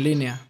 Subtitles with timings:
[0.00, 0.40] línea.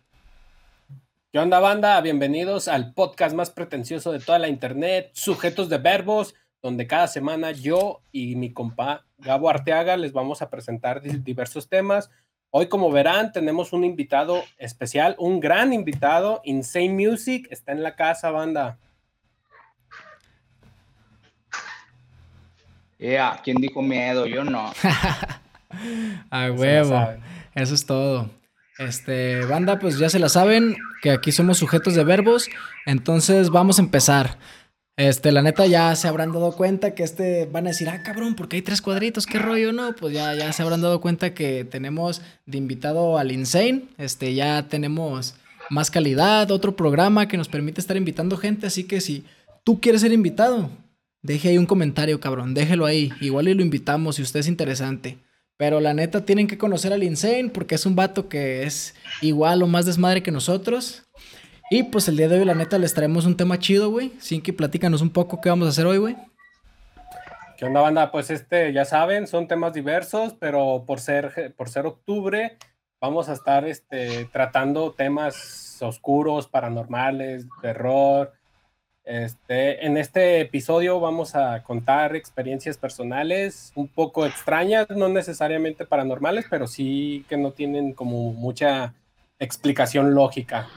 [1.33, 2.01] ¿Qué onda, banda?
[2.01, 7.53] Bienvenidos al podcast más pretencioso de toda la internet, Sujetos de Verbos, donde cada semana
[7.53, 12.11] yo y mi compa Gabo Arteaga les vamos a presentar diversos temas.
[12.51, 17.95] Hoy, como verán, tenemos un invitado especial, un gran invitado, Insane Music, está en la
[17.95, 18.79] casa, banda.
[22.99, 24.27] Yeah, ¿quién dijo miedo?
[24.27, 24.73] Yo no.
[26.31, 27.15] A huevo.
[27.55, 28.29] Eso es todo.
[28.81, 32.49] Este, banda, pues ya se la saben, que aquí somos sujetos de verbos,
[32.87, 34.39] entonces vamos a empezar.
[34.97, 38.35] Este, la neta ya se habrán dado cuenta que este van a decir, ah, cabrón,
[38.35, 39.95] porque hay tres cuadritos, qué rollo, ¿no?
[39.95, 44.67] Pues ya, ya se habrán dado cuenta que tenemos de invitado al Insane, este, ya
[44.67, 45.35] tenemos
[45.69, 49.27] más calidad, otro programa que nos permite estar invitando gente, así que si
[49.63, 50.71] tú quieres ser invitado,
[51.21, 55.19] deje ahí un comentario, cabrón, déjelo ahí, igual y lo invitamos si usted es interesante.
[55.61, 59.63] Pero la neta tienen que conocer al Insane porque es un vato que es igual
[59.63, 61.03] o más desmadre que nosotros.
[61.71, 64.11] Y pues el día de hoy, la neta, les traemos un tema chido, güey.
[64.43, 66.17] que platícanos un poco qué vamos a hacer hoy, güey.
[67.59, 68.11] ¿Qué onda, banda?
[68.11, 72.57] Pues este, ya saben, son temas diversos, pero por ser, por ser octubre,
[72.99, 78.33] vamos a estar este, tratando temas oscuros, paranormales, terror,
[79.11, 86.45] este, en este episodio vamos a contar experiencias personales un poco extrañas, no necesariamente paranormales,
[86.49, 88.95] pero sí que no tienen como mucha
[89.41, 90.69] explicación lógica.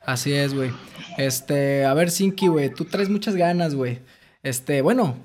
[0.00, 0.70] Así es, güey.
[1.18, 3.98] Este, a ver, Sinky, güey, tú traes muchas ganas, güey.
[4.42, 5.16] Este, bueno,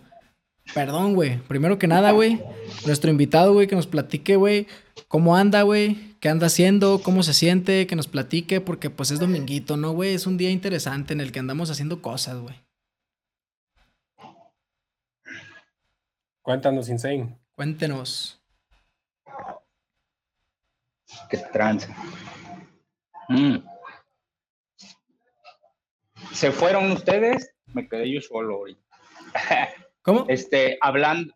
[0.74, 1.38] perdón, güey.
[1.48, 2.44] Primero que nada, güey,
[2.86, 4.68] nuestro invitado, güey, que nos platique, güey,
[5.08, 9.20] cómo anda, güey, qué anda haciendo, cómo se siente, que nos platique, porque pues es
[9.20, 10.14] dominguito, ¿no, güey?
[10.14, 12.56] Es un día interesante en el que andamos haciendo cosas, güey.
[16.42, 17.38] Cuéntanos, Insane.
[17.56, 18.42] Cuéntenos.
[21.30, 21.88] Qué trance.
[23.28, 23.58] Mm.
[26.34, 27.54] ¿Se fueron ustedes?
[27.68, 28.82] Me quedé yo solo ahorita.
[30.02, 30.26] ¿Cómo?
[30.28, 31.34] Este, hablando,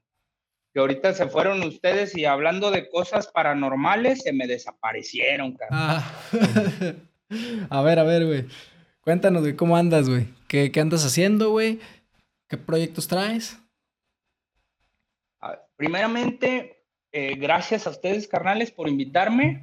[0.73, 5.69] que ahorita se fueron ustedes y hablando de cosas paranormales, se me desaparecieron, cara.
[5.71, 6.13] Ah.
[7.69, 8.45] a ver, a ver, güey.
[9.01, 10.27] Cuéntanos, güey, ¿cómo andas, güey?
[10.47, 11.79] ¿Qué, andas haciendo, güey?
[12.47, 13.59] ¿Qué proyectos traes?
[15.75, 19.61] primeramente, eh, gracias a ustedes, carnales, por invitarme.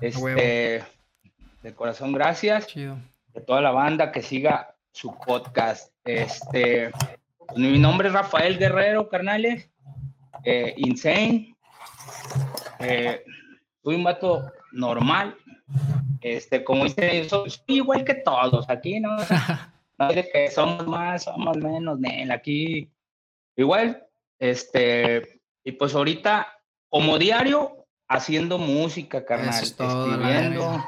[0.00, 0.82] Este,
[1.62, 2.66] de corazón, gracias.
[2.66, 2.98] Chido.
[3.32, 5.92] De toda la banda que siga su podcast.
[6.04, 6.90] Este,
[7.38, 9.70] pues, mi nombre es Rafael Guerrero, carnales.
[10.44, 11.56] Eh, insane.
[12.78, 13.24] Eh,
[13.82, 15.36] soy un vato normal.
[16.20, 18.68] Este, como dice, soy, igual que todos.
[18.68, 19.16] Aquí no,
[19.98, 21.98] no es de que somos más, somos menos,
[22.30, 22.90] Aquí
[23.56, 24.06] igual.
[24.38, 26.48] Este, y pues ahorita,
[26.88, 30.84] como diario, haciendo música, carnal, escribiendo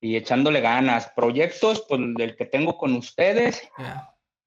[0.00, 1.10] y echándole ganas.
[1.16, 3.62] Proyectos, pues del que tengo con ustedes,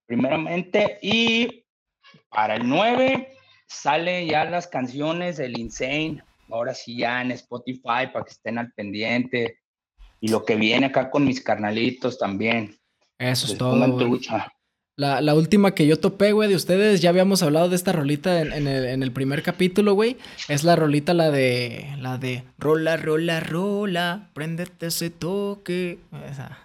[0.06, 1.66] primeramente, y
[2.30, 3.30] para el 9
[3.68, 8.72] salen ya las canciones del Insane, ahora sí ya en Spotify para que estén al
[8.74, 9.60] pendiente.
[10.20, 12.76] Y lo que viene acá con mis carnalitos también.
[13.20, 13.76] Eso es todo.
[15.00, 18.42] La, la, última que yo topé, güey, de ustedes, ya habíamos hablado de esta rolita
[18.42, 20.18] en, el, en el, primer capítulo, güey.
[20.48, 21.96] Es la rolita, la de.
[22.00, 22.44] La de.
[22.58, 24.32] Rola, rola, rola.
[24.34, 26.00] Préndete ese toque.
[26.32, 26.58] Esa.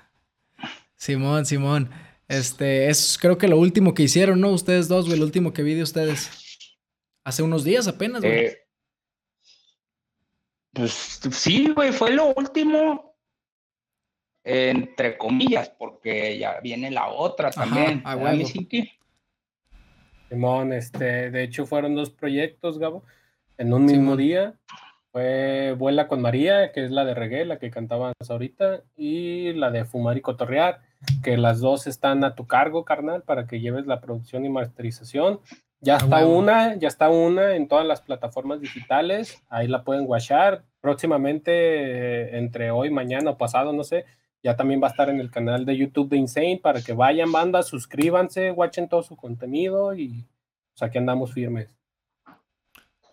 [0.97, 1.91] Simón, Simón.
[2.33, 4.53] Este, es creo que lo último que hicieron, ¿no?
[4.53, 6.31] Ustedes dos, güey, el último que vi de ustedes.
[7.25, 8.47] Hace unos días apenas, güey.
[8.47, 8.59] Eh,
[10.73, 13.15] pues sí, güey, fue lo último,
[14.45, 18.01] entre comillas, porque ya viene la otra también.
[18.07, 18.17] Ah,
[20.31, 23.05] Simón, este, de hecho fueron dos proyectos, Gabo,
[23.59, 24.55] en un mismo día.
[25.11, 29.71] Fue Vuela con María, que es la de reggae, la que cantabas ahorita, y la
[29.71, 30.92] de Fumar y Cotorrear
[31.23, 35.41] que las dos están a tu cargo, carnal, para que lleves la producción y masterización.
[35.81, 40.65] Ya está una, ya está una en todas las plataformas digitales, ahí la pueden guachar.
[40.81, 44.05] Próximamente, eh, entre hoy, mañana o pasado, no sé,
[44.43, 47.33] ya también va a estar en el canal de YouTube de Insane para que vayan,
[47.33, 50.27] banda, suscríbanse, watchen todo su contenido y
[50.73, 51.69] pues aquí andamos firmes.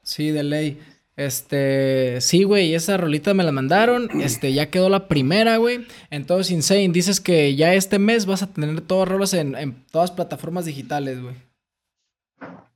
[0.01, 0.81] Sí, de ley.
[1.19, 4.07] Este, sí, güey, esa rolita me la mandaron.
[4.21, 5.86] Este, ya quedó la primera, güey.
[6.10, 10.12] Entonces, Insane, dices que ya este mes vas a tener todas rolas en, en todas
[10.12, 11.36] plataformas digitales, güey.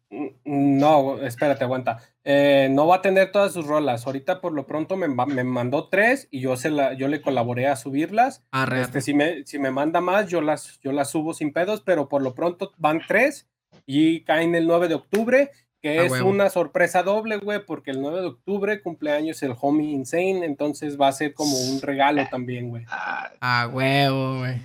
[0.09, 1.99] Mm, no, espérate, aguanta.
[2.25, 4.05] Eh, no va a tener todas sus rolas.
[4.05, 7.67] Ahorita por lo pronto me, me mandó tres y yo, se la, yo le colaboré
[7.67, 8.43] a subirlas.
[8.51, 11.81] Ah, este, si, me, si me manda más, yo las, yo las subo sin pedos,
[11.85, 13.47] pero por lo pronto van tres
[13.85, 15.51] y caen el 9 de octubre
[15.83, 20.45] que es una sorpresa doble, güey, porque el 9 de octubre cumpleaños el Homie Insane,
[20.45, 22.85] entonces va a ser como un regalo también, güey.
[22.87, 24.61] Ah, huevo, güey.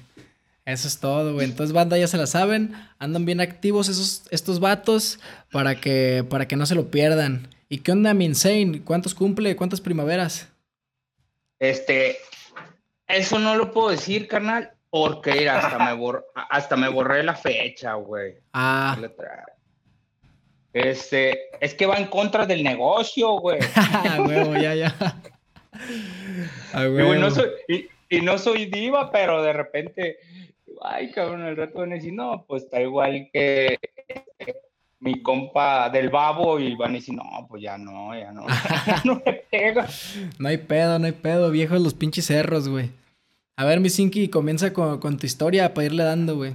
[0.64, 1.46] Eso es todo, güey.
[1.48, 2.72] Entonces, banda, ya se la saben.
[3.00, 5.18] Andan bien activos esos, estos vatos
[5.50, 7.48] para que, para que no se lo pierdan.
[7.68, 8.82] ¿Y qué onda, mi Insane?
[8.84, 9.56] ¿Cuántos cumple?
[9.56, 10.48] ¿Cuántas primaveras?
[11.58, 12.18] Este,
[13.08, 16.00] eso no lo puedo decir, carnal, porque hasta, me
[16.48, 18.36] hasta me borré la fecha, güey.
[18.52, 18.96] Ah.
[20.78, 23.58] Este, es que va en contra del negocio, güey.
[23.74, 24.94] Ah, huevo, ya, ya.
[26.72, 27.48] Ah, y, no soy,
[28.08, 30.18] y, no soy diva, pero de repente,
[30.82, 33.78] ay, cabrón, el rato van a decir, no, pues está igual que
[35.00, 38.46] mi compa del babo y van a decir, no, pues ya no, ya no,
[39.04, 39.86] no me pega.
[40.38, 42.90] No hay pedo, no hay pedo, viejos los pinches cerros, güey.
[43.56, 46.54] A ver, mi Sinky, comienza con, con tu historia para irle dando, güey.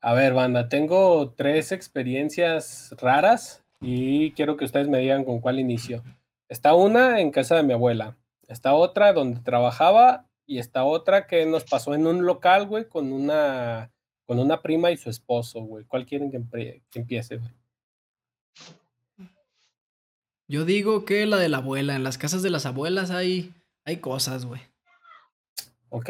[0.00, 5.58] A ver, banda, tengo tres experiencias raras y quiero que ustedes me digan con cuál
[5.58, 6.04] inicio.
[6.48, 8.16] Está una en casa de mi abuela,
[8.46, 13.12] está otra donde trabajaba y está otra que nos pasó en un local, güey, con
[13.12, 13.92] una,
[14.24, 15.84] con una prima y su esposo, güey.
[15.84, 17.52] ¿Cuál quieren que, empiece, güey?
[20.46, 21.96] Yo digo que la de la abuela.
[21.96, 23.52] En las casas de las abuelas hay,
[23.84, 24.62] hay cosas, güey.
[25.90, 26.08] Ok.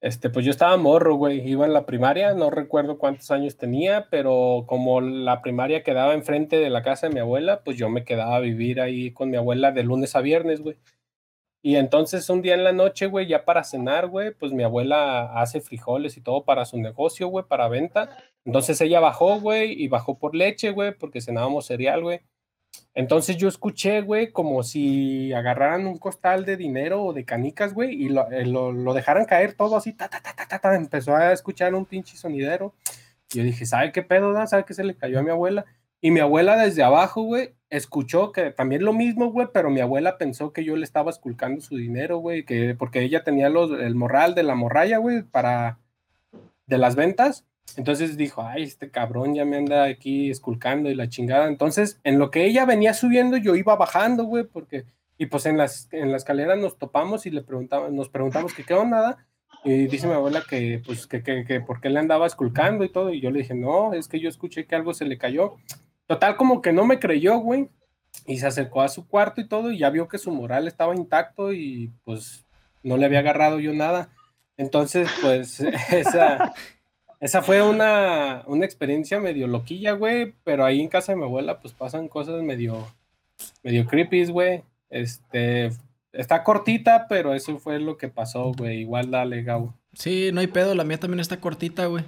[0.00, 1.40] Este, pues yo estaba morro, güey.
[1.48, 6.58] Iba en la primaria, no recuerdo cuántos años tenía, pero como la primaria quedaba enfrente
[6.58, 9.36] de la casa de mi abuela, pues yo me quedaba a vivir ahí con mi
[9.36, 10.76] abuela de lunes a viernes, güey.
[11.62, 15.40] Y entonces un día en la noche, güey, ya para cenar, güey, pues mi abuela
[15.40, 18.16] hace frijoles y todo para su negocio, güey, para venta.
[18.44, 22.20] Entonces ella bajó, güey, y bajó por leche, güey, porque cenábamos cereal, güey.
[22.94, 27.94] Entonces yo escuché, güey, como si agarraran un costal de dinero o de canicas, güey,
[27.94, 31.32] y lo, eh, lo, dejaran caer todo así, ta, ta, ta, ta, ta, empezó a
[31.32, 32.74] escuchar un pinche sonidero.
[33.32, 34.46] Y yo dije, ¿sabe qué pedo, da?
[34.48, 35.64] ¿Sabe qué se le cayó a mi abuela?
[36.00, 40.18] Y mi abuela desde abajo, güey, escuchó que también lo mismo, güey, pero mi abuela
[40.18, 44.34] pensó que yo le estaba esculcando su dinero, güey, que porque ella tenía el morral
[44.34, 45.78] de la morralla, güey, para
[46.66, 47.44] de las ventas.
[47.76, 51.48] Entonces dijo, ay, este cabrón ya me anda aquí esculcando y la chingada.
[51.48, 54.84] Entonces, en lo que ella venía subiendo, yo iba bajando, güey, porque,
[55.16, 58.64] y pues en las, en la escalera nos topamos y le preguntamos, nos preguntamos que
[58.64, 59.26] qué onda,
[59.64, 62.88] y dice mi abuela que, pues, que, que, que por qué le andaba esculcando y
[62.88, 65.56] todo, y yo le dije, no, es que yo escuché que algo se le cayó.
[66.06, 67.68] Total, como que no me creyó, güey,
[68.26, 70.94] y se acercó a su cuarto y todo, y ya vio que su moral estaba
[70.96, 72.46] intacto y pues
[72.82, 74.10] no le había agarrado yo nada.
[74.56, 75.60] Entonces, pues,
[75.90, 76.54] esa...
[77.20, 81.60] Esa fue una, una experiencia medio loquilla, güey, pero ahí en casa de mi abuela
[81.60, 82.86] pues pasan cosas medio,
[83.62, 84.62] medio creepy, güey.
[84.88, 85.70] Este,
[86.12, 88.80] está cortita, pero eso fue lo que pasó, güey.
[88.80, 89.74] Igual dale, Gabo.
[89.94, 92.04] Sí, no hay pedo, la mía también está cortita, güey.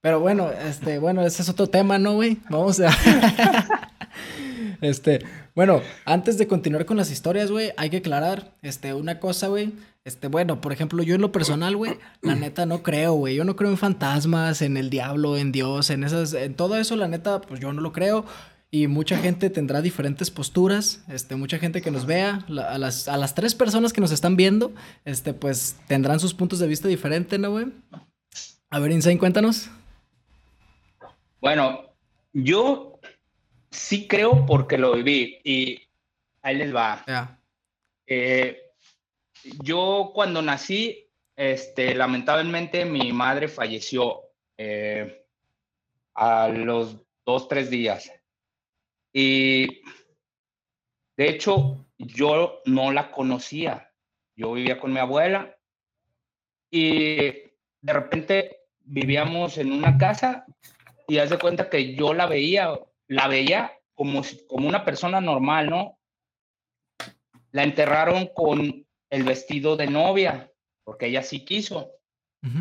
[0.00, 2.38] Pero bueno, este, bueno, ese es otro tema, ¿no, güey?
[2.48, 2.88] Vamos a...
[4.80, 5.20] este,
[5.54, 9.72] bueno, antes de continuar con las historias, güey, hay que aclarar, este, una cosa, güey.
[10.08, 13.34] Este, bueno, por ejemplo, yo en lo personal, güey, la neta no creo, güey.
[13.34, 16.96] Yo no creo en fantasmas, en el diablo, en Dios, en esas, en todo eso,
[16.96, 18.24] la neta, pues yo no lo creo.
[18.70, 21.04] Y mucha gente tendrá diferentes posturas.
[21.08, 24.34] Este, mucha gente que nos vea, a, las, a las tres personas que nos están
[24.34, 24.72] viendo,
[25.04, 27.66] este, pues tendrán sus puntos de vista diferentes, ¿no, güey?
[28.70, 29.68] A ver, Insane, cuéntanos.
[31.42, 31.82] Bueno,
[32.32, 32.98] yo
[33.70, 35.82] sí creo porque lo viví y
[36.40, 37.04] ahí les va.
[38.06, 38.67] Eh,
[39.62, 44.22] yo cuando nací, este, lamentablemente mi madre falleció
[44.56, 45.24] eh,
[46.14, 48.10] a los dos, tres días.
[49.12, 49.82] Y
[51.16, 53.92] de hecho, yo no la conocía.
[54.36, 55.56] Yo vivía con mi abuela
[56.70, 60.46] y de repente vivíamos en una casa
[61.06, 62.72] y haz de cuenta que yo la veía,
[63.06, 65.98] la veía como, como una persona normal, ¿no?
[67.50, 70.52] La enterraron con el vestido de novia,
[70.84, 71.92] porque ella sí quiso.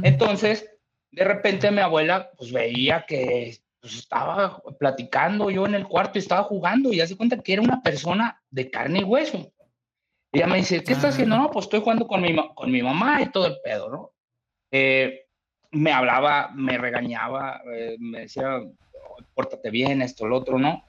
[0.02, 0.72] Entonces,
[1.12, 6.22] de repente mi abuela pues veía que pues, estaba platicando yo en el cuarto y
[6.22, 9.52] estaba jugando y hace cuenta que era una persona de carne y hueso.
[10.32, 11.38] Y ella me dice, ¿qué estás haciendo?
[11.38, 14.12] No, pues estoy jugando con mi, con mi mamá y todo el pedo, ¿no?
[14.72, 15.28] Eh,
[15.72, 18.62] me hablaba, me regañaba, eh, me decía,
[19.34, 20.84] pórtate bien, esto, lo otro, ¿no?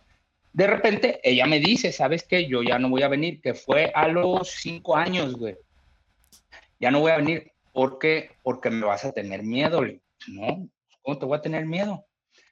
[0.52, 2.46] De repente ella me dice, ¿sabes qué?
[2.46, 5.56] Yo ya no voy a venir, que fue a los cinco años, güey.
[6.80, 7.52] Ya no voy a venir.
[7.72, 8.30] ¿Por qué?
[8.42, 9.82] Porque me vas a tener miedo.
[10.28, 10.68] no,
[11.02, 12.04] ¿cómo te voy a tener miedo?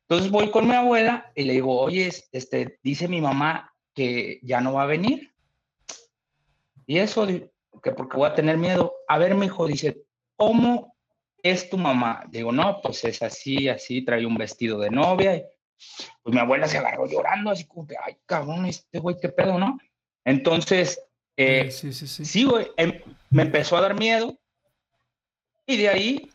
[0.02, 4.60] Entonces voy con mi abuela y le digo, oye, este, dice mi mamá que ya
[4.60, 5.32] no va a venir.
[6.86, 8.94] Y eso, que porque voy a tener miedo.
[9.08, 10.02] A ver, mi hijo, dice,
[10.36, 10.94] ¿cómo
[11.42, 12.24] es tu mamá?
[12.28, 15.42] Digo, no, pues es así, así, trae un vestido de novia.
[16.22, 19.58] Pues mi abuela se agarró llorando, así como que, ay, cabrón, este güey, qué pedo,
[19.58, 19.78] ¿no?
[20.24, 21.00] Entonces,
[21.36, 22.24] eh, sí, sí, sí.
[22.24, 24.38] sí, güey, em, me empezó a dar miedo
[25.66, 26.30] y de ahí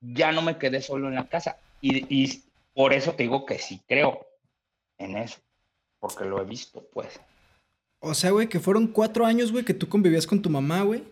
[0.00, 1.58] ya no me quedé solo en la casa.
[1.80, 2.42] Y, y
[2.74, 4.26] por eso te digo que sí creo
[4.98, 5.38] en eso,
[5.98, 7.20] porque lo he visto, pues.
[8.00, 11.04] O sea, güey, que fueron cuatro años, güey, que tú convivías con tu mamá, güey.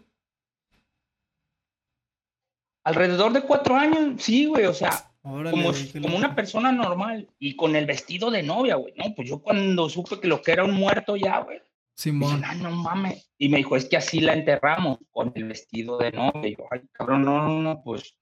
[2.84, 7.74] Alrededor de cuatro años, sí, güey, o sea, como, como una persona normal y con
[7.76, 8.92] el vestido de novia, güey.
[8.96, 11.60] No, pues yo cuando supe que lo que era un muerto ya, güey.
[11.94, 12.42] Simón.
[12.42, 13.30] Dije, no mames.
[13.38, 16.48] Y me dijo, es que así la enterramos con el vestido de novia.
[16.48, 18.16] Y yo, ay, cabrón, no, no, no, pues,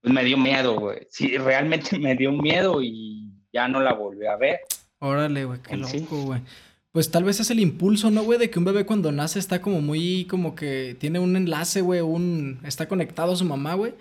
[0.00, 1.06] pues me dio miedo, güey.
[1.10, 4.60] Sí, realmente me dio miedo y ya no la volví a ver.
[5.00, 6.40] Órale, güey, qué loco, güey.
[6.92, 8.38] Pues tal vez es el impulso, ¿no, güey?
[8.38, 12.00] De que un bebé cuando nace está como muy, como que tiene un enlace, güey,
[12.00, 12.60] un...
[12.64, 13.92] está conectado a su mamá, güey.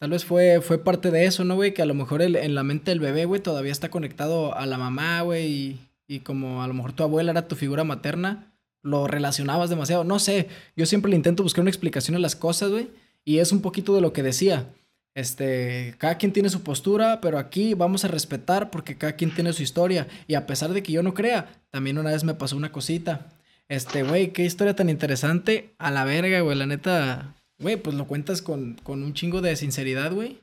[0.00, 1.74] Tal vez fue, fue parte de eso, ¿no, güey?
[1.74, 4.78] Que a lo mejor en la mente del bebé, güey, todavía está conectado a la
[4.78, 9.06] mamá, güey, y, y como a lo mejor tu abuela era tu figura materna, lo
[9.06, 10.04] relacionabas demasiado.
[10.04, 12.88] No sé, yo siempre le intento buscar una explicación a las cosas, güey,
[13.26, 14.68] y es un poquito de lo que decía.
[15.14, 19.52] Este, cada quien tiene su postura, pero aquí vamos a respetar porque cada quien tiene
[19.52, 20.06] su historia.
[20.26, 23.26] Y a pesar de que yo no crea, también una vez me pasó una cosita.
[23.68, 25.74] Este, güey, qué historia tan interesante.
[25.78, 27.34] A la verga, güey, la neta.
[27.60, 30.38] Güey, pues lo cuentas con, con un chingo de sinceridad, güey.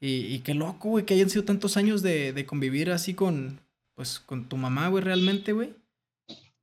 [0.00, 3.60] Y, y, qué loco, güey, que hayan sido tantos años de, de convivir así con,
[3.94, 5.74] pues, con tu mamá, güey, realmente, güey.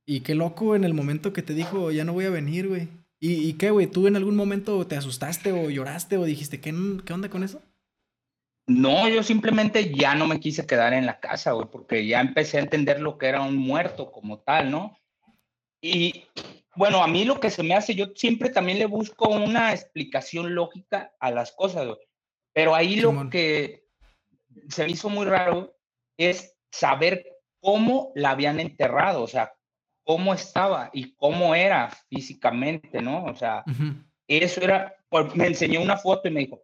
[0.06, 2.88] Y qué loco en el momento que te dijo, ya no voy a venir, güey.
[3.18, 3.86] ¿Y, qué, güey?
[3.86, 6.74] ¿Tú en algún momento te asustaste o lloraste o dijiste, ¿qué,
[7.06, 7.62] qué onda con eso?
[8.66, 12.58] No, yo simplemente ya no me quise quedar en la casa, güey, porque ya empecé
[12.58, 14.98] a entender lo que era un muerto como tal, ¿no?
[15.80, 16.24] Y
[16.76, 20.54] bueno, a mí lo que se me hace, yo siempre también le busco una explicación
[20.54, 21.98] lógica a las cosas, güey.
[22.52, 23.84] Pero ahí lo que
[24.68, 25.76] se me hizo muy raro
[26.16, 27.26] es saber
[27.60, 29.54] cómo la habían enterrado, o sea,
[30.04, 33.24] cómo estaba y cómo era físicamente, ¿no?
[33.24, 33.64] O sea,
[34.28, 34.94] eso era,
[35.34, 36.62] me enseñó una foto y me dijo,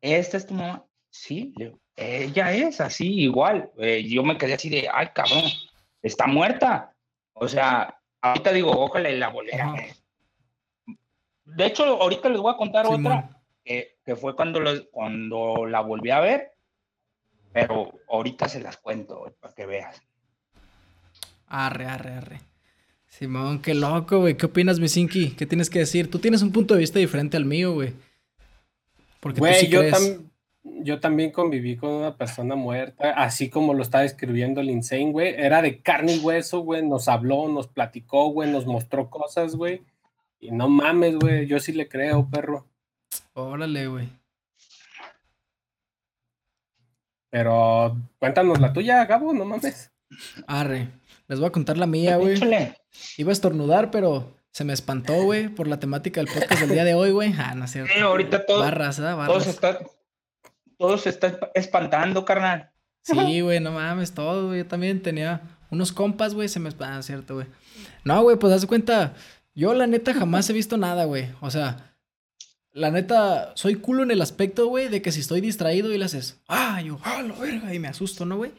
[0.00, 0.86] ¿esta es tu mamá?
[1.10, 1.52] Sí,
[1.96, 3.70] ella es así, igual.
[3.78, 5.44] Eh, yo me quedé así de, ay, cabrón,
[6.02, 6.94] está muerta.
[7.34, 9.74] O sea, ahorita digo, ojalá la bolera.
[11.44, 14.60] De hecho, ahorita les voy a contar otra que, que, fue cuando,
[14.90, 16.52] cuando la volví a ver,
[17.52, 20.00] pero ahorita se las cuento para que veas.
[21.46, 22.40] Arre, arre, arre.
[23.08, 24.36] Simón, qué loco, güey.
[24.36, 25.30] ¿Qué opinas, Misinki?
[25.30, 26.10] ¿Qué tienes que decir?
[26.10, 27.94] Tú tienes un punto de vista diferente al mío, güey.
[29.20, 29.80] Porque güey, yo,
[30.62, 35.34] yo también conviví con una persona muerta, así como lo está describiendo el Insane, güey.
[35.36, 36.86] Era de carne y hueso, güey.
[36.86, 38.50] Nos habló, nos platicó, güey.
[38.50, 39.82] Nos mostró cosas, güey.
[40.40, 41.46] Y no mames, güey.
[41.46, 42.66] Yo sí le creo, perro.
[43.34, 44.08] Órale, güey.
[47.30, 49.92] Pero cuéntanos la tuya, Gabo, no mames.
[50.46, 50.88] Arre.
[51.26, 52.40] Les voy a contar la mía, güey.
[53.18, 56.84] Iba a estornudar, pero se me espantó, güey, por la temática del podcast del día
[56.84, 57.34] de hoy, güey.
[57.38, 57.86] Ah, no sé.
[57.86, 58.60] Sí, ahorita todo.
[58.60, 59.02] Barras, ¿eh?
[59.02, 59.26] Barras.
[59.26, 59.97] Todo se
[60.78, 62.70] está, todo se está espantando, carnal.
[63.02, 64.58] Sí, güey, no mames, todo, güey.
[64.58, 67.46] Yo también tenía unos compas, güey, se me espantan, cierto, güey.
[68.04, 69.14] No, güey, pues haz cuenta.
[69.54, 71.30] Yo, la neta, jamás he visto nada, güey.
[71.40, 71.94] O sea,
[72.72, 76.04] la neta, soy culo en el aspecto, güey, de que si estoy distraído y le
[76.04, 78.52] haces, ah, yo, ah, la verga, y me asusto, ¿no, güey?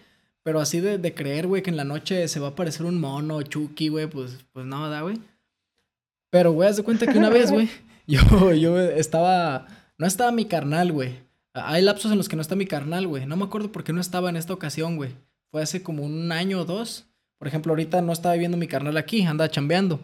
[0.43, 2.99] Pero así de, de creer, güey, que en la noche se va a aparecer un
[2.99, 5.21] mono, Chucky, güey, pues, pues no, güey.
[6.29, 7.69] Pero, güey, haz de cuenta que una vez, güey,
[8.07, 11.28] yo, yo estaba, no estaba mi carnal, güey.
[11.53, 13.25] Hay lapsos en los que no está mi carnal, güey.
[13.25, 15.11] No me acuerdo por qué no estaba en esta ocasión, güey.
[15.51, 17.05] Fue hace como un año o dos.
[17.37, 19.99] Por ejemplo, ahorita no estaba viendo mi carnal aquí, anda chambeando.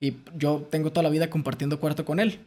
[0.00, 2.40] Y yo tengo toda la vida compartiendo cuarto con él.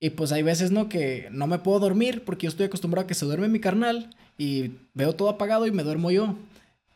[0.00, 0.88] Y pues hay veces, ¿no?
[0.88, 4.10] Que no me puedo dormir porque yo estoy acostumbrado a que se duerme mi carnal
[4.36, 6.36] y veo todo apagado y me duermo yo.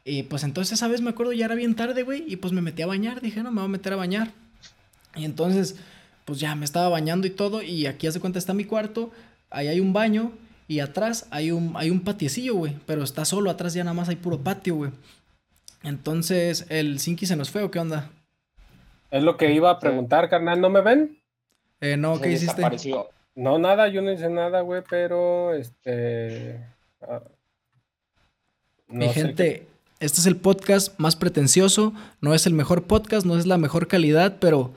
[0.04, 2.62] Y pues entonces esa vez me acuerdo ya era bien tarde, güey, y pues me
[2.62, 4.32] metí a bañar, dije, no, me voy a meter a bañar.
[5.14, 5.76] Y entonces,
[6.24, 9.10] pues ya me estaba bañando y todo, y aquí hace cuenta está mi cuarto,
[9.50, 10.32] ahí hay un baño,
[10.68, 14.10] y atrás hay un, hay un patiecillo, güey, pero está solo, atrás ya nada más
[14.10, 14.90] hay puro patio, güey.
[15.82, 18.10] Entonces, ¿el Sinky se nos fue o qué onda?
[19.10, 21.18] Es lo que iba a preguntar, carnal, ¿no me ven?
[21.80, 22.62] Eh, no, ¿qué hiciste?
[23.34, 26.60] No, nada, yo no hice nada, güey, pero este...
[27.00, 27.22] Ah,
[28.88, 29.66] mi gente,
[30.00, 33.86] este es el podcast más pretencioso, no es el mejor podcast, no es la mejor
[33.86, 34.72] calidad, pero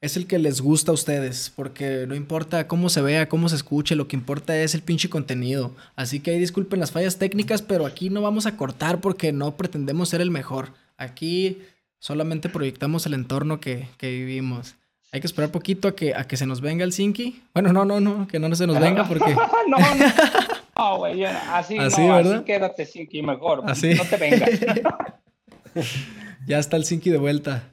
[0.00, 3.56] es el que les gusta a ustedes, porque no importa cómo se vea, cómo se
[3.56, 5.72] escuche, lo que importa es el pinche contenido.
[5.96, 9.56] Así que ahí disculpen las fallas técnicas, pero aquí no vamos a cortar porque no
[9.56, 10.72] pretendemos ser el mejor.
[10.96, 11.58] Aquí
[11.98, 14.76] solamente proyectamos el entorno que, vivimos.
[15.10, 17.42] Hay que esperar poquito a que, a que se nos venga el Sinky.
[17.54, 19.34] Bueno, no, no, no, que no se nos venga porque...
[19.68, 19.86] no, no.
[20.78, 22.34] No, güey, así, así, no, ¿verdad?
[22.36, 23.64] así quédate, Sinky, mejor.
[23.66, 23.94] Así.
[23.94, 24.48] No te vengas.
[26.46, 27.64] ya está el Sinky de vuelta.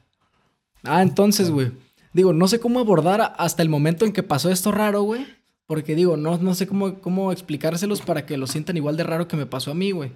[0.83, 1.71] Ah, entonces, güey.
[2.15, 5.27] Digo, no sé cómo abordar hasta el momento en que pasó esto raro, güey.
[5.65, 9.27] Porque digo, no, no sé cómo, cómo explicárselos para que lo sientan igual de raro
[9.27, 10.11] que me pasó a mí, güey.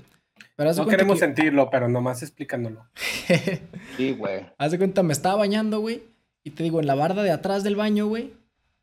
[0.56, 2.86] Pero no queremos sentirlo, pero nomás explicándolo.
[3.98, 4.46] sí, güey.
[4.58, 6.04] Haz de cuenta, me estaba bañando, güey.
[6.46, 8.32] Y te digo, en la barda de atrás del baño, güey,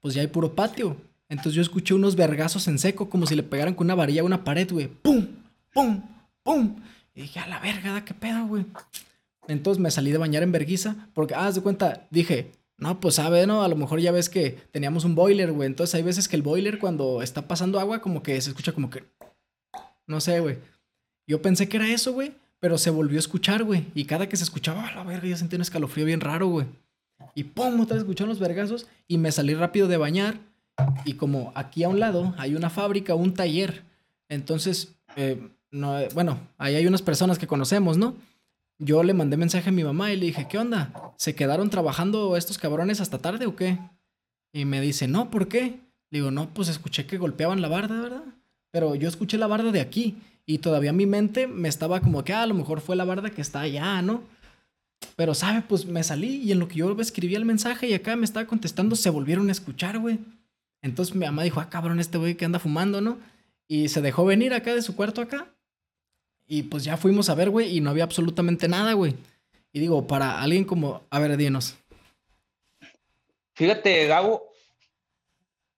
[0.00, 0.98] pues ya hay puro patio.
[1.30, 4.24] Entonces yo escuché unos vergazos en seco, como si le pegaran con una varilla a
[4.24, 4.88] una pared, güey.
[4.88, 5.26] ¡Pum!
[5.72, 6.02] ¡Pum!
[6.42, 6.76] ¡Pum!
[7.14, 8.66] Y dije, a la verga, ¿qué pedo, güey?
[9.48, 13.46] Entonces me salí de bañar en verguiza, porque, haz de cuenta, dije, no, pues sabe,
[13.46, 13.62] ¿no?
[13.62, 15.66] A lo mejor ya ves que teníamos un boiler, güey.
[15.66, 18.90] Entonces hay veces que el boiler cuando está pasando agua, como que se escucha como
[18.90, 19.04] que...
[20.06, 20.58] No sé, güey.
[21.26, 22.32] Yo pensé que era eso, güey.
[22.60, 23.86] Pero se volvió a escuchar, güey.
[23.94, 26.66] Y cada que se escuchaba, a la verga, yo sentí un escalofrío bien raro, güey.
[27.34, 28.86] Y pum, otra vez escucharon los vergazos.
[29.08, 30.38] Y me salí rápido de bañar.
[31.04, 33.84] Y como aquí a un lado hay una fábrica, un taller.
[34.28, 38.14] Entonces, eh, no, bueno, ahí hay unas personas que conocemos, ¿no?
[38.78, 40.92] Yo le mandé mensaje a mi mamá y le dije, ¿qué onda?
[41.16, 43.78] ¿Se quedaron trabajando estos cabrones hasta tarde o qué?
[44.52, 45.80] Y me dice, no, ¿por qué?
[46.10, 48.24] Le digo, no, pues escuché que golpeaban la barda, ¿verdad?
[48.70, 52.32] Pero yo escuché la barda de aquí y todavía mi mente me estaba como que
[52.32, 54.22] ah, a lo mejor fue la barda que está allá, ¿no?
[55.16, 55.62] Pero, ¿sabe?
[55.66, 58.46] Pues me salí y en lo que yo escribí el mensaje y acá me estaba
[58.46, 60.18] contestando, se volvieron a escuchar, güey.
[60.82, 63.18] Entonces mi mamá dijo, ah, cabrón, este güey que anda fumando, ¿no?
[63.68, 65.48] Y se dejó venir acá de su cuarto acá
[66.46, 69.14] y pues ya fuimos a ver, güey, y no había absolutamente nada, güey.
[69.72, 71.76] Y digo, para alguien como, a ver, dinos.
[73.54, 74.48] Fíjate, Gabo,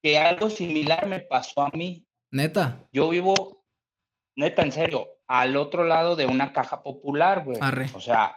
[0.03, 2.05] que algo similar me pasó a mí.
[2.31, 2.81] Neta.
[2.93, 3.65] Yo vivo,
[4.37, 7.59] neta, en serio, al otro lado de una caja popular, güey.
[7.95, 8.37] O sea,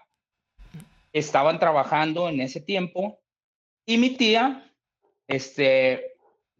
[1.11, 3.19] estaban trabajando en ese tiempo
[3.85, 4.71] y mi tía,
[5.27, 6.15] este,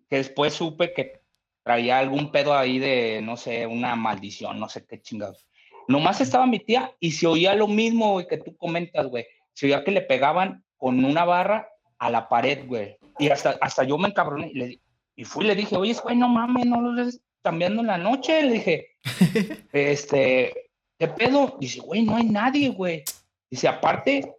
[0.10, 1.22] que después supe que
[1.63, 5.48] traía algún pedo ahí de, no sé, una maldición, no sé qué chingados.
[5.91, 9.25] Nomás estaba mi tía y se oía lo mismo, güey, que tú comentas, güey.
[9.53, 11.67] Se oía que le pegaban con una barra
[12.00, 12.98] a la pared, güey.
[13.19, 14.81] Y hasta, hasta yo me encabroné y, le,
[15.15, 17.97] y fui y le dije, oye, güey, no mames, no lo ves cambiando en la
[17.97, 18.41] noche.
[18.41, 18.88] Le dije,
[19.73, 21.58] este, ¿qué pedo?
[21.60, 23.04] Dice, güey, no hay nadie, güey.
[23.49, 24.34] Dice, aparte,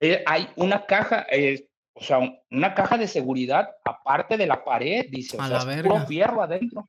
[0.00, 2.18] eh, hay una caja, eh, o sea,
[2.50, 6.88] una caja de seguridad aparte de la pared, dice, o sea, es puro fierro adentro.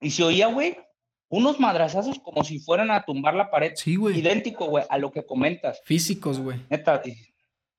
[0.00, 0.78] Y se oía, güey,
[1.28, 3.72] unos madrazazos como si fueran a tumbar la pared.
[3.74, 4.18] Sí, güey.
[4.18, 5.80] Idéntico, güey, a lo que comentas.
[5.84, 6.60] Físicos, güey.
[6.70, 7.02] Neta,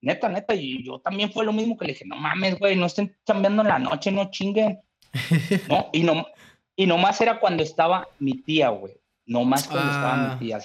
[0.01, 0.55] neta, neta.
[0.55, 3.61] Y yo también fue lo mismo que le dije, no mames, güey, no estén cambiando
[3.63, 4.79] en la noche, no chinguen.
[5.69, 5.89] ¿No?
[5.91, 6.27] Y, no,
[6.75, 8.93] y nomás era cuando estaba mi tía, güey.
[9.25, 10.37] Nomás cuando estaba mi ah.
[10.39, 10.59] tía,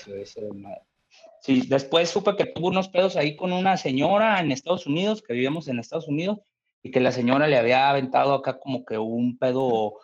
[1.40, 5.34] Sí, después supe que tuvo unos pedos ahí con una señora en Estados Unidos, que
[5.34, 6.38] vivíamos en Estados Unidos,
[6.82, 9.94] y que la señora le había aventado acá como que un pedo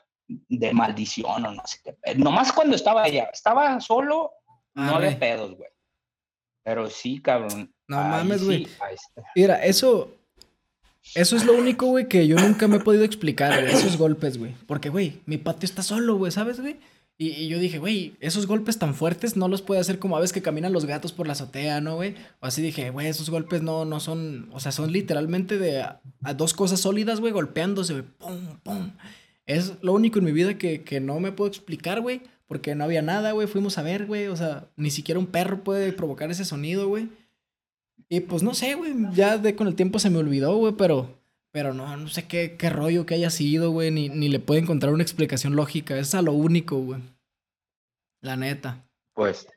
[0.49, 2.15] de maldición o no sé qué.
[2.17, 4.33] Nomás cuando estaba ella, estaba solo,
[4.75, 5.71] no había pedos, güey.
[6.63, 7.73] Pero sí, cabrón.
[7.89, 8.69] No mames, güey.
[9.35, 10.17] Mira, eso.
[11.15, 13.65] Eso es lo único, güey, que yo nunca me he podido explicar.
[13.65, 14.55] Esos golpes, güey.
[14.67, 16.77] Porque, güey, mi patio está solo, güey, ¿sabes, güey?
[17.23, 20.33] Y, yo dije, güey, esos golpes tan fuertes no los puede hacer como a veces
[20.33, 22.15] que caminan los gatos por la azotea, ¿no, güey?
[22.41, 26.01] O así dije, güey, esos golpes no, no son, o sea, son literalmente de a,
[26.35, 28.93] dos cosas sólidas, güey, golpeándose, güey, pum, pum.
[29.51, 32.23] Es lo único en mi vida que, que no me puedo explicar, güey.
[32.47, 33.49] Porque no había nada, güey.
[33.49, 34.29] Fuimos a ver, güey.
[34.29, 37.09] O sea, ni siquiera un perro puede provocar ese sonido, güey.
[38.09, 38.95] Y pues no sé, güey.
[39.13, 40.75] Ya de con el tiempo se me olvidó, güey.
[40.79, 41.19] Pero,
[41.51, 43.91] pero no, no sé qué, qué rollo que haya sido, güey.
[43.91, 45.99] Ni, ni le puedo encontrar una explicación lógica.
[45.99, 47.01] Es a lo único, güey.
[48.21, 48.87] La neta.
[49.15, 49.49] Pues,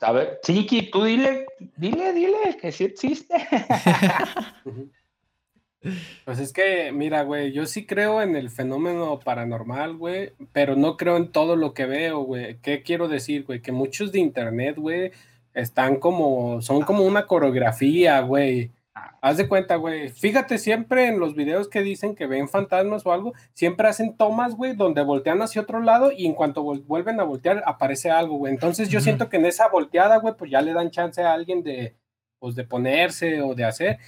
[0.00, 1.44] a ver, Chiqui, tú dile,
[1.76, 3.34] dile, dile que sí existe.
[6.24, 10.96] Pues es que, mira, güey, yo sí creo en el fenómeno paranormal, güey, pero no
[10.96, 12.58] creo en todo lo que veo, güey.
[12.62, 13.60] ¿Qué quiero decir, güey?
[13.60, 15.12] Que muchos de internet, güey,
[15.52, 18.70] están como, son como una coreografía, güey.
[19.20, 20.08] Haz de cuenta, güey.
[20.10, 24.54] Fíjate siempre en los videos que dicen que ven fantasmas o algo, siempre hacen tomas,
[24.54, 28.52] güey, donde voltean hacia otro lado y en cuanto vuelven a voltear aparece algo, güey.
[28.52, 31.62] Entonces yo siento que en esa volteada, güey, pues ya le dan chance a alguien
[31.62, 31.96] de,
[32.44, 33.98] pues de ponerse o de hacer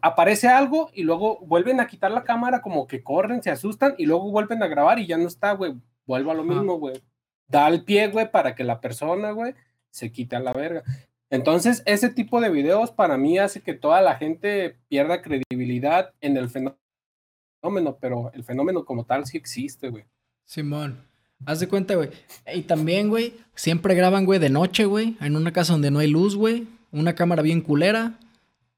[0.00, 4.06] aparece algo y luego vuelven a quitar la cámara, como que corren, se asustan y
[4.06, 5.74] luego vuelven a grabar y ya no está, güey.
[6.06, 7.02] Vuelvo a lo mismo, güey.
[7.46, 9.52] Da el pie, güey, para que la persona, güey,
[9.90, 10.82] se quite a la verga.
[11.28, 16.38] Entonces, ese tipo de videos para mí hace que toda la gente pierda credibilidad en
[16.38, 20.06] el fenómeno, pero el fenómeno como tal sí existe, güey.
[20.46, 21.06] Simón,
[21.44, 22.08] haz de cuenta, güey.
[22.54, 26.08] Y también, güey, siempre graban, güey, de noche, güey, en una casa donde no hay
[26.08, 28.18] luz, güey, una cámara bien culera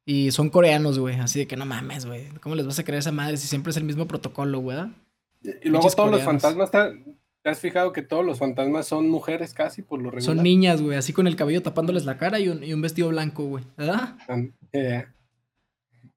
[0.04, 1.16] y son coreanos, güey.
[1.16, 2.28] Así de que no mames, güey.
[2.40, 4.78] ¿Cómo les vas a creer esa madre si siempre es el mismo protocolo, güey?
[5.62, 9.54] Y luego todos los fantasmas están, ¿Te has fijado que todos los fantasmas son mujeres
[9.54, 10.34] casi por lo regular?
[10.34, 13.62] Son niñas, güey, así con el cabello tapándoles la cara y un, vestido blanco, güey,
[13.76, 14.16] ¿verdad?
[14.72, 15.06] Eh.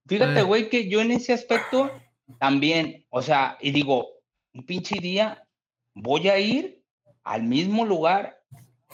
[0.07, 1.91] Fíjate, güey, que yo en ese aspecto
[2.39, 4.07] también, o sea, y digo,
[4.55, 5.45] un pinche día
[5.93, 6.81] voy a ir
[7.23, 8.38] al mismo lugar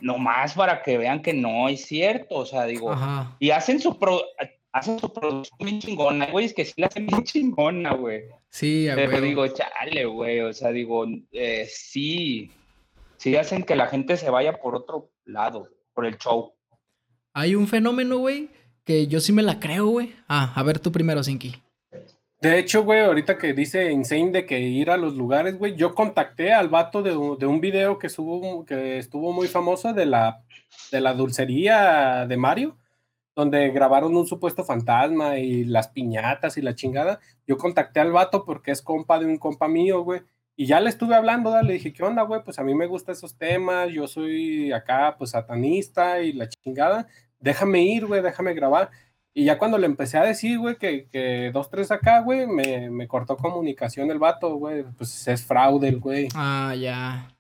[0.01, 2.95] nomás para que vean que no es cierto, o sea, digo,
[3.39, 3.97] y hacen su,
[4.71, 8.23] hacen su producción bien chingona, güey, es que sí la hacen bien chingona, güey.
[8.49, 12.51] Sí, a Pero digo, chale, güey, o sea, digo, eh, sí,
[13.17, 16.53] sí hacen que la gente se vaya por otro lado, por el show.
[17.33, 18.49] Hay un fenómeno, güey,
[18.83, 20.13] que yo sí me la creo, güey.
[20.27, 21.64] Ah, a ver tú primero, Sinki.
[22.45, 25.95] De hecho, güey, ahorita que dice Insane de que ir a los lugares, güey, yo
[25.95, 30.43] contacté al vato de, de un video que, subo, que estuvo muy famoso de la,
[30.91, 32.77] de la dulcería de Mario
[33.35, 37.19] donde grabaron un supuesto fantasma y las piñatas y la chingada.
[37.47, 40.21] Yo contacté al vato porque es compa de un compa mío, güey.
[40.55, 42.43] Y ya le estuve hablando, le dije, ¿qué onda, güey?
[42.43, 47.07] Pues a mí me gustan esos temas, yo soy acá, pues satanista y la chingada.
[47.39, 48.91] Déjame ir, güey, déjame grabar.
[49.37, 52.89] Y ya cuando le empecé a decir, güey, que, que dos, tres acá, güey, me,
[52.89, 54.85] me cortó comunicación el vato, güey.
[54.97, 56.29] Pues es fraude el güey.
[56.33, 57.35] Ah, ya.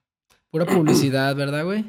[0.51, 1.85] Pura publicidad, ¿verdad, güey?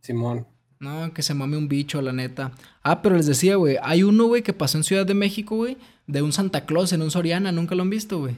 [0.00, 0.46] Simón.
[0.78, 2.52] No, que se mame un bicho, la neta.
[2.84, 5.76] Ah, pero les decía, güey, hay uno, güey, que pasó en Ciudad de México, güey,
[6.06, 8.36] de un Santa Claus en un Soriana, nunca lo han visto, güey.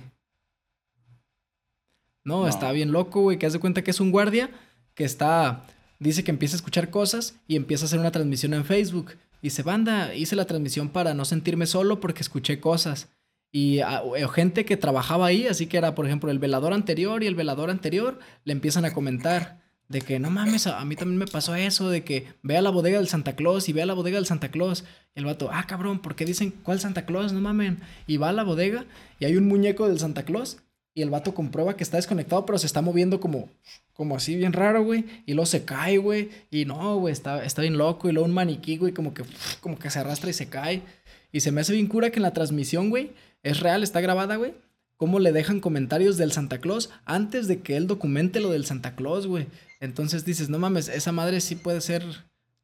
[2.25, 4.49] No, está bien loco, güey, que hace cuenta que es un guardia
[4.95, 5.67] que está,
[5.99, 9.13] dice que empieza a escuchar cosas y empieza a hacer una transmisión en Facebook.
[9.43, 13.09] Dice, banda, hice la transmisión para no sentirme solo porque escuché cosas.
[13.51, 14.03] Y ah,
[14.33, 17.69] gente que trabajaba ahí, así que era, por ejemplo, el velador anterior y el velador
[17.69, 21.91] anterior, le empiezan a comentar de que no mames, a, mí también me pasó eso,
[21.91, 24.85] de que vea la bodega del Santa Claus y vea la bodega del Santa Claus.
[25.15, 27.35] Y el vato, ah, cabrón, ¿por qué dicen cuál Santa Claus?
[27.35, 27.81] No mamen.
[28.07, 28.87] Y va a la bodega
[29.19, 30.59] y hay un muñeco del Santa Claus
[30.95, 33.51] y el vato comprueba que está desconectado, pero se está moviendo como,
[33.93, 35.05] como así bien raro, güey.
[35.27, 36.31] Y luego se cae, güey.
[36.51, 38.09] Y no, güey, está, está bien loco.
[38.09, 39.25] Y luego un maniquí, güey, como que,
[39.61, 40.83] como que se arrastra y se cae.
[41.33, 44.37] Y se me hace bien cura que en la transmisión, güey, es real, está grabada,
[44.37, 44.55] güey.
[44.97, 48.95] Cómo le dejan comentarios del Santa Claus antes de que él documente lo del Santa
[48.95, 49.47] Claus, güey.
[49.81, 52.05] Entonces dices, no mames, esa madre sí puede ser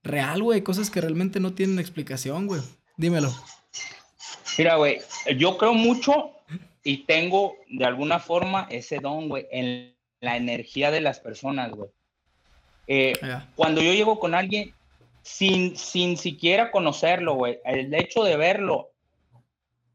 [0.04, 0.62] real, güey.
[0.62, 2.60] Cosas que realmente no tienen explicación, güey.
[2.96, 3.34] Dímelo.
[4.56, 4.98] Mira, güey,
[5.36, 6.32] yo creo mucho
[6.82, 9.46] y tengo de alguna forma ese don, güey,
[10.20, 11.90] la energía de las personas, güey.
[12.86, 13.12] Eh,
[13.54, 14.74] cuando yo llego con alguien
[15.22, 18.90] sin, sin siquiera conocerlo, güey, el hecho de verlo,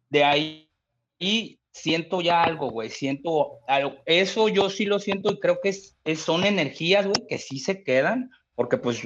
[0.09, 0.69] de ahí
[1.17, 3.95] y siento ya algo, güey, siento algo.
[4.05, 7.83] Eso yo sí lo siento y creo que es, son energías, güey, que sí se
[7.83, 9.01] quedan, porque pues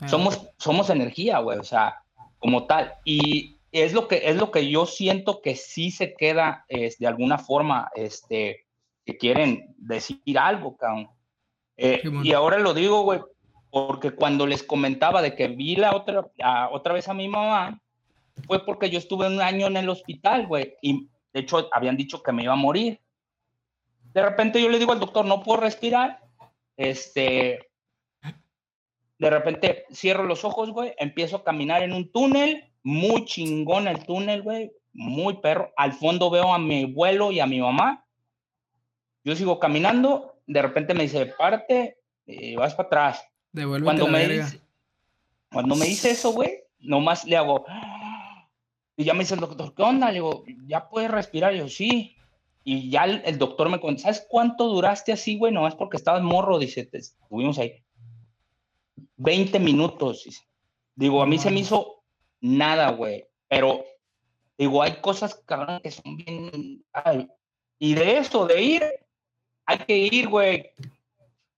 [0.00, 0.08] ah.
[0.08, 2.02] somos, somos energía, güey, o sea,
[2.38, 2.94] como tal.
[3.04, 7.06] Y es lo que, es lo que yo siento que sí se queda es, de
[7.06, 8.61] alguna forma, este,
[9.04, 11.08] que quieren decir algo, cabrón.
[11.76, 13.20] Eh, y ahora lo digo, güey,
[13.70, 16.30] porque cuando les comentaba de que vi la otra,
[16.70, 17.80] otra vez a mi mamá,
[18.46, 22.22] fue porque yo estuve un año en el hospital, güey, y de hecho, habían dicho
[22.22, 23.00] que me iba a morir.
[24.12, 26.20] De repente yo le digo al doctor, no puedo respirar.
[26.76, 27.70] Este,
[29.18, 34.04] de repente cierro los ojos, güey, empiezo a caminar en un túnel, muy chingón el
[34.04, 35.72] túnel, güey, muy perro.
[35.76, 38.01] Al fondo veo a mi abuelo y a mi mamá.
[39.24, 43.24] Yo sigo caminando, de repente me dice, parte y vas para atrás.
[43.82, 44.60] cuando me dice,
[45.52, 47.64] cuando me dice eso, güey, nomás le hago,
[48.96, 50.08] y ya me dice el doctor, ¿qué onda?
[50.08, 51.54] Le digo, ¿ya puedes respirar?
[51.54, 52.16] Y yo, sí.
[52.64, 55.52] Y ya el, doctor me cuenta, ¿sabes cuánto duraste así, güey?
[55.52, 57.82] No es porque estabas morro, dice, estuvimos ahí.
[59.16, 60.46] 20 minutos.
[60.94, 62.04] Digo, a mí se me hizo
[62.40, 63.26] nada, güey.
[63.48, 63.84] Pero,
[64.56, 66.84] digo, hay cosas, cabrón, que son bien...
[67.78, 68.82] y de eso, de ir,
[69.66, 70.70] hay que ir, güey.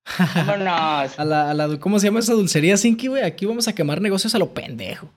[0.34, 3.22] a la, a la, ¿Cómo se llama esa dulcería, Sinky, güey?
[3.22, 5.08] Aquí vamos a quemar negocios a lo pendejo.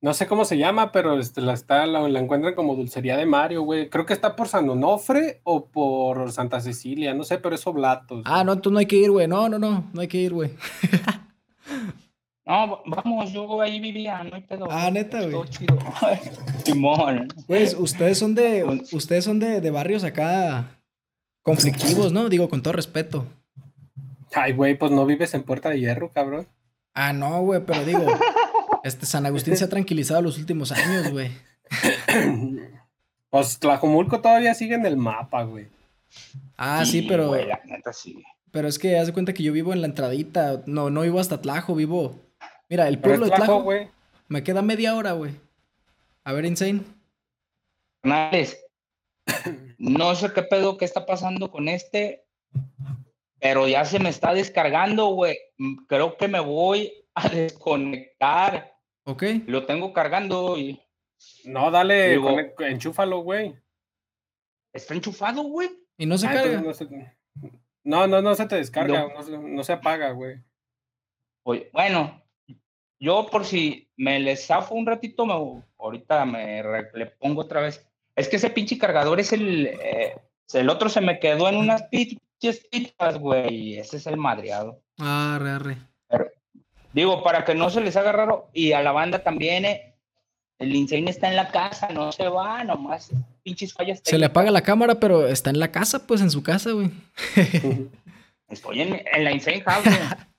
[0.00, 3.62] No sé cómo se llama, pero este, la, está, la, encuentran como Dulcería de Mario,
[3.62, 3.88] güey.
[3.88, 8.22] Creo que está por San Onofre o por Santa Cecilia, no sé, pero es Oblatos.
[8.24, 9.28] Ah, no, tú no hay que ir, güey.
[9.28, 10.50] No, no, no, no hay que ir, güey.
[12.44, 14.66] no, vamos, yo ahí vivía, no hay pedo.
[14.68, 15.48] Ah, neta, güey.
[16.64, 17.28] Simón.
[17.46, 20.81] Pues ustedes son de, ustedes son de, de barrios acá
[21.42, 22.28] conflictivos, ¿no?
[22.28, 23.26] Digo, con todo respeto.
[24.34, 26.46] Ay, güey, pues no vives en Puerta de Hierro, cabrón.
[26.94, 28.04] Ah, no, güey, pero digo,
[28.82, 31.30] Este San Agustín se ha tranquilizado los últimos años, güey.
[33.30, 35.68] Pues Tlajomulco todavía sigue en el mapa, güey.
[36.56, 37.32] Ah, sí, pero.
[38.50, 40.62] Pero es que haz de cuenta que yo vivo en la entradita.
[40.66, 42.20] No, no vivo hasta Tlajo, vivo.
[42.68, 43.62] Mira, el pueblo de Tlajo.
[43.62, 43.88] güey.
[44.28, 45.32] Me queda media hora, güey.
[46.24, 46.82] A ver, Insane.
[49.82, 52.24] No sé qué pedo que está pasando con este.
[53.40, 55.36] pero ya se me está descargando, güey.
[55.88, 58.78] Creo que me voy a desconectar.
[59.04, 59.24] Ok.
[59.46, 60.80] Lo tengo cargando y.
[61.44, 62.14] No, dale,
[62.60, 63.56] enchúfalo, güey.
[64.72, 65.68] Está enchufado, güey.
[65.98, 66.62] Y no se ah, carga.
[67.82, 70.36] No, no, no, se te descarga, no, se apaga, güey.
[71.44, 72.22] Oye, bueno,
[73.00, 75.34] yo por si me les zafo un ratito, me,
[75.76, 76.62] ahorita me
[76.94, 77.84] le pongo otra vez.
[78.16, 79.66] Es que ese pinche cargador es el.
[79.66, 80.16] Eh,
[80.52, 83.78] el otro se me quedó en unas pinches pitas, güey.
[83.78, 84.82] Ese es el madreado.
[84.98, 85.78] Ah, re, re.
[86.92, 88.50] digo, para que no se les haga raro.
[88.52, 89.94] Y a la banda también, eh,
[90.58, 93.10] el Insane está en la casa, no se va, nomás
[93.42, 94.00] pinches fallas.
[94.04, 96.90] Se le apaga la cámara, pero está en la casa, pues en su casa, güey.
[98.48, 99.98] Estoy en, en la Insane House, güey.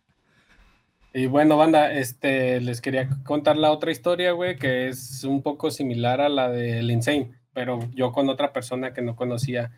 [1.16, 5.70] Y bueno, banda, este, les quería contar la otra historia, güey, que es un poco
[5.70, 9.72] similar a la del Insane, pero yo con otra persona que no conocía.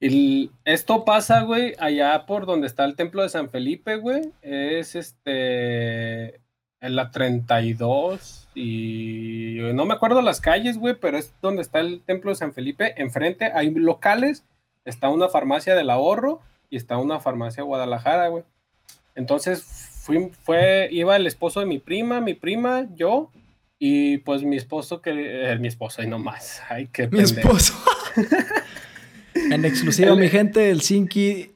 [0.00, 4.32] Y esto pasa, güey, allá por donde está el templo de San Felipe, güey.
[4.42, 6.40] Es este.
[6.80, 12.00] En la 32 y no me acuerdo las calles, güey, pero es donde está el
[12.02, 12.94] templo de San Felipe.
[12.96, 14.44] Enfrente hay locales,
[14.86, 18.44] está una farmacia del ahorro y está una farmacia Guadalajara, güey.
[19.14, 19.62] Entonces
[20.02, 23.30] fui, fue, iba el esposo de mi prima, mi prima, yo,
[23.78, 26.62] y pues mi esposo, que, eh, mi esposo, y no más.
[26.68, 27.74] Ay, qué Mi esposo.
[29.34, 31.54] en exclusiva, mi gente, el Sinki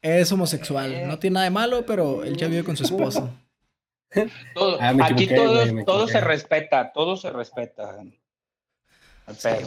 [0.00, 1.06] es homosexual.
[1.06, 3.30] No tiene nada de malo, pero él ya vive con su esposo.
[4.80, 5.28] Ah, aquí
[5.84, 7.94] todo, se respeta, todo se respeta.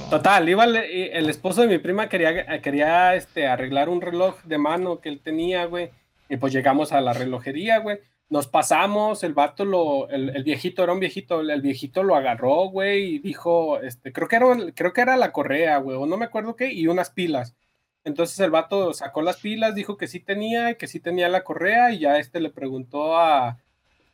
[0.10, 5.00] Total, iba el, esposo de mi prima quería, quería este, arreglar un reloj de mano
[5.00, 5.92] que él tenía, güey.
[6.28, 8.00] Y pues llegamos a la relojería, güey
[8.32, 13.16] nos pasamos, el vato lo, el, viejito era un viejito, el, viejito lo agarró, güey,
[13.16, 16.24] y dijo, este, creo que era, creo que era la correa, güey, o no me
[16.26, 17.58] acuerdo qué, y unas pilas.
[18.06, 21.92] Entonces el vato sacó las pilas, dijo que sí tenía, que sí tenía la correa,
[21.92, 23.60] y ya este le preguntó a,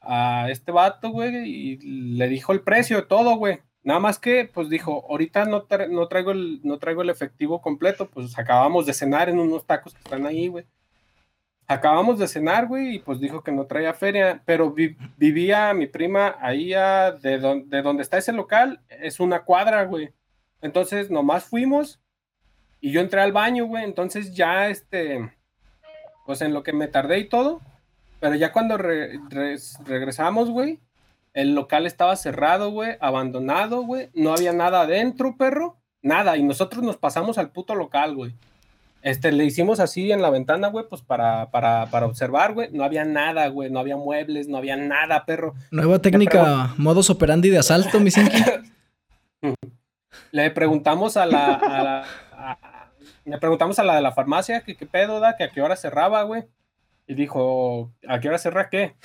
[0.01, 1.77] a este vato, güey, y
[2.17, 3.59] le dijo el precio de todo, güey.
[3.83, 8.09] Nada más que, pues dijo, ahorita no, no, traigo el, no traigo el efectivo completo,
[8.09, 10.65] pues acabamos de cenar en unos tacos que están ahí, güey
[11.67, 14.73] acabamos de cenar, güey, y pues dijo que no traía feria, pero
[15.17, 20.13] vivía mi prima ahí de, de donde está ese local, es una cuadra, güey.
[20.61, 21.99] Entonces nomás fuimos
[22.79, 25.31] y yo entré al baño, güey, entonces ya este,
[26.25, 27.61] pues en lo que me tardé y todo,
[28.19, 30.79] pero ya cuando regresamos, güey,
[31.33, 36.83] el local estaba cerrado, güey, abandonado, güey, no había nada adentro, perro, nada, y nosotros
[36.83, 38.33] nos pasamos al puto local, güey.
[39.01, 42.69] Este, le hicimos así en la ventana, güey, pues para, para, para observar, güey.
[42.71, 43.69] No había nada, güey.
[43.69, 45.53] No había muebles, no había nada, perro.
[45.71, 48.09] Nueva técnica, modos operandi de asalto, mi
[50.31, 52.05] Le preguntamos a la.
[53.23, 55.75] le preguntamos a la de la farmacia que qué pedo da, que a qué hora
[55.75, 56.45] cerraba, güey.
[57.07, 58.95] Y dijo, ¿a qué hora cerra qué?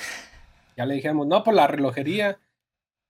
[0.76, 2.38] Ya le dijimos, no, por la relojería.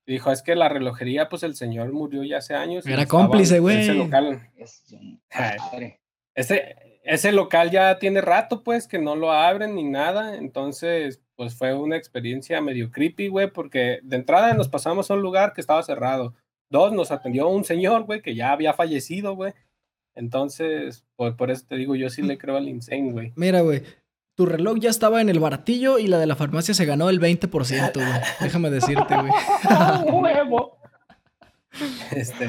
[0.05, 2.85] Y dijo, es que la relojería, pues el señor murió ya hace años.
[2.87, 3.89] Era cómplice, güey.
[6.35, 6.75] Ese local.
[6.75, 10.37] Ese, ese local ya tiene rato, pues, que no lo abren ni nada.
[10.37, 15.23] Entonces, pues fue una experiencia medio creepy, güey, porque de entrada nos pasamos a un
[15.23, 16.35] lugar que estaba cerrado.
[16.71, 19.53] Dos, nos atendió un señor, güey, que ya había fallecido, güey.
[20.15, 23.33] Entonces, por, por eso te digo, yo sí le creo al insane, güey.
[23.37, 23.83] Mira, güey,
[24.35, 27.21] tu reloj ya estaba en el baratillo y la de la farmacia se ganó el
[27.21, 28.07] 20%, güey.
[28.41, 29.33] Déjame decirte, güey.
[30.13, 30.79] ¡Huevo!
[32.13, 32.49] este.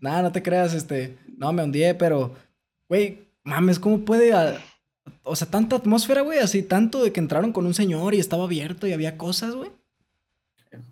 [0.00, 1.18] Nada, no te creas, este.
[1.36, 2.34] No, me hundí, pero
[2.92, 4.34] Güey, mames, ¿cómo puede...
[5.22, 8.44] O sea, tanta atmósfera, güey, así tanto de que entraron con un señor y estaba
[8.44, 9.70] abierto y había cosas, güey.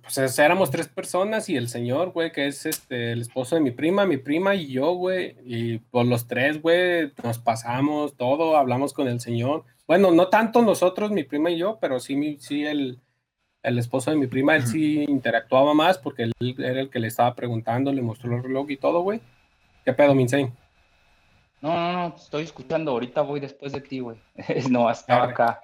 [0.00, 3.70] Pues éramos tres personas y el señor, güey, que es este el esposo de mi
[3.70, 5.36] prima, mi prima y yo, güey.
[5.44, 9.64] Y por los tres, güey, nos pasamos todo, hablamos con el señor.
[9.86, 12.98] Bueno, no tanto nosotros, mi prima y yo, pero sí, sí el,
[13.62, 17.08] el esposo de mi prima, él sí interactuaba más porque él era el que le
[17.08, 19.20] estaba preguntando, le mostró el reloj y todo, güey.
[19.84, 20.50] ¿Qué pedo, Minsane?
[21.60, 22.92] No, no, no, estoy escuchando.
[22.92, 24.18] Ahorita voy después de ti, güey.
[24.70, 25.60] no, hasta acá.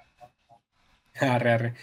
[1.19, 1.73] Arre, arre.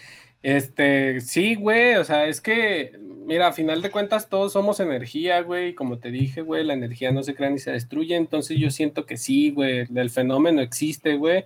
[0.45, 5.41] Este, sí, güey, o sea, es que, mira, a final de cuentas todos somos energía,
[5.41, 8.69] güey, como te dije, güey, la energía no se crea ni se destruye, entonces yo
[8.69, 11.45] siento que sí, güey, el fenómeno existe, güey.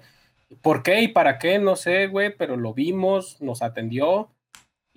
[0.61, 1.59] ¿Por qué y para qué?
[1.59, 4.31] No sé, güey, pero lo vimos, nos atendió,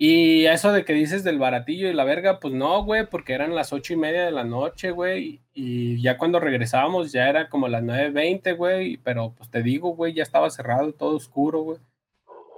[0.05, 3.55] y eso de que dices del baratillo y la verga, pues no, güey, porque eran
[3.55, 7.69] las ocho y media de la noche, güey, y ya cuando regresábamos ya era como
[7.69, 11.77] las nueve veinte, güey, pero pues te digo, güey, ya estaba cerrado, todo oscuro, güey.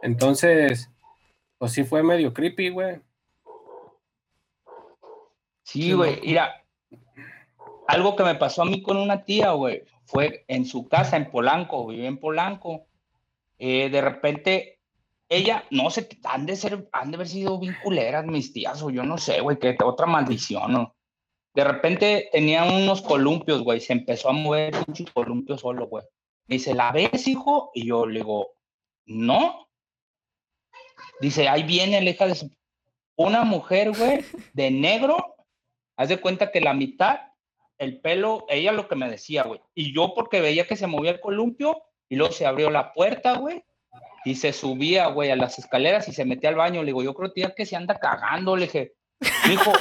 [0.01, 0.89] Entonces,
[1.59, 2.99] pues sí fue medio creepy, güey.
[5.61, 6.63] Sí, güey, mira,
[7.87, 11.29] algo que me pasó a mí con una tía, güey, fue en su casa en
[11.29, 12.87] Polanco, vive en Polanco,
[13.59, 14.74] eh, de repente,
[15.29, 19.03] ella, no sé, han de ser, han de haber sido vinculeras mis tías, o yo
[19.03, 20.95] no sé, güey, que otra maldición, ¿no?
[21.55, 26.03] De repente tenía unos columpios, güey, se empezó a mover un columpio solo, güey.
[26.47, 27.71] dice, ¿la ves, hijo?
[27.73, 28.51] Y yo le digo,
[29.05, 29.67] no.
[31.21, 32.51] Dice, ahí viene la hija de su...
[33.15, 34.19] Una mujer, güey,
[34.53, 35.37] de negro,
[35.97, 37.21] haz de cuenta que la mitad,
[37.77, 39.61] el pelo, ella lo que me decía, güey.
[39.73, 43.37] Y yo porque veía que se movía el columpio, y luego se abrió la puerta,
[43.37, 43.63] güey,
[44.25, 46.81] y se subía, güey, a las escaleras y se metía al baño.
[46.81, 48.55] Le digo, yo creo tía, que se anda cagando.
[48.55, 48.93] Le dije,
[49.51, 49.71] hijo.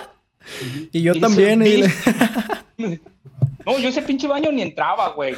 [0.93, 1.61] y yo también.
[2.79, 5.35] no, yo ese pinche baño ni entraba, güey.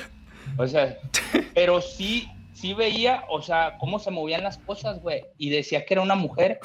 [0.59, 0.99] O sea,
[1.55, 5.25] pero sí, sí veía, o sea, cómo se movían las cosas, güey.
[5.39, 6.59] Y decía que era una mujer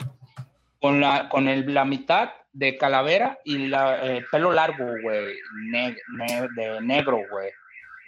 [0.82, 5.36] con la, con el, la mitad de calavera y la, el pelo largo, güey,
[5.72, 7.50] de negro, güey.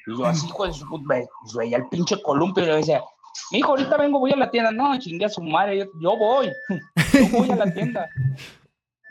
[0.08, 1.16] Y yo así, puta,
[1.58, 3.02] veía el pinche columpio y le decía,
[3.52, 4.72] hijo, ahorita vengo, voy a la tienda.
[4.72, 6.52] No, chingue a su madre, yo, voy,
[7.14, 8.10] yo voy a la tienda.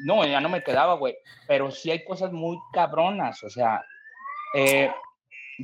[0.05, 1.15] No, ya no me quedaba, güey.
[1.47, 3.81] Pero sí hay cosas muy cabronas, o sea,
[4.53, 4.91] eh,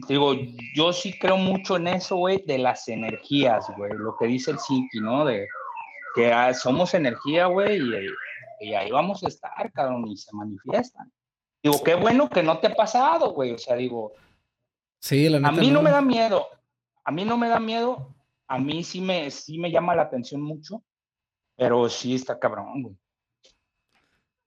[0.07, 0.33] digo,
[0.77, 4.61] yo sí creo mucho en eso, güey, de las energías, güey, lo que dice el
[4.61, 5.25] Sinki, ¿no?
[5.25, 5.49] De
[6.15, 11.11] que ah, somos energía, güey, y, y, ahí vamos a estar, cabrón, y se manifiestan.
[11.61, 14.13] Digo, qué bueno que no te ha pasado, güey, o sea, digo,
[15.01, 15.83] Sí, la A mí no.
[15.83, 16.47] me da miedo.
[17.05, 18.15] A mí no me da miedo.
[18.49, 20.83] A mí sí me, sí me llama la atención mucho.
[21.57, 22.97] Pero sí está cabrón, güey.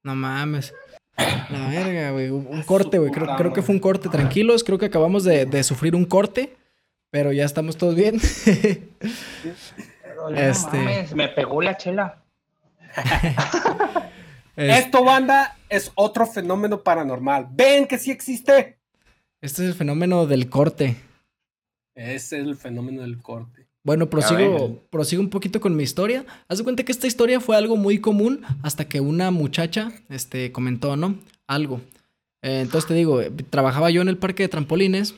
[0.02, 0.74] No mames.
[1.16, 2.30] La verga, güey.
[2.30, 3.10] Un corte, güey.
[3.10, 4.08] Creo, creo, que fue un corte.
[4.08, 6.56] Tranquilos, creo que acabamos de, de sufrir un corte.
[7.10, 8.16] Pero ya estamos todos bien.
[10.34, 10.76] este...
[10.78, 12.22] mames, me pegó la chela.
[14.56, 17.48] Esto, banda, es otro fenómeno paranormal.
[17.50, 18.78] Ven que sí existe.
[19.40, 20.96] Este es el fenómeno del corte.
[21.94, 23.66] Ese es el fenómeno del corte.
[23.84, 26.24] Bueno, prosigo, prosigo un poquito con mi historia.
[26.46, 30.52] Haz de cuenta que esta historia fue algo muy común hasta que una muchacha este,
[30.52, 31.18] comentó, ¿no?
[31.48, 31.80] Algo.
[32.42, 35.16] Eh, entonces te digo, trabajaba yo en el parque de trampolines.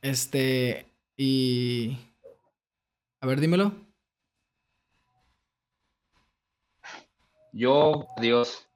[0.00, 1.98] Este, y...
[3.20, 3.72] A ver, dímelo.
[7.52, 8.66] Yo, Dios.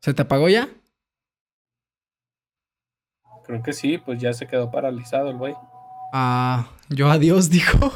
[0.00, 0.68] ¿Se te apagó ya?
[3.46, 5.54] Creo que sí, pues ya se quedó paralizado el güey.
[6.12, 7.92] Ah, yo adiós, dijo.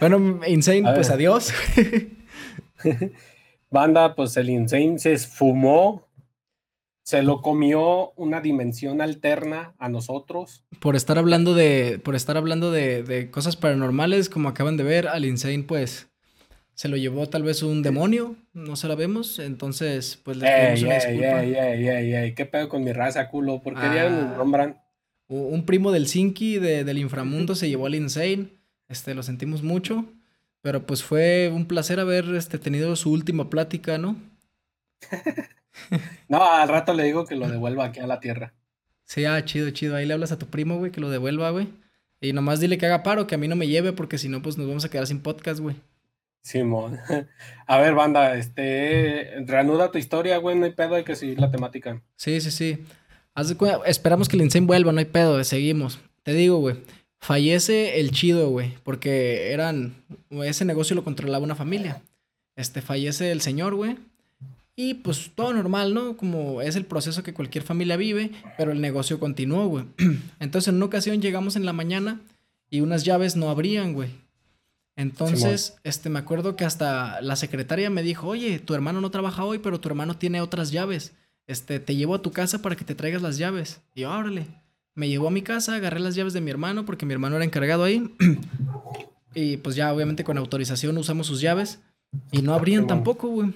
[0.00, 1.52] bueno, Insane, pues adiós.
[3.70, 6.08] Banda, pues el Insane se esfumó.
[7.04, 10.64] Se lo comió una dimensión alterna a nosotros.
[10.80, 12.00] Por estar hablando de.
[12.02, 16.12] Por estar hablando de, de cosas paranormales, como acaban de ver, al Insane, pues
[16.74, 20.94] se lo llevó tal vez un demonio, no se vemos, entonces pues les pedimos una
[20.94, 21.42] disculpa.
[21.44, 23.62] Ey, ¿Qué pedo con mi raza, culo?
[23.62, 24.81] ¿Por qué ah, nos nombran?
[25.32, 28.48] Un primo del Sinki del inframundo se llevó al Insane,
[28.88, 30.04] este, lo sentimos mucho,
[30.60, 34.16] pero pues fue un placer haber este, tenido su última plática, ¿no?
[36.28, 38.52] no, al rato le digo que lo devuelva aquí a la tierra.
[39.04, 39.96] Sí, ah, chido, chido.
[39.96, 41.68] Ahí le hablas a tu primo, güey, que lo devuelva, güey.
[42.20, 44.42] Y nomás dile que haga paro, que a mí no me lleve, porque si no,
[44.42, 45.76] pues nos vamos a quedar sin podcast, güey.
[46.42, 46.98] Simón.
[47.66, 51.50] A ver, banda, este, reanuda tu historia, güey, no hay pedo, hay que seguir la
[51.50, 52.02] temática.
[52.16, 52.84] Sí, sí, sí.
[53.86, 55.98] Esperamos que el Insane vuelva, no hay pedo, seguimos.
[56.22, 56.76] Te digo, güey,
[57.18, 59.94] fallece el chido, güey, porque eran,
[60.30, 62.02] ese negocio lo controlaba una familia.
[62.56, 63.96] Este, fallece el señor, güey.
[64.74, 66.16] Y pues todo normal, ¿no?
[66.16, 69.84] Como es el proceso que cualquier familia vive, pero el negocio continuó, güey.
[70.40, 72.20] Entonces en una ocasión llegamos en la mañana
[72.70, 74.10] y unas llaves no abrían, güey.
[74.96, 79.44] Entonces, este, me acuerdo que hasta la secretaria me dijo, oye, tu hermano no trabaja
[79.44, 81.12] hoy, pero tu hermano tiene otras llaves.
[81.46, 83.80] Este, te llevo a tu casa para que te traigas las llaves.
[83.94, 84.46] Y yo, órale.
[84.94, 87.44] Me llevó a mi casa, agarré las llaves de mi hermano porque mi hermano era
[87.44, 88.14] encargado ahí.
[89.34, 91.80] y pues ya, obviamente, con autorización usamos sus llaves.
[92.30, 93.52] Y no abrían tampoco, güey.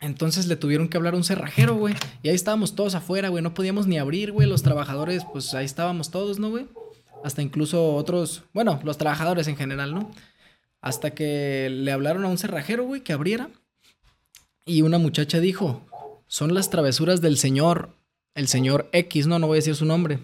[0.00, 1.94] Entonces le tuvieron que hablar a un cerrajero, güey.
[2.22, 3.42] Y ahí estábamos todos afuera, güey.
[3.42, 4.48] No podíamos ni abrir, güey.
[4.48, 6.66] Los trabajadores, pues ahí estábamos todos, ¿no, güey?
[7.24, 10.10] Hasta incluso otros, bueno, los trabajadores en general, ¿no?
[10.82, 13.48] Hasta que le hablaron a un cerrajero, güey, que abriera.
[14.66, 15.80] Y una muchacha dijo,
[16.34, 17.90] son las travesuras del señor,
[18.34, 20.18] el señor X, no, no voy a decir su nombre.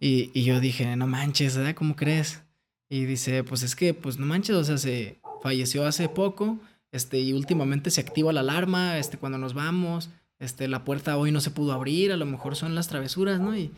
[0.00, 1.74] Y, yo dije, no manches, ¿verdad?
[1.74, 2.40] ¿Cómo crees?
[2.88, 6.58] Y dice, pues es que, pues no manches, o sea, se falleció hace poco,
[6.90, 11.32] este, y últimamente se activa la alarma, este, cuando nos vamos, este, la puerta hoy
[11.32, 13.54] no se pudo abrir, a lo mejor son las travesuras, ¿no?
[13.54, 13.72] Y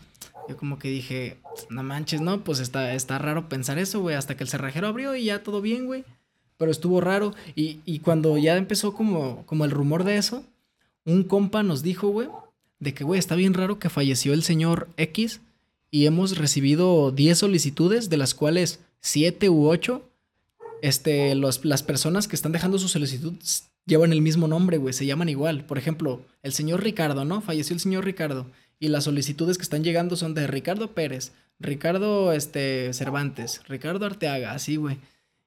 [0.49, 1.39] yo como que dije,
[1.71, 2.45] no manches, ¿no?
[2.45, 5.61] Pues está, está raro pensar eso, güey, hasta que el cerrajero abrió y ya todo
[5.61, 6.05] bien, güey.
[6.57, 7.35] Pero estuvo raro.
[7.57, 10.45] Y, y, cuando ya empezó como, como el rumor de eso,
[11.05, 12.29] un compa nos dijo, güey,
[12.79, 15.41] de que, güey, está bien raro que falleció el señor X
[15.91, 20.03] y hemos recibido 10 solicitudes, de las cuales 7 u 8,
[20.83, 23.35] este, los, las personas que están dejando su solicitud
[23.87, 25.65] llevan el mismo nombre, güey, se llaman igual.
[25.65, 27.41] Por ejemplo, el señor Ricardo, ¿no?
[27.41, 28.47] Falleció el señor Ricardo.
[28.81, 34.53] Y las solicitudes que están llegando son de Ricardo Pérez, Ricardo este, Cervantes, Ricardo Arteaga,
[34.53, 34.99] así, güey.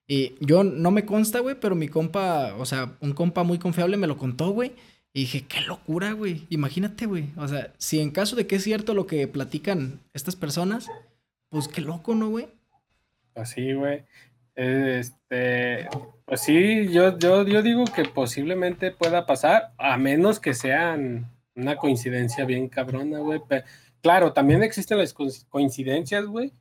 [0.07, 3.97] Y yo no me consta, güey, pero mi compa, o sea, un compa muy confiable
[3.97, 4.71] me lo contó, güey.
[5.13, 6.45] Y dije, qué locura, güey.
[6.49, 7.29] Imagínate, güey.
[7.37, 10.87] O sea, si en caso de que es cierto lo que platican estas personas,
[11.49, 12.47] pues qué loco, ¿no, güey?
[13.35, 14.05] Así, güey.
[14.55, 15.87] Este,
[16.25, 21.77] pues sí, yo, yo, yo digo que posiblemente pueda pasar, a menos que sean una
[21.77, 23.41] coincidencia bien cabrona, güey.
[24.01, 26.53] Claro, también existen las coincidencias, güey.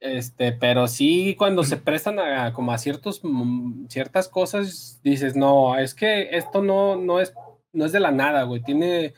[0.00, 5.78] Este, pero sí, cuando se prestan a como a ciertos, mm, ciertas cosas, dices, no,
[5.78, 7.34] es que esto no, no, es,
[7.72, 8.62] no es de la nada, güey.
[8.62, 9.14] Tiene,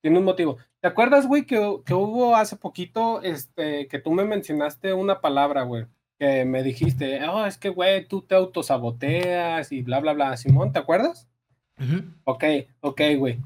[0.00, 0.58] tiene un motivo.
[0.80, 5.62] ¿Te acuerdas, güey, que, que, hubo hace poquito, este, que tú me mencionaste una palabra,
[5.62, 5.86] güey?
[6.18, 10.36] Que me dijiste, oh, es que, güey, tú te autosaboteas y bla, bla, bla.
[10.36, 11.28] Simón, ¿te acuerdas?
[12.24, 12.44] Ok,
[12.80, 13.38] ok, güey.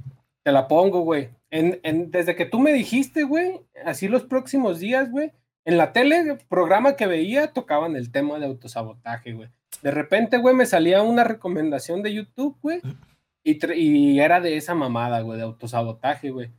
[0.43, 1.31] Te la pongo, güey.
[1.51, 5.33] En, en, desde que tú me dijiste, güey, así los próximos días, güey,
[5.65, 9.49] en la tele, programa que veía, tocaban el tema de autosabotaje, güey.
[9.83, 12.81] De repente, güey, me salía una recomendación de YouTube, güey,
[13.45, 16.51] y, y, era de esa mamada, güey, de autosabotaje, güey.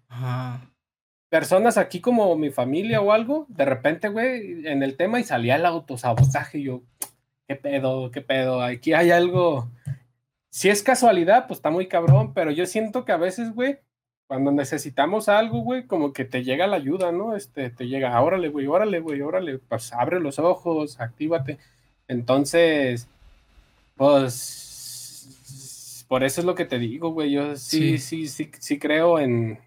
[1.30, 5.56] Personas aquí como mi familia o algo, de repente, güey, en el tema y salía
[5.56, 6.84] el autosabotaje, y yo,
[7.48, 8.12] ¿qué pedo?
[8.12, 8.62] ¿Qué pedo?
[8.62, 9.70] Aquí hay algo
[10.56, 13.80] si es casualidad, pues está muy cabrón, pero yo siento que a veces, güey,
[14.26, 17.36] cuando necesitamos algo, güey, como que te llega la ayuda, ¿no?
[17.36, 21.58] Este, te llega, órale, güey, órale, güey, órale, pues abre los ojos, actívate.
[22.08, 23.10] Entonces,
[23.98, 24.32] pues,
[26.08, 29.60] por eso es lo que te digo, güey, yo sí, sí, sí, sí, creo en,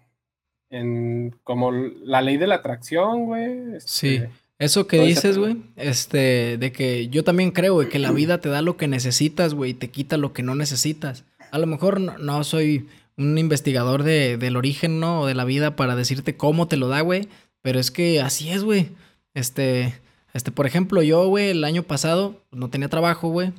[0.69, 3.79] en como la ley de la atracción, güey.
[3.79, 4.15] sí.
[4.15, 4.29] Este,
[4.59, 8.49] eso que dices, güey, este, de que yo también creo, güey, que la vida te
[8.49, 11.23] da lo que necesitas, güey, y te quita lo que no necesitas.
[11.51, 12.85] A lo mejor no, soy
[13.15, 15.21] un investigador de, del origen, ¿no?
[15.21, 17.29] O de la vida para decirte cómo te lo da, güey.
[17.61, 18.89] Pero es que así es, güey.
[19.33, 19.93] Este,
[20.33, 23.53] este, por ejemplo, yo, güey, el año pasado no tenía trabajo, güey.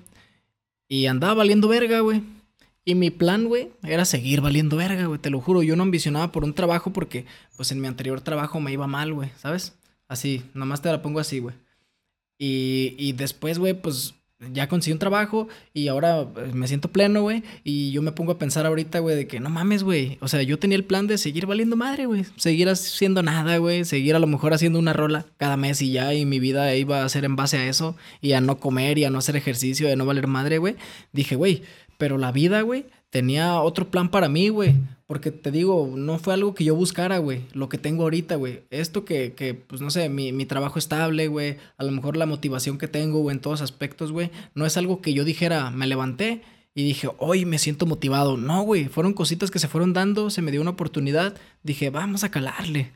[0.87, 2.22] Y andaba valiendo verga, güey.
[2.85, 5.18] Y mi plan, güey, era seguir valiendo verga, güey.
[5.18, 7.26] Te lo juro, yo no ambicionaba por un trabajo porque,
[7.57, 9.74] pues, en mi anterior trabajo me iba mal, güey, ¿sabes?
[10.09, 11.55] Así, nomás te la pongo así, güey.
[12.39, 14.14] Y, y después, güey, pues
[14.53, 17.43] ya conseguí un trabajo y ahora eh, me siento pleno, güey.
[17.62, 20.16] Y yo me pongo a pensar ahorita, güey, de que no mames, güey.
[20.20, 22.24] O sea, yo tenía el plan de seguir valiendo madre, güey.
[22.37, 23.85] Seguir haciendo nada, güey.
[23.85, 26.14] Seguir a lo mejor haciendo una rola cada mes y ya.
[26.14, 27.97] Y mi vida iba a ser en base a eso.
[28.22, 30.76] Y a no comer y a no hacer ejercicio y a no valer madre, güey.
[31.12, 31.62] Dije, güey,
[32.01, 34.74] pero la vida, güey, tenía otro plan para mí, güey.
[35.07, 37.42] Porque te digo, no fue algo que yo buscara, güey.
[37.53, 38.62] Lo que tengo ahorita, güey.
[38.70, 41.59] Esto que, que, pues no sé, mi, mi trabajo estable, güey.
[41.76, 44.30] A lo mejor la motivación que tengo, güey, en todos aspectos, güey.
[44.55, 46.40] No es algo que yo dijera, me levanté
[46.74, 48.38] y dije, hoy me siento motivado.
[48.38, 48.86] No, güey.
[48.86, 51.34] Fueron cositas que se fueron dando, se me dio una oportunidad.
[51.62, 52.92] Dije, vamos a calarle.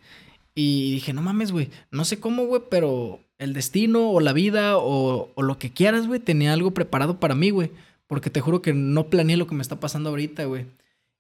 [0.55, 1.68] Y dije, no mames, güey.
[1.90, 6.07] No sé cómo, güey, pero el destino o la vida o, o lo que quieras,
[6.07, 7.70] güey, tenía algo preparado para mí, güey.
[8.07, 10.66] Porque te juro que no planeé lo que me está pasando ahorita, güey.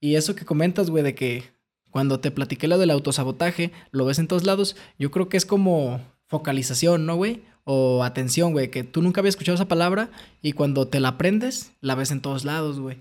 [0.00, 1.44] Y eso que comentas, güey, de que
[1.90, 5.46] cuando te platiqué lo del autosabotaje, lo ves en todos lados, yo creo que es
[5.46, 7.42] como focalización, ¿no, güey?
[7.64, 10.10] O atención, güey, que tú nunca habías escuchado esa palabra
[10.42, 12.98] y cuando te la aprendes, la ves en todos lados, güey.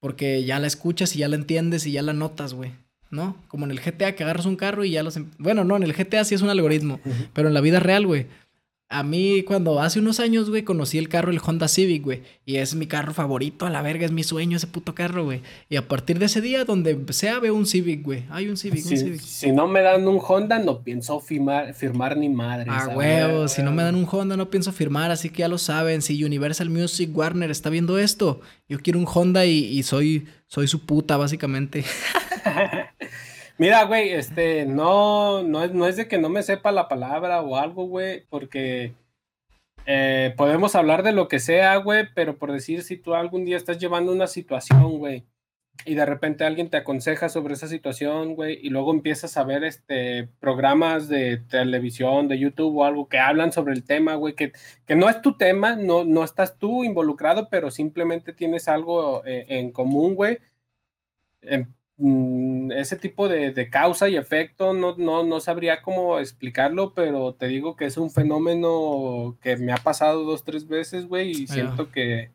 [0.00, 2.72] Porque ya la escuchas y ya la entiendes y ya la notas, güey.
[3.10, 3.36] ¿No?
[3.46, 5.16] Como en el GTA que agarras un carro y ya los...
[5.16, 6.98] Em-, bueno, no, en el GTA sí es un algoritmo,
[7.32, 8.26] pero en la vida real, güey,
[8.94, 12.22] a mí cuando hace unos años, güey, conocí el carro, el Honda Civic, güey.
[12.46, 15.42] Y es mi carro favorito, a la verga, es mi sueño ese puto carro, güey.
[15.68, 18.22] Y a partir de ese día, donde empecé a ver un Civic, güey.
[18.30, 19.20] Hay un Civic, si, un Civic.
[19.20, 22.66] Si no me dan un Honda, no pienso firmar, firmar ni madre.
[22.70, 25.10] Ah, huevo, si no me dan un Honda, no pienso firmar.
[25.10, 26.00] Así que ya lo saben.
[26.00, 30.68] Si Universal Music Warner está viendo esto, yo quiero un Honda y, y soy, soy
[30.68, 31.84] su puta, básicamente.
[33.56, 37.40] Mira, güey, este, no, no es, no es de que no me sepa la palabra
[37.42, 38.94] o algo, güey, porque
[39.86, 43.56] eh, podemos hablar de lo que sea, güey, pero por decir, si tú algún día
[43.56, 45.24] estás llevando una situación, güey,
[45.84, 49.64] y de repente alguien te aconseja sobre esa situación, güey, y luego empiezas a ver
[49.64, 54.52] este programas de televisión, de YouTube o algo que hablan sobre el tema, güey, que,
[54.86, 59.46] que no es tu tema, no, no estás tú involucrado, pero simplemente tienes algo eh,
[59.48, 60.38] en común, güey.
[61.96, 67.46] Mm, ese tipo de, causa y efecto, no, no, no sabría cómo explicarlo, pero te
[67.46, 71.90] digo que es un fenómeno que me ha pasado dos, tres veces, güey, y siento
[71.92, 72.32] que,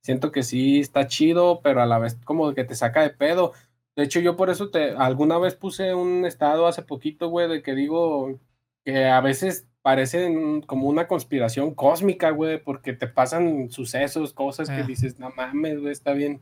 [0.00, 3.52] siento que sí está chido, pero a la vez como que te saca de pedo.
[3.96, 7.62] De hecho, yo por eso te, alguna vez puse un estado hace poquito, güey, de
[7.62, 8.40] que digo,
[8.84, 14.76] que a veces parecen como una conspiración cósmica, güey, porque te pasan sucesos, cosas que
[14.76, 14.84] ah.
[14.84, 16.40] dices, no mames, güey, está bien,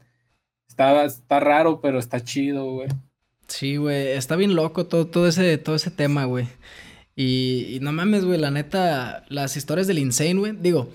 [0.70, 2.88] está, está raro, pero está chido, güey.
[3.48, 6.46] Sí, güey, está bien loco todo, todo, ese, todo ese tema, güey.
[7.16, 10.88] Y, y no mames, güey, la neta, las historias del Insane, güey, digo,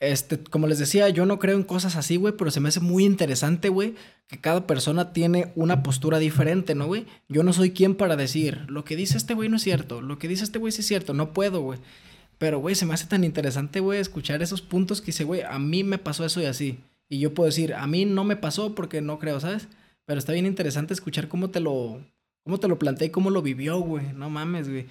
[0.00, 2.80] este, como les decía, yo no creo en cosas así, güey, pero se me hace
[2.80, 3.94] muy interesante, güey,
[4.26, 7.06] que cada persona tiene una postura diferente, ¿no, güey?
[7.28, 10.18] Yo no soy quien para decir, lo que dice este güey no es cierto, lo
[10.18, 11.78] que dice este güey sí es cierto, no puedo, güey.
[12.38, 15.60] Pero, güey, se me hace tan interesante, güey, escuchar esos puntos que dice, güey, a
[15.60, 16.80] mí me pasó eso y así.
[17.12, 19.68] Y yo puedo decir, a mí no me pasó porque no creo, ¿sabes?
[20.06, 22.02] Pero está bien interesante escuchar cómo te lo,
[22.42, 24.14] cómo te lo planteé y cómo lo vivió, güey.
[24.14, 24.86] No mames, güey.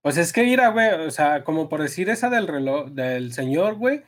[0.00, 3.74] Pues es que mira, güey, o sea, como por decir esa del reloj, del señor,
[3.74, 4.00] güey,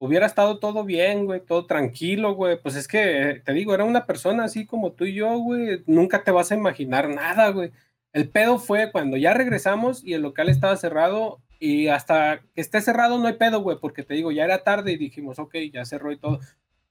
[0.00, 2.60] hubiera estado todo bien, güey, todo tranquilo, güey.
[2.60, 5.84] Pues es que, te digo, era una persona así como tú y yo, güey.
[5.86, 7.70] Nunca te vas a imaginar nada, güey.
[8.12, 12.80] El pedo fue cuando ya regresamos y el local estaba cerrado y hasta que esté
[12.80, 15.84] cerrado no hay pedo, güey, porque te digo, ya era tarde y dijimos, ok, ya
[15.84, 16.40] cerró y todo.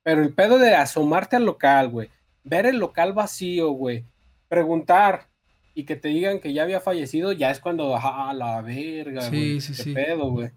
[0.04, 2.10] Pero el pedo de asomarte al local, güey,
[2.44, 4.06] ver el local vacío, güey,
[4.48, 5.28] preguntar,
[5.74, 9.60] y que te digan que ya había fallecido, ya es cuando, ah, la verga, sí,
[9.60, 10.52] Sí, sí, pedo, güey.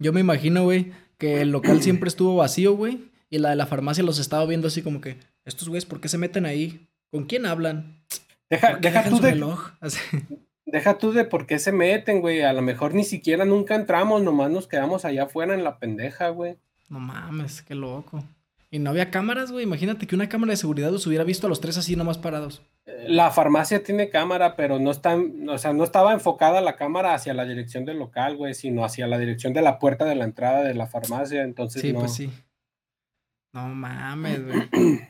[0.00, 3.66] Yo me imagino, güey, que el local siempre estuvo vacío, güey, y la de la
[3.66, 6.88] farmacia los estaba viendo así como que, estos güeyes, ¿por qué se meten ahí?
[7.12, 8.02] ¿Con quién hablan?
[8.50, 9.34] Deja, deja tú de...
[10.74, 12.42] Deja tú de por qué se meten, güey.
[12.42, 16.30] A lo mejor ni siquiera nunca entramos, nomás nos quedamos allá afuera en la pendeja,
[16.30, 16.56] güey.
[16.88, 18.24] No mames, qué loco.
[18.72, 19.62] Y no había cámaras, güey.
[19.62, 22.60] Imagínate que una cámara de seguridad los hubiera visto a los tres así nomás parados.
[23.06, 27.34] La farmacia tiene cámara, pero no está, o sea, no estaba enfocada la cámara hacia
[27.34, 30.64] la dirección del local, güey, sino hacia la dirección de la puerta de la entrada
[30.64, 32.32] de la farmacia, entonces Sí, pues sí.
[33.52, 34.68] No mames, güey.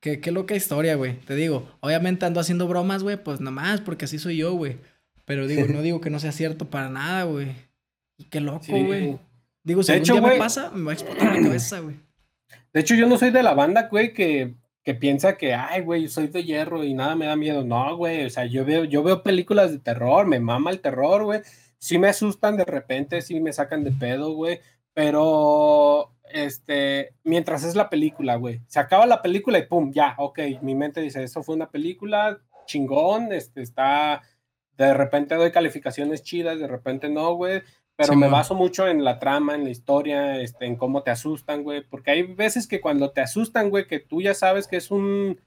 [0.00, 1.20] qué, qué loca historia, güey.
[1.20, 4.78] Te digo, obviamente ando haciendo bromas, güey, pues nomás porque así soy yo, güey.
[5.26, 7.54] Pero digo, no digo que no sea cierto para nada, güey.
[8.16, 9.18] Y qué loco, güey.
[9.62, 11.96] Digo, si algún día me pasa, me va a explotar la cabeza, güey.
[12.72, 14.54] De hecho, yo no soy de la banda, güey, que
[14.86, 17.64] que piensa que, ay, güey, soy de hierro y nada me da miedo.
[17.64, 21.24] No, güey, o sea, yo veo, yo veo películas de terror, me mama el terror,
[21.24, 21.40] güey.
[21.76, 24.60] Sí me asustan de repente, sí me sacan de pedo, güey.
[24.94, 28.60] Pero, este, mientras es la película, güey.
[28.68, 30.38] Se acaba la película y pum, ya, ok.
[30.62, 34.22] Mi mente dice, eso fue una película chingón, este, está,
[34.76, 37.62] de repente doy calificaciones chidas, de repente no, güey.
[37.96, 41.62] Pero me baso mucho en la trama, en la historia, este, en cómo te asustan,
[41.62, 41.82] güey.
[41.82, 45.40] Porque hay veces que cuando te asustan, güey, que tú ya sabes que es un,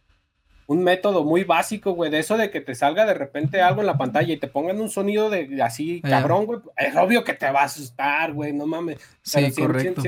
[0.65, 3.87] un método muy básico, güey, de eso de que te salga de repente algo en
[3.87, 6.59] la pantalla y te pongan un sonido de así, cabrón, güey.
[6.75, 8.99] Es obvio que te va a asustar, güey, no mames.
[9.21, 10.01] Sí, correcto.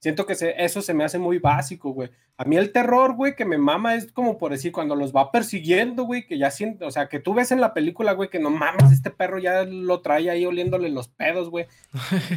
[0.00, 2.10] Siento que eso se me hace muy básico, güey.
[2.36, 5.32] A mí el terror, güey, que me mama es como por decir, cuando los va
[5.32, 8.38] persiguiendo, güey, que ya siento, o sea, que tú ves en la película, güey, que
[8.38, 11.66] no mames, este perro ya lo trae ahí oliéndole los pedos, güey.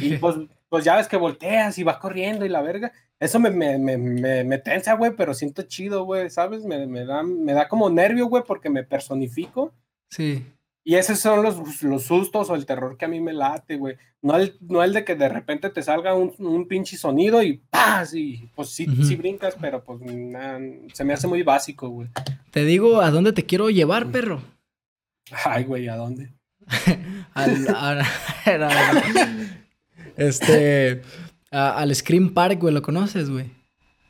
[0.00, 0.36] Y pues,
[0.70, 2.92] pues ya ves que volteas y va corriendo y la verga.
[3.18, 3.98] Eso me, me, me,
[4.44, 6.64] me, tensa, güey, pero siento chido, güey, ¿sabes?
[6.64, 9.74] Me, me, da, me da como nervio, güey, porque me personifico.
[10.08, 10.46] Sí.
[10.82, 13.96] Y esos son los, los, sustos o el terror que a mí me late, güey.
[14.22, 17.58] No el, no el de que de repente te salga un, un pinche sonido y
[17.70, 18.14] ¡paz!
[18.14, 20.00] Y pues sí, sí brincas, pero pues
[20.92, 22.08] se me hace muy básico, güey.
[22.50, 24.42] Te digo a dónde te quiero llevar, perro.
[25.44, 26.32] Ay, güey, ¿a dónde?
[27.34, 27.66] al,
[30.16, 31.02] este.
[31.50, 33.50] al Scream Park, güey, ¿lo conoces, güey?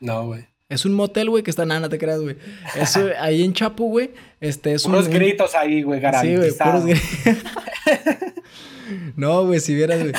[0.00, 0.49] No, güey.
[0.70, 2.36] Es un motel, güey, que está nada, no te creas, güey.
[2.76, 4.10] Es ahí en Chapo, güey.
[4.40, 6.84] Este es puros gritos ahí, güey, garantizados.
[6.84, 7.54] Sí, güey, puros
[9.16, 10.12] No, güey, si vieras, güey.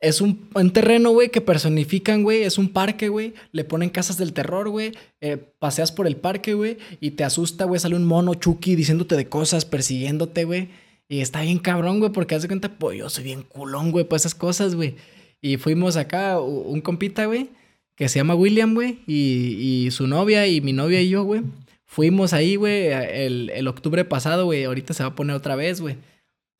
[0.00, 2.42] Es un, terreno, güey, que personifican, güey.
[2.42, 3.34] Es un parque, güey.
[3.52, 4.92] Le ponen casas del terror, güey.
[5.20, 6.78] Eh, paseas por el parque, güey.
[6.98, 7.78] Y te asusta, güey.
[7.78, 10.70] Sale un mono Chucky diciéndote de cosas, persiguiéndote, güey.
[11.06, 14.16] Y está bien cabrón, güey, porque hace cuenta, pues yo soy bien culón, güey, por
[14.16, 14.96] esas cosas, güey.
[15.42, 17.50] Y fuimos acá, un compita, güey
[17.96, 21.42] que se llama William, güey, y, su novia y mi novia y yo, güey.
[21.84, 24.64] Fuimos ahí, güey, el, octubre pasado, güey.
[24.64, 25.96] Ahorita se va a poner otra vez, güey.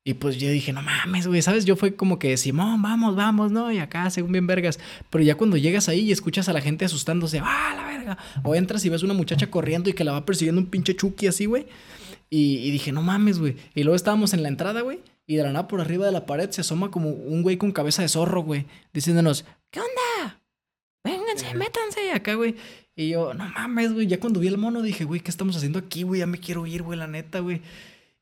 [0.04, 1.64] Y pues yo dije, no mames, güey, ¿sabes?
[1.64, 3.70] Yo fue como que, Simón, vamos, vamos, ¿no?
[3.70, 4.80] Y acá, según bien vergas.
[5.10, 8.18] Pero ya cuando llegas ahí y escuchas a la gente asustándose, ¡ah, la verga!
[8.42, 11.28] O entras y ves una muchacha corriendo y que la va persiguiendo un pinche Chucky
[11.28, 11.66] así, güey.
[12.28, 13.56] Y, y, dije, no mames, güey.
[13.74, 15.00] Y luego estábamos en la entrada, güey.
[15.26, 17.72] Y de la nada por arriba de la pared se asoma como un güey con
[17.72, 18.66] cabeza de zorro, güey.
[18.92, 20.11] Diciéndonos, ¿qué onda?
[21.04, 22.56] Vénganse, métanse acá, güey.
[22.94, 24.06] Y yo, no mames, güey.
[24.06, 26.20] Ya cuando vi el mono dije, güey, ¿qué estamos haciendo aquí, güey?
[26.20, 27.62] Ya me quiero ir, güey, la neta, güey.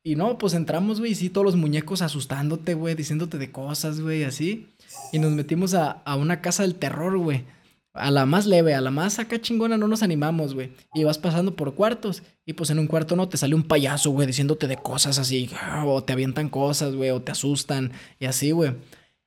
[0.03, 4.01] Y no, pues entramos, güey, y sí, todos los muñecos asustándote, güey, diciéndote de cosas,
[4.01, 4.66] güey, así.
[5.12, 7.45] Y nos metimos a, a una casa del terror, güey.
[7.93, 10.72] A la más leve, a la más acá chingona no nos animamos, güey.
[10.95, 12.22] Y vas pasando por cuartos.
[12.47, 15.51] Y pues en un cuarto no te sale un payaso, güey, diciéndote de cosas así.
[15.85, 17.93] O te avientan cosas, güey, o te asustan.
[18.20, 18.74] Y así, güey.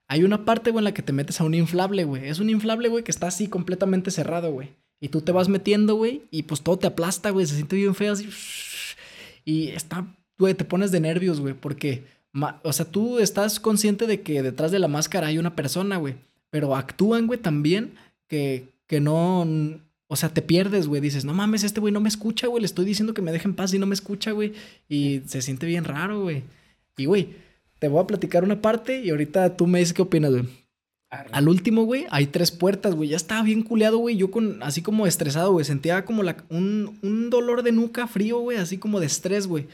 [0.07, 2.27] Hay una parte, güey, en la que te metes a un inflable, güey.
[2.27, 4.69] Es un inflable, güey, que está así completamente cerrado, güey.
[4.99, 7.45] Y tú te vas metiendo, güey, y pues todo te aplasta, güey.
[7.45, 8.29] Se siente bien feo así.
[9.45, 10.07] Y está,
[10.39, 12.05] güey, te pones de nervios, güey, porque,
[12.61, 16.15] o sea, tú estás consciente de que detrás de la máscara hay una persona, güey.
[16.49, 17.95] Pero actúan, güey, también
[18.29, 19.45] que, que no,
[20.07, 21.01] o sea, te pierdes, güey.
[21.01, 22.61] Dices, no mames, este güey no me escucha, güey.
[22.61, 24.53] Le estoy diciendo que me deje en paz y no me escucha, güey.
[24.87, 26.43] Y se siente bien raro, güey.
[26.97, 27.29] Y, güey,
[27.83, 30.45] te voy a platicar una parte y ahorita tú me dices qué opinas, güey.
[31.09, 33.09] Al último, güey, hay tres puertas, güey.
[33.09, 34.15] Ya estaba bien culeado, güey.
[34.15, 35.65] Yo con, así como estresado, güey.
[35.65, 38.57] Sentía como la, un, un dolor de nuca frío, güey.
[38.57, 39.67] Así como de estrés, güey.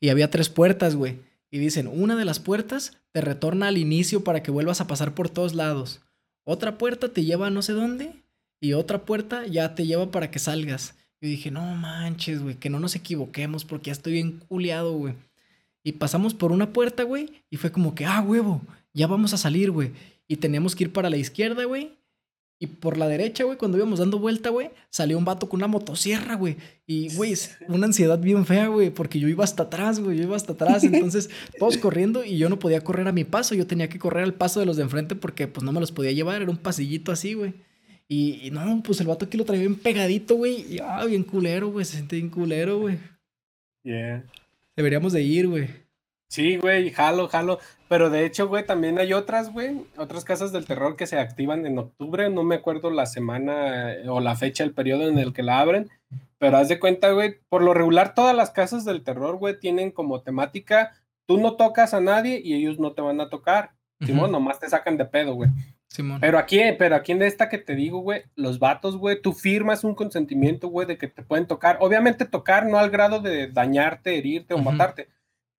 [0.00, 1.20] Y había tres puertas, güey.
[1.48, 5.14] Y dicen, una de las puertas te retorna al inicio para que vuelvas a pasar
[5.14, 6.00] por todos lados.
[6.42, 8.16] Otra puerta te lleva a no sé dónde.
[8.60, 10.96] Y otra puerta ya te lleva para que salgas.
[11.20, 15.14] Y dije, no manches, güey, que no nos equivoquemos porque ya estoy bien culeado, güey.
[15.84, 17.30] Y pasamos por una puerta, güey.
[17.50, 18.62] Y fue como que, ah, huevo,
[18.92, 19.92] ya vamos a salir, güey
[20.26, 21.92] y teníamos que ir para la izquierda, güey.
[22.60, 25.66] Y por la derecha, güey, cuando íbamos dando vuelta, güey, salió un vato con una
[25.66, 26.56] motosierra, güey.
[26.86, 27.34] Y, güey,
[27.68, 30.84] una ansiedad bien fea, güey, porque yo iba hasta atrás, güey, yo iba hasta atrás.
[30.84, 34.22] Entonces, todos corriendo y yo no podía correr a mi paso, yo tenía que correr
[34.22, 36.56] al paso de los de enfrente porque, pues, no me los podía llevar, era un
[36.56, 37.54] pasillito así, güey.
[38.08, 40.74] Y, no, pues el vato aquí lo traía bien pegadito, güey.
[40.74, 42.98] Y, ah, bien culero, güey, se siente bien culero, güey.
[43.82, 44.24] Yeah.
[44.76, 45.68] Deberíamos de ir, güey.
[46.28, 47.60] Sí, güey, jalo, jalo.
[47.88, 51.64] Pero de hecho, güey, también hay otras, güey, otras casas del terror que se activan
[51.64, 52.28] en octubre.
[52.28, 55.60] No me acuerdo la semana eh, o la fecha, el periodo en el que la
[55.60, 55.90] abren.
[56.38, 59.92] Pero haz de cuenta, güey, por lo regular todas las casas del terror, güey, tienen
[59.92, 60.92] como temática,
[61.26, 63.72] tú no tocas a nadie y ellos no te van a tocar.
[64.04, 65.50] Simón, nomás te sacan de pedo, güey.
[65.94, 66.20] Simón.
[66.20, 69.84] Pero aquí, pero aquí en esta que te digo, güey, los vatos, güey, tú firmas
[69.84, 71.78] un consentimiento, güey, de que te pueden tocar.
[71.80, 75.08] Obviamente tocar no al grado de dañarte, herirte o matarte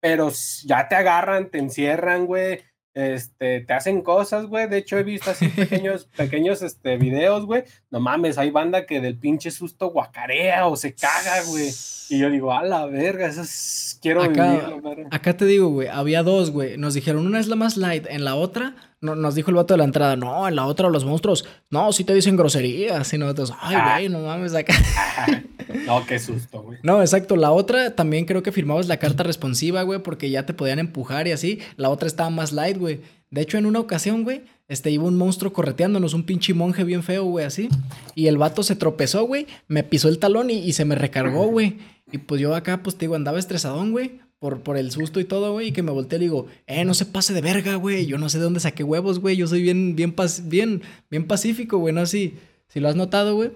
[0.05, 0.31] pero
[0.65, 2.61] ya te agarran, te encierran, güey,
[2.95, 4.69] este, te hacen cosas, güey.
[4.69, 7.65] De hecho, he visto así pequeños, pequeños, este, videos, güey.
[7.91, 11.71] No mames, hay banda que del pinche susto guacarea o se caga, güey.
[12.09, 14.71] Y yo digo, a la verga, eso es, quiero acá,
[15.11, 16.77] Acá te digo, güey, había dos, güey.
[16.77, 19.75] Nos dijeron, una es la más light, en la otra, no, nos dijo el vato
[19.75, 23.13] de la entrada, no, en la otra los monstruos, no, sí te dicen groserías.
[23.13, 23.93] Y nosotros, ay, ah.
[23.95, 24.75] güey, no mames, acá.
[25.87, 26.79] no, qué susto, güey.
[26.83, 27.37] No, exacto.
[27.37, 31.29] La otra también creo que firmabas la carta responsiva, güey, porque ya te podían empujar
[31.29, 31.61] y así.
[31.77, 33.01] La otra estaba más light, güey.
[33.31, 37.03] De hecho, en una ocasión, güey, este, iba un monstruo correteándonos, un pinche monje bien
[37.03, 37.69] feo, güey, así.
[38.15, 41.47] Y el vato se tropezó, güey, me pisó el talón y, y se me recargó,
[41.49, 41.79] güey.
[42.13, 44.21] Y pues yo acá, pues te digo, andaba estresadón, güey.
[44.39, 45.69] Por, por el susto y todo, güey.
[45.69, 48.07] Y que me volteé y le digo, eh, no se pase de verga, güey.
[48.07, 49.37] Yo no sé de dónde saqué huevos, güey.
[49.37, 50.15] Yo soy bien, bien,
[50.45, 51.95] bien, bien pacífico, güey.
[51.95, 52.35] No sé
[52.69, 53.53] si, lo has notado, güey.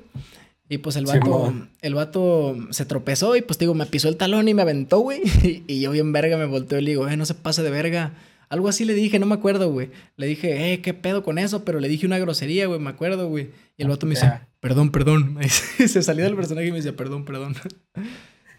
[0.71, 4.49] Y pues el vato, el vato se tropezó y pues digo, me pisó el talón
[4.49, 5.23] y me aventó, güey.
[5.67, 8.13] Y, yo bien verga me volteé y le digo, eh, no se pase de verga.
[8.51, 9.91] Algo así le dije, no me acuerdo, güey.
[10.17, 13.29] Le dije, eh, qué pedo con eso, pero le dije una grosería, güey, me acuerdo,
[13.29, 13.51] güey.
[13.77, 15.39] Y el vato me dice, perdón, perdón.
[15.87, 17.55] se salió del personaje y me dice, perdón, perdón.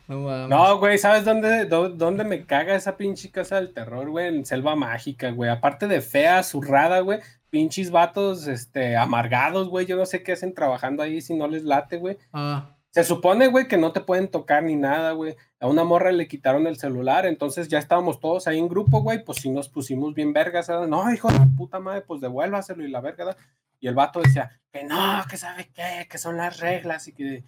[0.10, 4.28] No, güey, ¿sabes dónde, dónde me caga esa pinche casa del terror, güey?
[4.28, 5.52] En Selva Mágica, güey.
[5.52, 7.20] Aparte de fea, zurrada, güey.
[7.50, 9.86] Pinches vatos, este, amargados, güey.
[9.86, 12.18] Yo no sé qué hacen trabajando ahí si no les late, güey.
[12.34, 12.76] Ah.
[12.92, 15.36] Se supone, güey, que no te pueden tocar ni nada, güey.
[15.60, 19.24] A una morra le quitaron el celular, entonces ya estábamos todos ahí en grupo, güey.
[19.24, 20.70] Pues si nos pusimos bien vergas.
[20.70, 23.38] No, hijo de puta madre, pues devuélvaselo y la verga.
[23.80, 27.44] Y el vato decía que no, que sabe qué, que son las reglas y que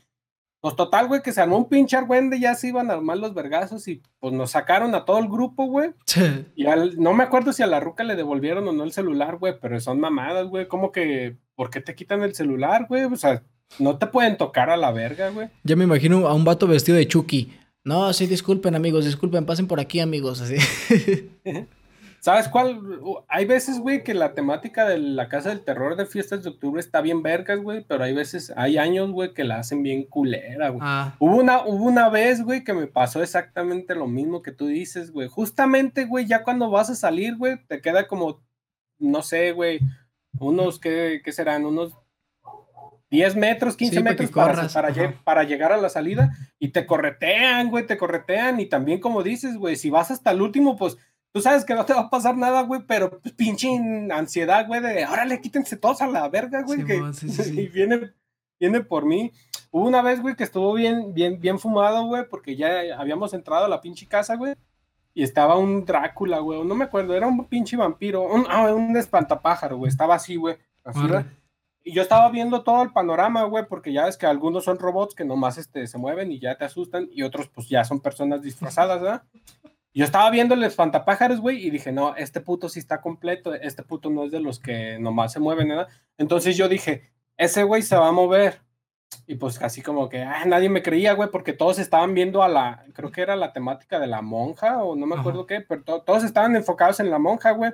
[0.61, 3.33] pues total, güey, que se armó un pinche argüende, ya se iban a armar los
[3.33, 5.89] vergazos y pues nos sacaron a todo el grupo, güey.
[6.55, 9.37] Y al, no me acuerdo si a la ruca le devolvieron o no el celular,
[9.37, 10.67] güey, pero son mamadas, güey.
[10.67, 13.05] ¿Cómo que, por qué te quitan el celular, güey?
[13.05, 13.43] O sea,
[13.79, 15.49] no te pueden tocar a la verga, güey.
[15.63, 17.57] Ya me imagino a un vato vestido de Chucky.
[17.83, 20.57] No, sí, disculpen, amigos, disculpen, pasen por aquí, amigos, así.
[22.21, 22.79] ¿Sabes cuál?
[23.27, 26.79] Hay veces, güey, que la temática de la casa del terror de fiestas de octubre
[26.79, 30.69] está bien vergas, güey, pero hay veces, hay años, güey, que la hacen bien culera,
[30.69, 30.81] güey.
[30.83, 31.15] Ah.
[31.17, 35.11] Hubo, una, hubo una vez, güey, que me pasó exactamente lo mismo que tú dices,
[35.11, 35.29] güey.
[35.29, 38.43] Justamente, güey, ya cuando vas a salir, güey, te queda como,
[38.99, 39.79] no sé, güey,
[40.37, 41.65] unos, ¿qué, qué serán?
[41.65, 41.97] Unos
[43.09, 44.93] 10 metros, 15 metros para, para,
[45.23, 49.57] para, llegar a la salida y te corretean, güey, te corretean y también como dices,
[49.57, 50.97] güey, si vas hasta el último, pues
[51.31, 53.69] tú sabes que no te va a pasar nada, güey, pero pues, pinche
[54.11, 56.95] ansiedad, güey, de órale, quítense todos a la verga, güey, que
[57.53, 58.13] y viene,
[58.59, 59.31] viene por mí.
[59.71, 63.65] Hubo una vez, güey, que estuvo bien, bien, bien fumado, güey, porque ya habíamos entrado
[63.65, 64.55] a la pinche casa, güey,
[65.13, 68.95] y estaba un Drácula, güey, no me acuerdo, era un pinche vampiro, un, ah, un
[68.97, 71.01] espantapájaro, güey, estaba así, güey, así,
[71.83, 75.15] y yo estaba viendo todo el panorama, güey, porque ya es que algunos son robots
[75.15, 78.43] que nomás este, se mueven y ya te asustan, y otros pues ya son personas
[78.43, 79.23] disfrazadas, ¿verdad?
[79.93, 83.83] Yo estaba viendo el espantapájaros, güey, y dije, no, este puto sí está completo, este
[83.83, 85.89] puto no es de los que nomás se mueven, ¿verdad?
[86.17, 88.61] Entonces yo dije, ese güey se va a mover.
[89.27, 92.47] Y pues así como que ah, nadie me creía, güey, porque todos estaban viendo a
[92.47, 95.83] la, creo que era la temática de la monja, o no me acuerdo qué, pero
[95.83, 97.73] todos estaban enfocados en la monja, güey.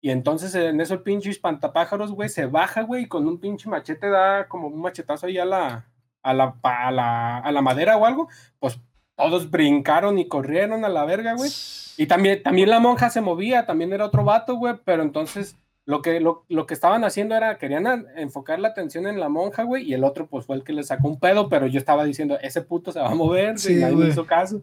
[0.00, 3.68] Y entonces en eso el pinche espantapájaros, güey, se baja, güey, y con un pinche
[3.68, 5.90] machete da como un machetazo ahí a la,
[6.22, 8.28] a la, a la, a la madera o algo.
[8.60, 8.80] Pues
[9.18, 11.50] todos brincaron y corrieron a la verga, güey.
[11.96, 16.00] Y también, también la monja se movía, también era otro vato, güey, pero entonces lo
[16.00, 19.94] que, lo, que estaban haciendo era, querían enfocar la atención en la monja, güey, y
[19.94, 22.62] el otro pues fue el que le sacó un pedo, pero yo estaba diciendo, ese
[22.62, 24.62] puto se va a mover, sí, nadie me hizo caso.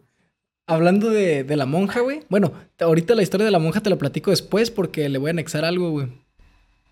[0.66, 2.22] Hablando de, de la monja, güey.
[2.30, 5.32] Bueno, ahorita la historia de la monja te la platico después porque le voy a
[5.32, 6.08] anexar algo, güey.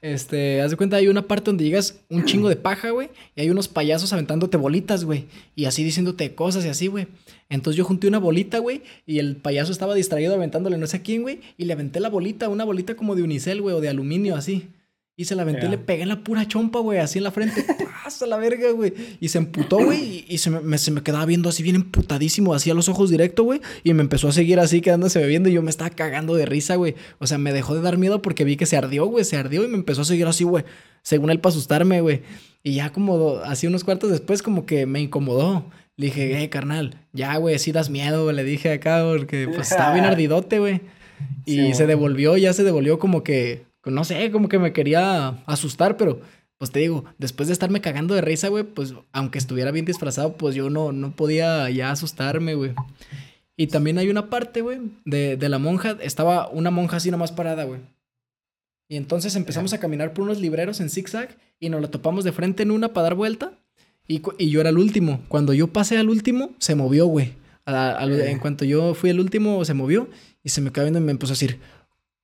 [0.04, 3.40] Este, haz de cuenta, hay una parte donde llegas un chingo de paja, güey, y
[3.40, 5.24] hay unos payasos aventándote bolitas, güey,
[5.56, 7.06] y así diciéndote cosas y así, güey.
[7.48, 11.02] Entonces yo junté una bolita, güey, y el payaso estaba distraído aventándole no sé a
[11.02, 13.88] quién, güey, y le aventé la bolita, una bolita como de unicel, güey, o de
[13.88, 14.68] aluminio, así.
[15.16, 17.30] Y se la aventé y le pegué en la pura chompa, güey, así en la
[17.30, 17.64] frente.
[18.04, 18.92] ¡Pasa la verga, güey!
[19.20, 22.68] Y se emputó, güey, y, se, me, se, me, quedaba viendo así bien emputadísimo, así
[22.68, 23.60] a los ojos directo, güey.
[23.84, 26.74] Y me empezó a seguir así, quedándose bebiendo, y yo me estaba cagando de risa,
[26.74, 26.96] güey.
[27.20, 29.62] O sea, me dejó de dar miedo porque vi que se ardió, güey, se ardió
[29.62, 30.64] y me empezó a seguir así, güey.
[31.02, 32.22] Según él, para asustarme, güey.
[32.64, 35.70] Y ya como así unos cuartos después, como que me incomodó.
[35.96, 38.32] Le dije, eh, carnal, ya, güey, sí das miedo.
[38.32, 40.80] Le dije acá, porque pues estaba bien ardidote, güey.
[41.46, 45.96] Y se devolvió, ya se devolvió como que no sé, como que me quería asustar,
[45.96, 46.20] pero
[46.58, 50.36] pues te digo, después de estarme cagando de risa, güey, pues aunque estuviera bien disfrazado,
[50.36, 52.72] pues yo no, no podía ya asustarme, güey.
[53.56, 57.32] Y también hay una parte, güey, de, de la monja, estaba una monja así nomás
[57.32, 57.80] parada, güey.
[58.88, 62.32] Y entonces empezamos a caminar por unos libreros en zigzag y nos la topamos de
[62.32, 63.52] frente en una para dar vuelta.
[64.06, 65.22] Y, y yo era el último.
[65.28, 67.32] Cuando yo pasé al último, se movió, güey.
[67.66, 70.08] en cuanto yo fui el último, se movió
[70.42, 71.58] y se me quedó viendo y me empezó a decir,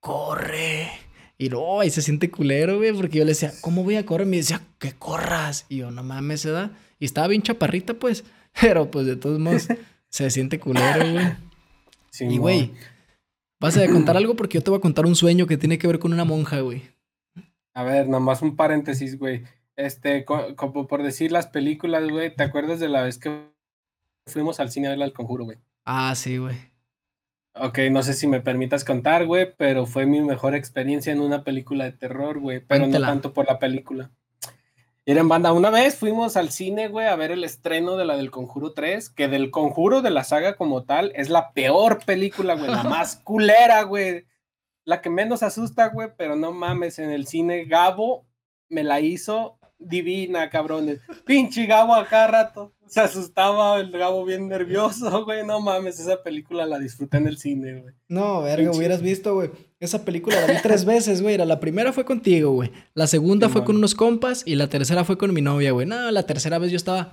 [0.00, 0.90] corre.
[1.40, 4.26] Y no, ahí se siente culero, güey, porque yo le decía, ¿cómo voy a correr?
[4.26, 5.64] Y me decía, que corras.
[5.70, 6.70] Y yo, no mames, se da.
[6.98, 8.24] Y estaba bien chaparrita, pues.
[8.60, 9.66] Pero pues de todos modos,
[10.10, 11.32] se siente culero, güey.
[12.10, 12.72] Sí, y güey,
[13.58, 15.86] vas a contar algo porque yo te voy a contar un sueño que tiene que
[15.86, 16.82] ver con una monja, güey.
[17.72, 19.44] A ver, nomás un paréntesis, güey.
[19.76, 23.48] Este, como por decir las películas, güey, ¿te acuerdas de la vez que
[24.26, 25.56] fuimos al cine a ver El Conjuro, güey?
[25.86, 26.69] Ah, sí, güey.
[27.54, 31.42] Ok, no sé si me permitas contar, güey, pero fue mi mejor experiencia en una
[31.42, 34.10] película de terror, güey, pero no tanto por la película.
[35.04, 35.52] Era en banda.
[35.52, 39.10] Una vez fuimos al cine, güey, a ver el estreno de la del Conjuro 3,
[39.10, 43.16] que del Conjuro de la saga como tal es la peor película, güey, la más
[43.24, 44.26] culera, güey.
[44.84, 48.26] La que menos asusta, güey, pero no mames, en el cine Gabo
[48.68, 51.00] me la hizo divina, cabrones.
[51.24, 52.72] Pinche Gabo a cada rato.
[52.86, 55.44] Se asustaba el Gabo bien nervioso, güey.
[55.44, 57.94] No mames, esa película la disfruté en el cine, güey.
[58.08, 59.50] No, verga, hubieras visto, güey.
[59.80, 61.38] Esa película la vi tres veces, güey.
[61.38, 62.70] La primera fue contigo, güey.
[62.94, 65.86] La segunda fue con unos compas y la tercera fue con mi novia, güey.
[65.86, 67.12] No, la tercera vez yo estaba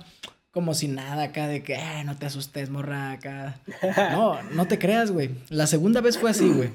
[0.50, 3.60] como sin nada acá de que, eh, no te asustes, morra, acá.
[4.12, 5.30] No, no te creas, güey.
[5.48, 6.70] La segunda vez fue así, güey.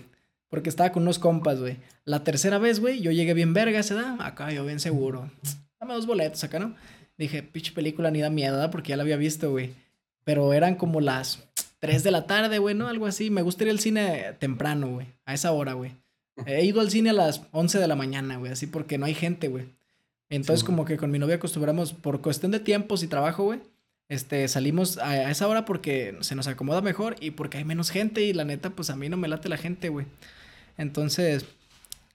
[0.49, 1.77] Porque estaba con unos compas, güey.
[2.05, 4.15] La tercera vez, güey, yo llegué bien verga, se da.
[4.19, 5.29] Acá yo bien seguro
[5.83, 6.75] dame dos boletos acá, ¿no?
[7.17, 8.69] Dije, pinche película ni da miedo.
[8.71, 9.73] Porque ya la había visto, güey.
[10.23, 11.43] Pero eran como las
[11.79, 12.87] 3 de la tarde, güey, ¿no?
[12.87, 13.29] Algo así.
[13.29, 15.07] Me gustaría ir al cine temprano, güey.
[15.25, 15.91] A esa hora, güey.
[16.45, 18.51] He ido al cine a las 11 de la mañana, güey.
[18.51, 19.65] Así porque no hay gente, güey.
[20.29, 23.59] Entonces, como que con mi novia acostumbramos, por cuestión de tiempos y trabajo, güey.
[24.09, 28.23] Este, salimos a, esa hora porque se nos acomoda mejor y porque hay menos gente.
[28.23, 30.07] Y la neta, pues a mí no me late la gente, güey.
[30.77, 31.45] Entonces,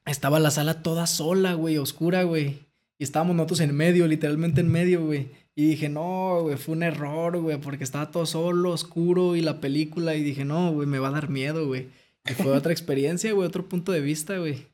[0.04, 2.67] estaba la sala toda sola, güey, oscura, güey.
[2.98, 5.30] Y estábamos nosotros en medio, literalmente en medio, güey.
[5.54, 9.60] Y dije, no, güey, fue un error, güey, porque estaba todo solo, oscuro y la
[9.60, 10.14] película.
[10.14, 11.88] Y dije, no, güey, me va a dar miedo, güey.
[12.28, 14.66] Y fue otra experiencia, güey, otro punto de vista, güey.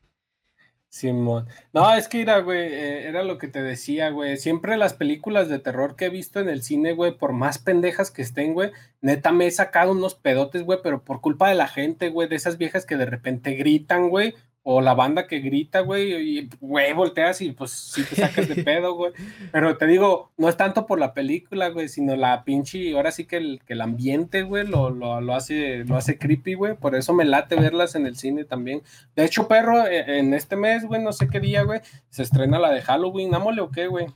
[0.89, 1.47] Simón.
[1.73, 4.37] No, es que era, güey, eh, era lo que te decía, güey.
[4.37, 8.11] Siempre las películas de terror que he visto en el cine, güey, por más pendejas
[8.11, 8.71] que estén, güey,
[9.01, 12.37] neta me he sacado unos pedotes, güey, pero por culpa de la gente, güey, de
[12.37, 14.35] esas viejas que de repente gritan, güey,
[14.67, 18.55] o la banda que grita, güey, y güey, volteas y pues sí te sacas de
[18.63, 19.11] pedo, güey.
[19.51, 23.25] Pero te digo, no es tanto por la película, güey, sino la pinche, ahora sí
[23.25, 26.75] que el, que el ambiente, güey, lo, lo, lo, hace, lo hace creepy, güey.
[26.75, 28.81] Por eso me late verlas en el cine también.
[29.15, 32.57] De hecho, perro, e, en este mes, güey, no sé qué día, güey, se estrena
[32.57, 34.07] la de Halloween, ¿ámole o qué, güey?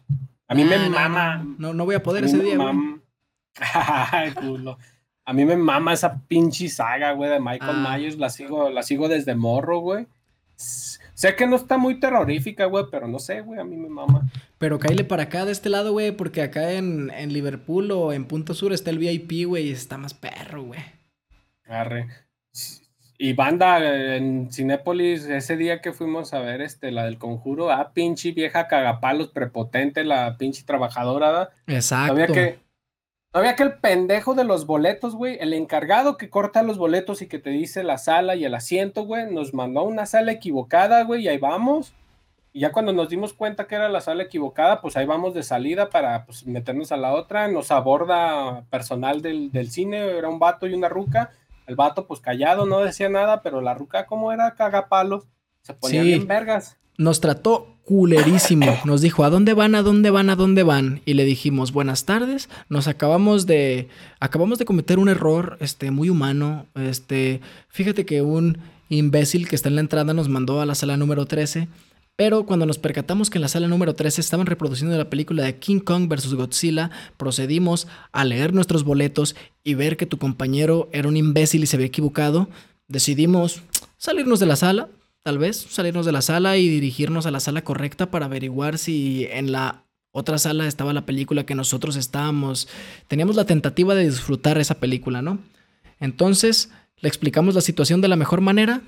[0.47, 1.45] A mí me ah, mama.
[1.59, 2.75] No, no voy a poder ese día, güey.
[4.11, 4.79] Ay, culo.
[5.25, 7.95] A mí me mama esa pinche saga, güey, de Michael ah.
[7.95, 8.17] Myers.
[8.17, 10.07] La sigo, la sigo desde morro, güey.
[10.59, 14.29] Sé que no está muy terrorífica, güey, pero no sé, güey, a mí me mama.
[14.57, 18.25] Pero cáile para acá de este lado, güey, porque acá en, en Liverpool o en
[18.25, 20.79] Punto Sur está el VIP, güey, y está más perro, güey.
[21.65, 22.07] Arre.
[23.17, 27.91] Y banda en Cinépolis, ese día que fuimos a ver este, la del conjuro, ah,
[27.93, 31.49] pinche vieja cagapalos prepotente, la pinche trabajadora.
[31.67, 32.13] Exacto.
[32.13, 32.59] Todavía que,
[33.31, 37.27] todavía que el pendejo de los boletos, güey, el encargado que corta los boletos y
[37.27, 41.03] que te dice la sala y el asiento, güey, nos mandó a una sala equivocada,
[41.03, 41.93] güey, y ahí vamos.
[42.51, 45.43] Y ya cuando nos dimos cuenta que era la sala equivocada, pues ahí vamos de
[45.43, 47.47] salida para pues, meternos a la otra.
[47.47, 51.31] Nos aborda personal del, del cine, era un vato y una ruca
[51.69, 55.27] el vato, pues callado, no decía nada, pero la ruca, como era cagapalos,
[55.61, 56.79] se ponía bien vergas.
[56.99, 58.77] Nos trató culerísimo.
[58.85, 59.73] Nos dijo, ¿a dónde van?
[59.73, 60.29] ¿A dónde van?
[60.29, 61.01] ¿A dónde van?
[61.05, 62.49] Y le dijimos, buenas tardes.
[62.67, 63.87] Nos acabamos de.
[64.19, 66.65] Acabamos de cometer un error, este, muy humano.
[66.75, 67.39] Este.
[67.69, 68.57] Fíjate que un
[68.89, 71.69] imbécil que está en la entrada nos mandó a la sala número 13
[72.19, 75.57] pero cuando nos percatamos que en la sala número 13 estaban reproduciendo la película de
[75.57, 76.33] King Kong vs.
[76.33, 81.65] Godzilla, procedimos a leer nuestros boletos y ver que tu compañero era un imbécil y
[81.65, 82.49] se había equivocado.
[82.89, 83.61] Decidimos
[83.97, 84.89] salirnos de la sala,
[85.23, 89.27] tal vez salirnos de la sala y dirigirnos a la sala correcta para averiguar si
[89.31, 92.67] en la otra sala estaba la película que nosotros estábamos.
[93.07, 95.39] Teníamos la tentativa de disfrutar esa película, ¿no?
[95.99, 98.81] Entonces le explicamos la situación de la mejor manera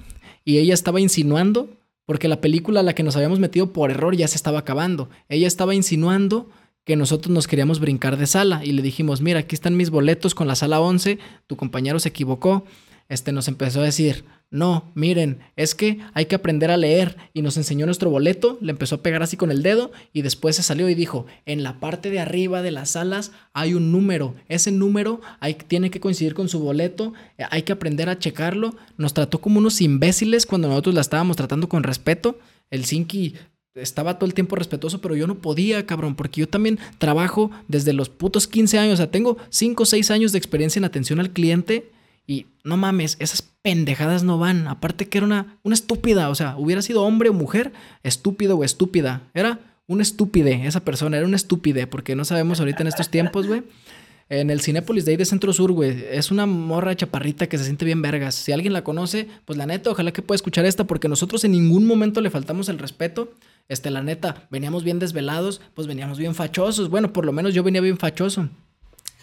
[0.43, 1.69] y ella estaba insinuando
[2.05, 5.09] porque la película a la que nos habíamos metido por error ya se estaba acabando.
[5.29, 6.49] Ella estaba insinuando
[6.83, 10.33] que nosotros nos queríamos brincar de sala y le dijimos, mira, aquí están mis boletos
[10.33, 12.65] con la sala 11, tu compañero se equivocó.
[13.07, 17.15] Este nos empezó a decir, no, miren, es que hay que aprender a leer.
[17.33, 20.57] Y nos enseñó nuestro boleto, le empezó a pegar así con el dedo y después
[20.57, 24.35] se salió y dijo, en la parte de arriba de las salas hay un número.
[24.49, 25.21] Ese número
[25.69, 28.75] tiene que coincidir con su boleto, eh, hay que aprender a checarlo.
[28.97, 32.37] Nos trató como unos imbéciles cuando nosotros la estábamos tratando con respeto.
[32.69, 33.35] El Sinki
[33.73, 37.93] estaba todo el tiempo respetuoso, pero yo no podía, cabrón, porque yo también trabajo desde
[37.93, 41.21] los putos 15 años, o sea, tengo 5 o 6 años de experiencia en atención
[41.21, 41.89] al cliente
[42.31, 44.69] y no mames, esas pendejadas no van.
[44.69, 47.73] Aparte que era una, una estúpida, o sea, hubiera sido hombre o mujer,
[48.03, 49.23] estúpido o estúpida.
[49.33, 53.47] Era un estúpide, esa persona, era un estúpide, porque no sabemos ahorita en estos tiempos,
[53.47, 53.63] güey.
[54.29, 56.05] En el Cinépolis de ahí de Centro Sur, güey.
[56.09, 58.33] Es una morra chaparrita que se siente bien vergas.
[58.33, 61.51] Si alguien la conoce, pues la neta, ojalá que pueda escuchar esta, porque nosotros en
[61.51, 63.33] ningún momento le faltamos el respeto.
[63.67, 66.89] Este, la neta, veníamos bien desvelados, pues veníamos bien fachosos.
[66.89, 68.47] Bueno, por lo menos yo venía bien fachoso.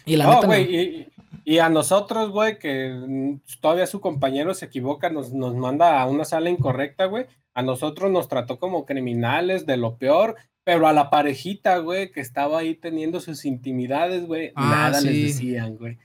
[0.04, 0.46] Y la neta.
[0.46, 1.07] Güey,
[1.44, 6.24] y a nosotros, güey, que todavía su compañero se equivoca, nos, nos manda a una
[6.24, 7.26] sala incorrecta, güey.
[7.54, 12.20] A nosotros nos trató como criminales de lo peor, pero a la parejita, güey, que
[12.20, 15.98] estaba ahí teniendo sus intimidades, güey, ah, nada les decían, güey.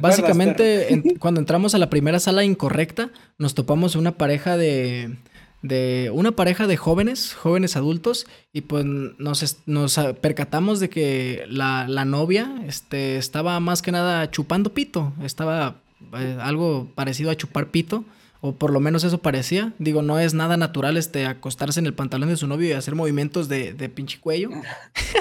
[0.00, 5.16] Básicamente, cuando entramos a la primera sala incorrecta, nos topamos una pareja de,
[5.64, 11.88] de una pareja de jóvenes, jóvenes adultos, y pues nos, nos percatamos de que la,
[11.88, 15.76] la, novia este, estaba más que nada chupando pito, estaba
[16.18, 18.04] eh, algo parecido a chupar pito,
[18.42, 19.72] o por lo menos eso parecía.
[19.78, 22.94] Digo, no es nada natural este, acostarse en el pantalón de su novio y hacer
[22.94, 24.50] movimientos de, de pinche cuello.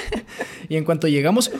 [0.67, 1.51] y en cuanto llegamos,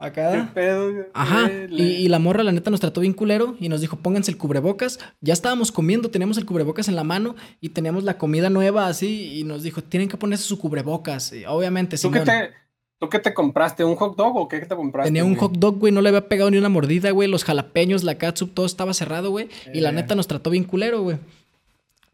[0.00, 0.32] Acá.
[0.32, 0.90] ¿Qué pedo?
[1.12, 1.50] Ajá.
[1.68, 4.98] Y, la morra, la neta, nos trató bien culero y nos dijo, pónganse el cubrebocas.
[5.20, 9.38] Ya estábamos comiendo, teníamos el cubrebocas en la mano y teníamos la comida nueva así
[9.38, 11.34] y nos dijo, tienen que ponerse su cubrebocas.
[11.46, 12.50] obviamente, ¿Tú qué, te,
[12.98, 13.84] ¿Tú qué te compraste?
[13.84, 15.08] ¿Un hot dog o qué te compraste?
[15.08, 17.28] Tenía un hot dog, güey, no le había pegado ni una mordida, güey.
[17.28, 19.50] Los jalapeños, la catsup, todo estaba cerrado, güey.
[19.74, 19.92] Y la eh.
[19.92, 21.18] neta nos trató bien culero, güey.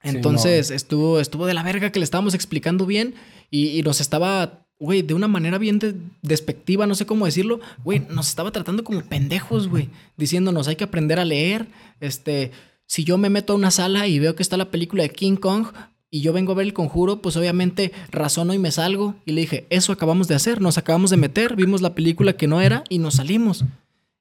[0.03, 3.14] Entonces estuvo, estuvo de la verga que le estábamos explicando bien
[3.49, 5.81] y, y nos estaba güey, de una manera bien
[6.22, 10.85] despectiva, no sé cómo decirlo, güey, nos estaba tratando como pendejos, güey, diciéndonos, hay que
[10.85, 11.66] aprender a leer,
[12.01, 12.53] este,
[12.87, 15.37] si yo me meto a una sala y veo que está la película de King
[15.37, 15.68] Kong
[16.11, 19.16] y yo vengo a ver el conjuro, pues obviamente razono y me salgo.
[19.24, 22.47] Y le dije, eso acabamos de hacer, nos acabamos de meter, vimos la película que
[22.47, 23.64] no era y nos salimos.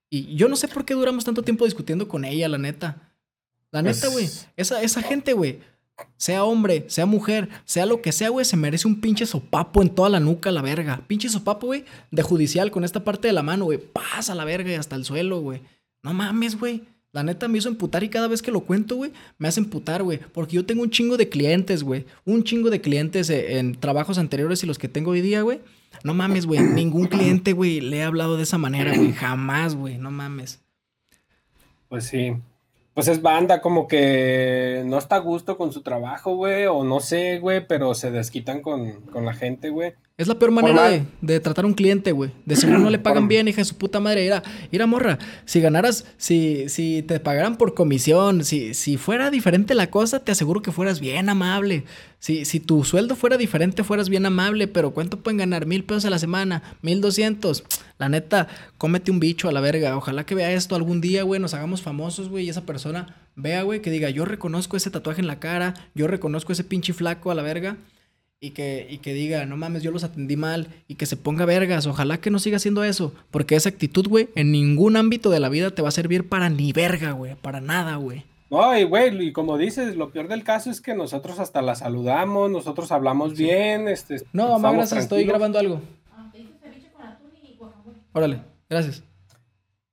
[0.10, 3.12] Y yo no sé por qué duramos tanto tiempo discutiendo con ella, la neta.
[3.72, 4.28] La neta, güey.
[4.56, 5.60] Esa, esa gente, güey
[6.18, 9.90] sea hombre, sea mujer, sea lo que sea, güey, se merece un pinche sopapo en
[9.90, 11.02] toda la nuca, la verga.
[11.08, 13.78] Pinche sopapo, güey, de judicial con esta parte de la mano, güey.
[13.78, 15.62] Pasa la verga y hasta el suelo, güey.
[16.04, 16.84] No mames, güey.
[17.12, 20.04] La neta me hizo emputar y cada vez que lo cuento, güey, me hace emputar,
[20.04, 20.20] güey.
[20.34, 22.06] Porque yo tengo un chingo de clientes, güey.
[22.26, 25.62] Un chingo de clientes eh, en trabajos anteriores y los que tengo hoy día, güey.
[26.04, 26.60] No mames, güey.
[26.60, 29.14] Ningún cliente, güey, le he hablado de esa manera, güey.
[29.14, 29.98] Jamás, güey.
[29.98, 30.62] No mames.
[31.88, 32.34] Pues sí
[32.96, 37.02] pues es banda como que no está a gusto con su trabajo, güey, o no
[37.02, 39.96] sé, güey, pero se desquitan con, la gente, güey.
[40.18, 42.32] Es la peor manera de, tratar a un cliente, güey.
[42.46, 44.32] De seguro no le pagan bien, hija de su puta madre.
[44.72, 49.90] Mira, morra, si ganaras, si, si te pagaran por comisión, si, si fuera diferente la
[49.90, 51.84] cosa, te aseguro que fueras bien amable.
[52.20, 55.66] Si, si tu sueldo fuera diferente, fueras bien amable, pero ¿cuánto pueden ganar?
[55.66, 57.66] Mil pesos a la semana, mil doscientos.
[58.00, 58.48] La neta,
[58.78, 59.98] cómete un bicho a la verga.
[59.98, 63.64] Ojalá que vea esto algún día, güey, nos hagamos famosos, güey, y esa persona vea,
[63.64, 67.32] güey, que diga, yo reconozco ese tatuaje en la cara, yo reconozco ese pinche flaco
[67.32, 67.76] a la verga
[68.40, 71.46] y que, y que diga, no mames, yo los atendí mal y que se ponga
[71.46, 71.88] vergas.
[71.88, 75.50] Ojalá que no siga haciendo eso, porque esa actitud, güey, en ningún ámbito de la
[75.50, 78.24] vida te va a servir para ni verga, güey, para nada, güey.
[78.50, 81.76] No, y güey, y como dices, lo peor del caso es que nosotros hasta la
[81.76, 84.18] saludamos, nosotros hablamos bien, este...
[84.34, 85.82] No, más gracias, estoy grabando algo.
[88.14, 89.04] Órale, gracias.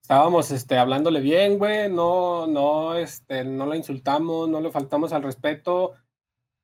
[0.03, 5.23] Estábamos, este, hablándole bien, güey, no, no, este, no la insultamos, no le faltamos al
[5.23, 5.93] respeto,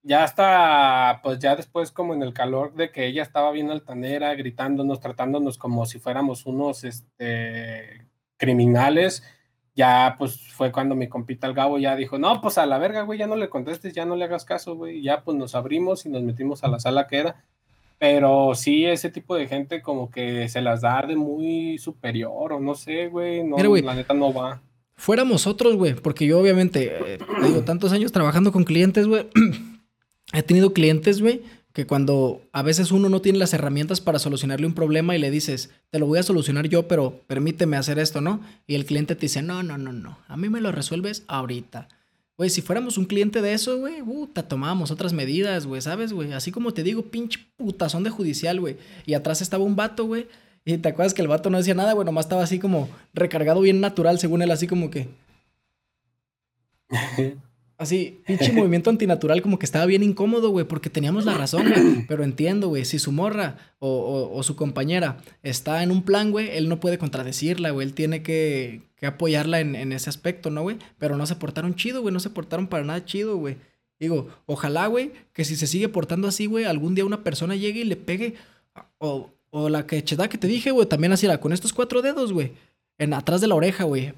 [0.09, 4.35] ya hasta, pues ya después como en el calor de que ella estaba bien altanera,
[4.35, 8.07] gritándonos, tratándonos como si fuéramos unos este,
[8.39, 9.23] criminales,
[9.75, 13.03] ya pues fue cuando mi compita el Gabo ya dijo, no, pues a la verga,
[13.03, 16.07] güey, ya no le contestes, ya no le hagas caso, güey, ya pues nos abrimos
[16.07, 17.45] y nos metimos a la sala que era.
[17.99, 22.61] Pero sí, ese tipo de gente como que se las da de muy superior o
[22.61, 24.63] no sé, güey, no, la neta no va.
[24.97, 29.29] Fuéramos otros, güey, porque yo obviamente, eh, digo, tantos años trabajando con clientes, güey,
[30.33, 34.67] He tenido clientes, güey, que cuando a veces uno no tiene las herramientas para solucionarle
[34.67, 38.21] un problema y le dices, te lo voy a solucionar yo, pero permíteme hacer esto,
[38.21, 38.41] ¿no?
[38.67, 41.89] Y el cliente te dice, no, no, no, no, a mí me lo resuelves ahorita.
[42.37, 46.33] Güey, si fuéramos un cliente de eso, güey, puta, tomábamos otras medidas, güey, ¿sabes, güey?
[46.33, 48.77] Así como te digo, pinche putazón de judicial, güey.
[49.07, 50.29] Y atrás estaba un vato, güey.
[50.65, 53.61] Y te acuerdas que el vato no decía nada, güey, nomás estaba así como recargado
[53.61, 55.09] bien natural, según él, así como que.
[57.79, 62.07] Así, pinche movimiento antinatural, como que estaba bien incómodo, güey, porque teníamos la razón, güey.
[62.09, 66.69] Pero entiendo, güey, si su morra o, su compañera está en un plan, güey, él
[66.69, 67.87] no puede contradecirla, güey.
[67.87, 70.77] Él tiene que, apoyarla en, ese aspecto, ¿no, güey?
[70.99, 73.59] Pero no se portaron chido, güey, no se portaron para nada chido, güey.
[74.01, 77.83] Digo, ojalá, güey, que si se sigue portando así, güey, algún día una persona llegue
[77.83, 78.35] y le pegue.
[78.99, 82.33] O, o la que que te dije, güey, también así, la, con estos cuatro dedos,
[82.33, 82.51] güey.
[82.99, 84.15] En atrás de la oreja, güey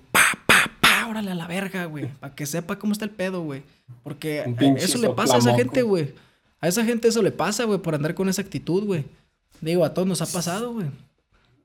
[1.10, 2.06] órale a la verga, güey.
[2.20, 3.62] Para que sepa cómo está el pedo, güey.
[4.02, 4.44] Porque
[4.76, 6.14] eso le pasa a esa gente, güey.
[6.60, 9.04] A esa gente eso le pasa, güey, por andar con esa actitud, güey.
[9.60, 10.86] Digo, a todos nos ha pasado, güey.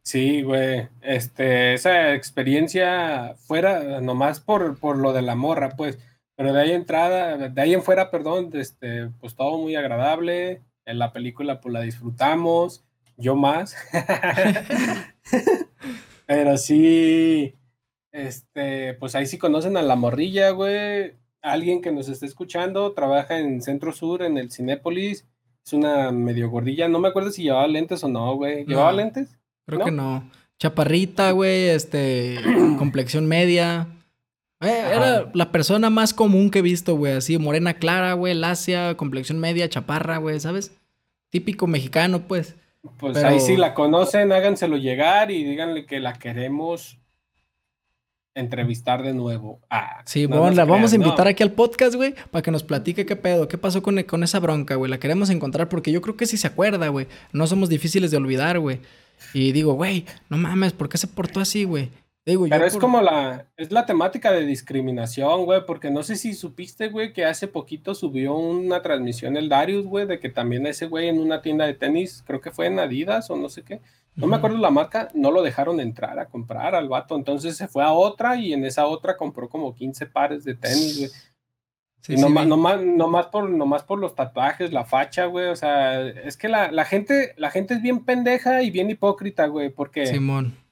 [0.03, 0.87] Sí, güey.
[1.01, 5.97] Este, esa experiencia fuera, nomás por, por lo de la morra, pues.
[6.35, 10.61] Pero de ahí entrada, de ahí en fuera, perdón, este, pues todo muy agradable.
[10.85, 12.83] En la película, pues la disfrutamos.
[13.17, 13.75] Yo más.
[16.27, 17.55] Pero sí,
[18.15, 21.13] este, pues ahí sí conocen a la morrilla, güey.
[21.41, 25.27] Alguien que nos esté escuchando, trabaja en Centro Sur, en el Cinépolis.
[25.65, 26.87] Es una medio gordilla.
[26.87, 28.65] No me acuerdo si llevaba lentes o no, güey.
[28.65, 29.37] ¿Llevaba lentes?
[29.65, 30.31] Creo que no.
[30.59, 32.39] Chaparrita, güey, este,
[32.77, 33.87] complexión media.
[34.61, 37.13] Eh, era la persona más común que he visto, güey.
[37.13, 40.71] Así, morena clara, güey, lacia, complexión media, chaparra, güey, ¿sabes?
[41.29, 42.55] Típico mexicano, pues.
[42.97, 46.99] Pues ahí sí la conocen, háganselo llegar y díganle que la queremos
[48.35, 49.61] entrevistar de nuevo.
[49.69, 53.05] Ah, sí, bueno, la vamos a invitar aquí al podcast, güey, para que nos platique
[53.05, 54.91] qué pedo, qué pasó con, con esa bronca, güey.
[54.91, 57.07] La queremos encontrar porque yo creo que sí se acuerda, güey.
[57.31, 58.79] No somos difíciles de olvidar, güey.
[59.33, 61.89] Y digo, güey, no mames, ¿por qué se portó así, güey?
[62.25, 66.33] Digo, Pero es como la, es la temática de discriminación, güey, porque no sé si
[66.33, 70.87] supiste, güey, que hace poquito subió una transmisión el Darius, güey, de que también ese
[70.87, 73.79] güey en una tienda de tenis, creo que fue en Adidas o no sé qué,
[74.15, 77.67] no me acuerdo la marca, no lo dejaron entrar a comprar al vato, entonces se
[77.67, 81.11] fue a otra y en esa otra compró como 15 pares de tenis, güey.
[82.07, 82.29] y no
[83.07, 85.49] más por, nomás por los tatuajes, la facha, güey.
[85.49, 89.45] O sea, es que la, la, gente, la gente es bien pendeja y bien hipócrita,
[89.45, 90.07] güey, porque...
[90.07, 90.64] Simón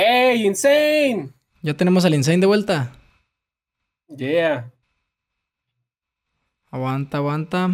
[0.00, 1.30] ¡Ey, Insane!
[1.60, 2.92] ¿Ya tenemos al Insane de vuelta?
[4.06, 4.70] Yeah.
[6.70, 7.70] Aguanta, aguanta.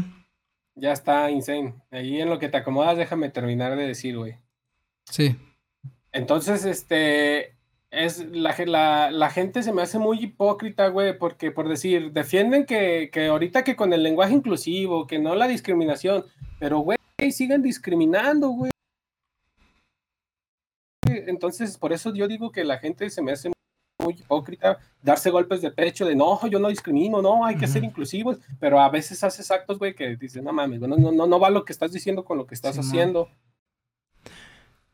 [0.74, 1.74] Ya está, Insane.
[1.90, 4.38] Ahí en lo que te acomodas, déjame terminar de decir, güey.
[5.04, 5.36] Sí.
[6.12, 7.58] Entonces, este,
[7.90, 12.64] es la, la, la, gente se me hace muy hipócrita, güey, porque por decir, defienden
[12.64, 16.24] que, que, ahorita que con el lenguaje inclusivo, que no la discriminación,
[16.58, 16.96] pero, güey,
[17.32, 18.70] siguen discriminando, güey
[21.26, 23.50] entonces por eso yo digo que la gente se me hace
[24.02, 27.84] muy hipócrita darse golpes de pecho de no, yo no discrimino, no, hay que ser
[27.84, 31.50] inclusivos, pero a veces haces actos, güey, que dicen, no mames, no, no, no va
[31.50, 33.28] lo que estás diciendo con lo que estás haciendo.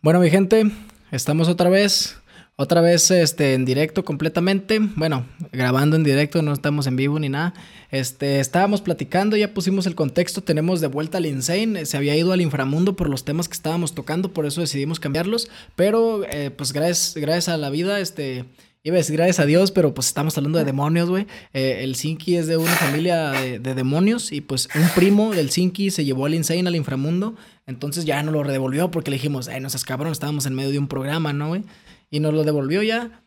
[0.03, 0.65] Bueno, mi gente,
[1.11, 2.21] estamos otra vez.
[2.63, 4.81] Otra vez este, en directo completamente.
[4.81, 7.55] Bueno, grabando en directo, no estamos en vivo ni nada.
[7.91, 10.43] Este, estábamos platicando, ya pusimos el contexto.
[10.43, 11.87] Tenemos de vuelta al Insane.
[11.87, 15.49] Se había ido al inframundo por los temas que estábamos tocando, por eso decidimos cambiarlos.
[15.75, 18.45] Pero, eh, pues gracias, gracias a la vida, este.
[18.83, 21.27] Iba a decir gracias a Dios, pero pues estamos hablando de demonios, güey.
[21.55, 25.91] Eh, el Sinki es de una familia de, demonios y pues un primo del Sinki
[25.91, 27.37] se llevó al Insane al inframundo.
[27.67, 30.71] Entonces ya no lo devolvió porque le dijimos, ay, no seas cabrón, estábamos en medio
[30.71, 31.63] de un programa, ¿no, güey?
[32.11, 33.23] Y nos lo devolvió ya.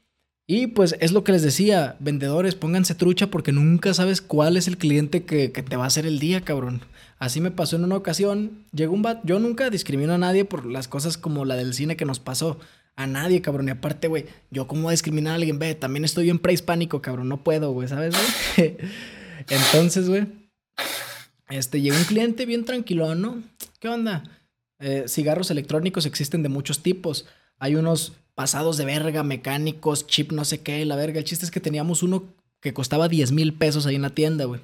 [0.45, 4.67] Y pues es lo que les decía, vendedores, pónganse trucha porque nunca sabes cuál es
[4.67, 6.81] el cliente que, te va a hacer el día, cabrón.
[7.17, 10.65] Así me pasó en una ocasión, llegó un bat, yo nunca discrimino a nadie por
[10.65, 12.59] las cosas como la del cine que nos pasó.
[12.95, 13.69] A nadie, cabrón.
[13.69, 17.43] Y aparte, güey, yo cómo discriminar a alguien, ve, también estoy bien prehispánico, cabrón, no
[17.43, 18.13] puedo, güey, ¿sabes,
[18.55, 18.77] güey?
[19.49, 20.27] Entonces, güey,
[21.49, 23.41] este, llegó un cliente bien tranquilo, ¿no?
[23.79, 24.23] ¿Qué onda?
[24.79, 27.25] Eh, cigarros electrónicos existen de muchos tipos.
[27.57, 31.19] Hay unos pasados de verga, mecánicos, chip no sé qué, la verga.
[31.19, 32.23] El chiste es que teníamos uno
[32.59, 34.61] que costaba 10 mil pesos ahí en la tienda, güey.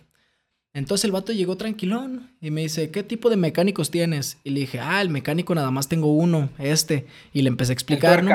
[0.73, 4.37] Entonces el vato llegó tranquilón y me dice, ¿qué tipo de mecánicos tienes?
[4.43, 7.07] Y le dije, ah, el mecánico nada más tengo uno, este.
[7.33, 8.31] Y le empecé a explicar, ¿no?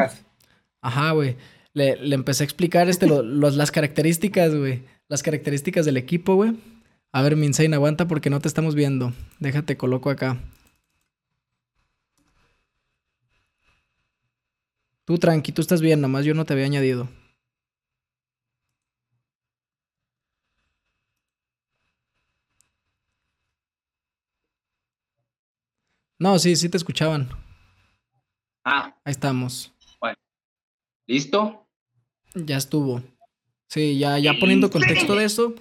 [0.80, 1.36] Ajá, güey.
[1.72, 4.82] Le, empecé a explicar este, las características, güey.
[5.08, 6.52] Las características del equipo, güey.
[7.12, 9.12] A ver, Insane, aguanta porque no te estamos viendo.
[9.38, 10.40] Déjate, coloco acá.
[15.04, 17.08] Tú tranqui, tú estás bien, nomás yo no te había añadido.
[26.18, 27.28] No, sí, sí te escuchaban.
[28.64, 28.96] Ah.
[29.04, 29.74] Ahí estamos.
[30.00, 30.16] Bueno.
[31.06, 31.66] ¿Listo?
[32.34, 33.02] Ya estuvo.
[33.68, 35.54] Sí, ya, ya poniendo contexto de eso.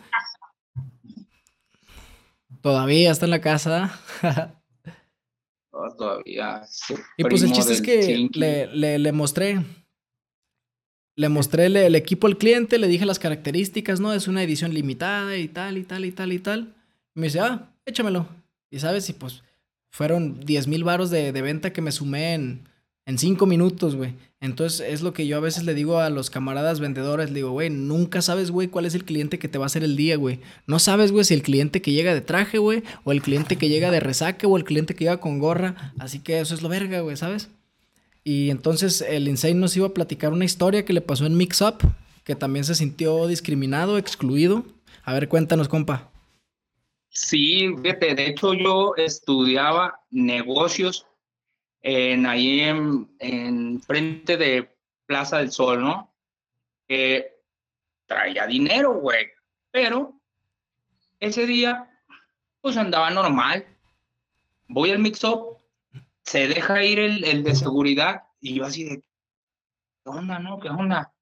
[2.62, 4.00] Todavía está en la casa.
[5.98, 6.62] todavía.
[7.18, 9.64] Y pues el chiste es que le, le, mostré.
[11.16, 14.14] Le mostré el, equipo al cliente, le dije las características, ¿no?
[14.14, 16.74] Es una edición limitada y tal, y tal, y tal, y tal.
[17.16, 18.28] Y me dice, ah, échamelo.
[18.72, 19.44] Y sabes, y pues
[19.92, 22.68] fueron 10 mil varos de, de, venta que me sumé en,
[23.06, 24.14] en cinco minutos, güey.
[24.40, 27.52] Entonces es lo que yo a veces le digo a los camaradas vendedores, le digo,
[27.52, 30.18] güey, nunca sabes, güey, cuál es el cliente que te va a hacer el día,
[30.18, 30.40] güey.
[30.68, 33.70] No sabes, güey, si el cliente que llega de traje, güey, o el cliente que
[33.70, 35.94] llega de resaque, o el cliente que llega con gorra.
[35.98, 37.50] Así que eso es lo verga, güey, ¿sabes?
[38.24, 41.62] Y entonces el Insane nos iba a platicar una historia que le pasó en Mix
[41.62, 41.78] Up,
[42.24, 44.66] que también se sintió discriminado, excluido.
[45.04, 46.10] A ver, cuéntanos, compa.
[47.10, 51.06] Sí, fíjate, de hecho yo estudiaba negocios
[51.84, 54.74] en, ahí en, frente de
[55.06, 56.16] Plaza del Sol, ¿no?
[56.88, 57.42] Que
[58.06, 59.28] traía dinero, güey.
[59.70, 60.20] Pero
[61.20, 61.92] ese día,
[62.62, 63.68] pues andaba normal.
[64.68, 65.58] Voy al mix-up,
[66.24, 70.60] se deja ir el, el, de seguridad y yo así de, ¿qué onda, no?
[70.60, 71.14] ¿Qué onda?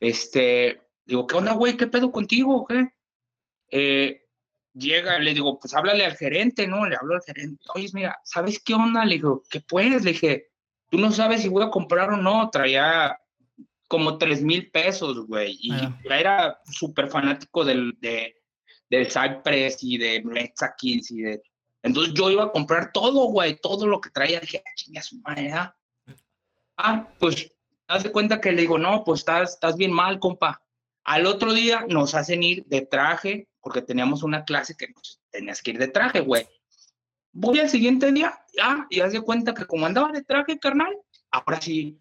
[0.00, 1.76] Este, digo, ¿qué onda, güey?
[1.76, 2.66] ¿Qué pedo contigo?
[2.66, 2.92] ¿Qué?
[3.70, 4.27] Eh,
[4.74, 6.86] llega, le digo, pues háblale al gerente, ¿no?
[6.86, 9.04] Le hablo al gerente, oye, mira, ¿sabes qué onda?
[9.04, 10.04] Le digo, ¿qué puedes?
[10.04, 10.48] Le dije,
[10.90, 13.18] tú no sabes si voy a comprar o no, traía
[13.86, 15.98] como tres mil pesos, güey, y ah.
[16.04, 18.36] era súper fanático del, de,
[18.90, 21.42] del Cypress y de Mexa y de...
[21.82, 25.20] Entonces yo iba a comprar todo, güey, todo lo que traía, dije, ah, chinga su
[25.20, 25.74] madre, ¿ah?
[26.76, 27.50] ah, pues,
[27.86, 30.62] haz de cuenta que le digo, no, pues estás, estás bien mal, compa.
[31.04, 35.62] Al otro día nos hacen ir de traje, porque teníamos una clase que pues, tenías
[35.62, 36.46] que ir de traje, güey.
[37.32, 40.96] Voy al siguiente día, ya, y haz de cuenta que como andaba de traje, carnal,
[41.30, 42.00] ahora sí,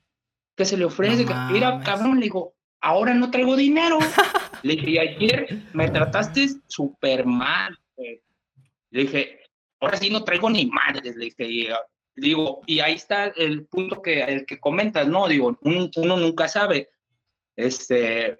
[0.55, 1.25] ¿qué se le ofrece?
[1.51, 3.99] Mira, cabrón, le digo, ahora no traigo dinero.
[4.63, 8.21] le dije, y ayer me trataste súper mal, güey.
[8.89, 9.39] Le dije,
[9.79, 11.67] ahora sí no traigo ni madres, le dije, y,
[12.15, 15.27] digo, y ahí está el punto que, el que comentas, ¿no?
[15.27, 16.89] Digo, uno nunca sabe,
[17.55, 18.39] este,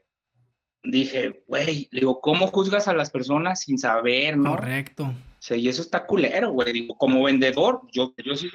[0.91, 4.51] dije, güey, digo, ¿cómo juzgas a las personas sin saber, no?
[4.51, 5.13] Correcto.
[5.39, 6.73] Sí, y eso está culero, güey.
[6.73, 8.49] Digo, como vendedor, yo, yo sí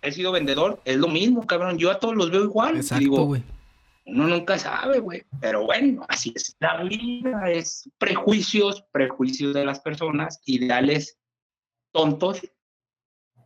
[0.00, 1.78] he sido vendedor, es lo mismo, cabrón.
[1.78, 2.76] Yo a todos los veo igual.
[2.76, 3.42] Exacto, güey.
[4.04, 5.24] Uno nunca sabe, güey.
[5.40, 11.18] Pero bueno, así es la vida, es prejuicios, prejuicios de las personas, ideales
[11.92, 12.42] tontos,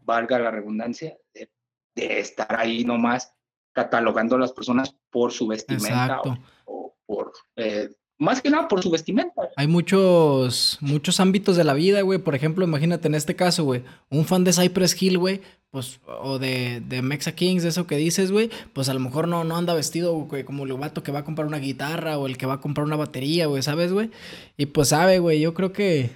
[0.03, 1.51] valga la redundancia, de,
[1.97, 3.35] estar ahí nomás
[3.73, 6.21] catalogando a las personas por su vestimenta
[6.67, 9.51] o, por eh, más que nada por su vestimenta.
[9.57, 12.19] Hay muchos, muchos ámbitos de la vida, güey.
[12.19, 15.41] Por ejemplo, imagínate en este caso, güey, un fan de Cypress Hill, güey,
[15.71, 19.45] pues, o de, de Mexa Kings, eso que dices, güey, pues a lo mejor no,
[19.45, 22.39] no anda vestido, güey, como el vato que va a comprar una guitarra o el
[22.39, 24.11] que va a comprar una batería, güey, ¿sabes, güey?
[24.57, 26.11] Y pues sabe, güey, yo creo que,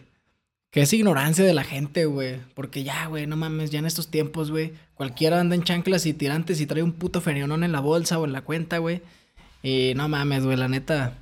[0.70, 2.36] que es ignorancia de la gente, güey.
[2.54, 6.14] Porque ya, güey, no mames, ya en estos tiempos, güey, cualquiera anda en chanclas y
[6.14, 9.02] tirantes y trae un puto ferionón en la bolsa o en la cuenta, güey.
[9.62, 11.18] Y no mames, güey, la neta.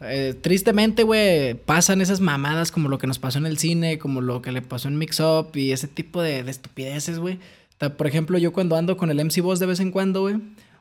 [0.00, 4.20] Eh, tristemente, güey, pasan esas mamadas como lo que nos pasó en el cine, como
[4.20, 7.38] lo que le pasó en Mix Up y ese tipo de, de estupideces, güey.
[7.96, 10.36] Por ejemplo, yo cuando ando con el MC Boss de vez en cuando, güey,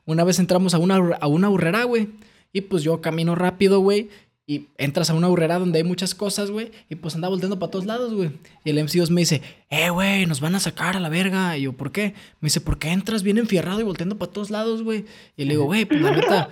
[0.05, 1.47] una vez entramos a una, a una
[1.85, 2.09] güey,
[2.51, 4.09] y pues yo camino rápido, güey,
[4.45, 7.69] y entras a una urrera donde hay muchas cosas, güey, y pues anda volteando para
[7.69, 8.31] todos lados, güey.
[8.65, 11.55] Y el MC Boss me dice, eh, güey, nos van a sacar a la verga.
[11.55, 12.15] Y yo, ¿por qué?
[12.41, 15.05] Me dice, ¿por qué entras bien enfierrado y volteando para todos lados, güey?
[15.37, 16.49] Y le digo, güey, pues la neta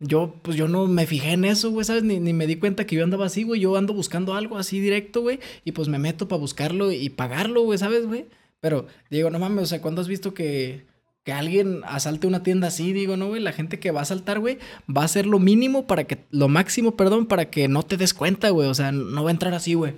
[0.00, 2.02] yo, pues yo no me fijé en eso, güey, ¿sabes?
[2.02, 3.60] Ni, ni, me di cuenta que yo andaba así, güey.
[3.60, 5.40] Yo ando buscando algo así directo, güey.
[5.64, 8.24] Y pues me meto para buscarlo y pagarlo, güey, ¿sabes, güey?
[8.60, 10.86] Pero digo, no mames, o sea, ¿cuándo has visto que,
[11.22, 12.94] que alguien asalte una tienda así?
[12.94, 14.58] Digo, no, güey, la gente que va a asaltar, güey,
[14.88, 18.14] va a hacer lo mínimo para que, lo máximo, perdón, para que no te des
[18.14, 18.68] cuenta, güey.
[18.68, 19.94] O sea, no va a entrar así, güey.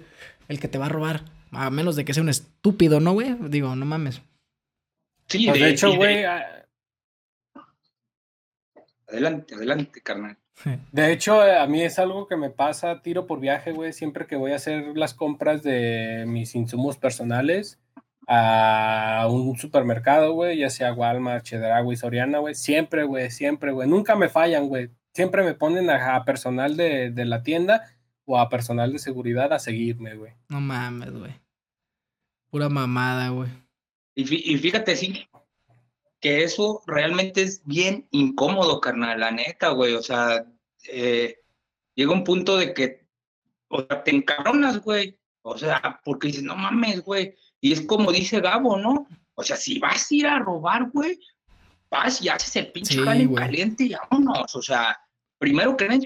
[0.48, 1.24] El que te va a robar.
[1.52, 3.36] A menos de que sea un estúpido, ¿no, güey?
[3.48, 4.20] Digo, no mames.
[5.28, 6.24] Sí, pues, de, hecho, güey.
[9.12, 10.38] Adelante, adelante, carnal.
[10.90, 14.36] De hecho, a mí es algo que me pasa tiro por viaje, güey, siempre que
[14.36, 17.78] voy a hacer las compras de mis insumos personales
[18.26, 24.16] a un supermercado, güey, ya sea Walmart, Chedraui, Soriana, güey, siempre, güey, siempre, güey, nunca
[24.16, 27.94] me fallan, güey, siempre me ponen a, personal de, de, la tienda
[28.24, 30.32] o a personal de seguridad a seguirme, güey.
[30.48, 31.32] No mames, güey.
[32.50, 33.50] Pura mamada, güey.
[34.14, 35.26] Y, y fíjate, sí,
[36.22, 39.94] que eso realmente es bien incómodo, carnal, la neta, güey.
[39.94, 40.46] O sea,
[40.88, 41.40] eh,
[41.94, 43.08] llega un punto de que,
[43.68, 45.18] o sea, te encabronas, güey.
[45.42, 47.34] O sea, porque dices, no mames, güey.
[47.60, 49.08] Y es como dice Gabo, ¿no?
[49.34, 51.18] O sea, si vas a ir a robar, güey,
[51.90, 53.04] vas y haces el pinche sí,
[53.34, 54.54] caliente y vámonos.
[54.54, 54.96] O sea,
[55.38, 55.98] primero vea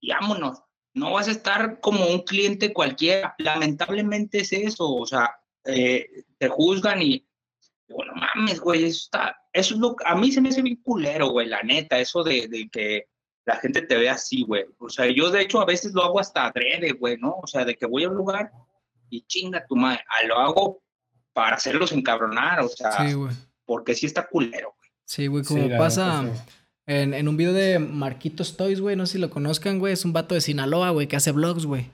[0.00, 0.62] y vámonos.
[0.94, 3.36] No vas a estar como un cliente cualquiera.
[3.38, 4.92] Lamentablemente es eso.
[4.92, 7.27] O sea, eh, te juzgan y
[7.88, 11.30] bueno, mames, güey, eso está, eso es lo a mí se me hace bien culero,
[11.30, 13.06] güey, la neta, eso de, de que
[13.44, 14.64] la gente te vea así, güey.
[14.78, 17.36] O sea, yo de hecho a veces lo hago hasta adrede, güey, ¿no?
[17.42, 18.52] O sea, de que voy a un lugar
[19.08, 20.82] y chinga tu madre, ah, lo hago
[21.32, 23.14] para hacerlos encabronar, o sea, sí,
[23.64, 24.90] porque sí está culero, güey.
[25.04, 26.30] Sí, güey, como pasa
[26.86, 30.04] en, en, un video de Marquitos Toys, güey, no sé si lo conozcan, güey, es
[30.04, 31.86] un vato de Sinaloa, güey, que hace vlogs, güey.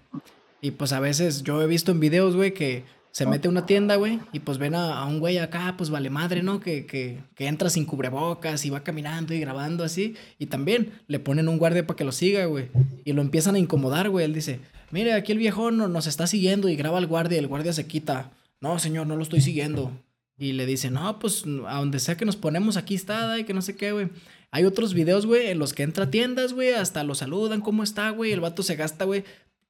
[0.60, 2.84] Y pues a veces yo he visto en videos, güey, que
[3.14, 6.10] se mete a una tienda, güey, y pues ven a, un güey acá, pues vale
[6.10, 6.58] madre, ¿no?
[6.58, 10.16] Que, que, que, entra sin cubrebocas y va caminando y grabando así.
[10.40, 12.70] Y también le ponen un guardia para que lo siga, güey.
[13.04, 14.24] Y lo empiezan a incomodar, güey.
[14.24, 14.58] Él dice,
[14.90, 17.86] mire, aquí el viejón nos está siguiendo y graba al guardia y el guardia se
[17.86, 18.32] quita.
[18.60, 19.92] No, señor, no lo estoy siguiendo.
[20.36, 23.54] Y le dice, no, pues a donde sea que nos ponemos, aquí está, y que
[23.54, 24.08] no sé qué, güey.
[24.50, 27.84] Hay otros videos, güey, en los que entra a tiendas, güey, hasta lo saludan, ¿cómo
[27.84, 28.32] está, güey?
[28.32, 29.22] El vato se gasta, güey,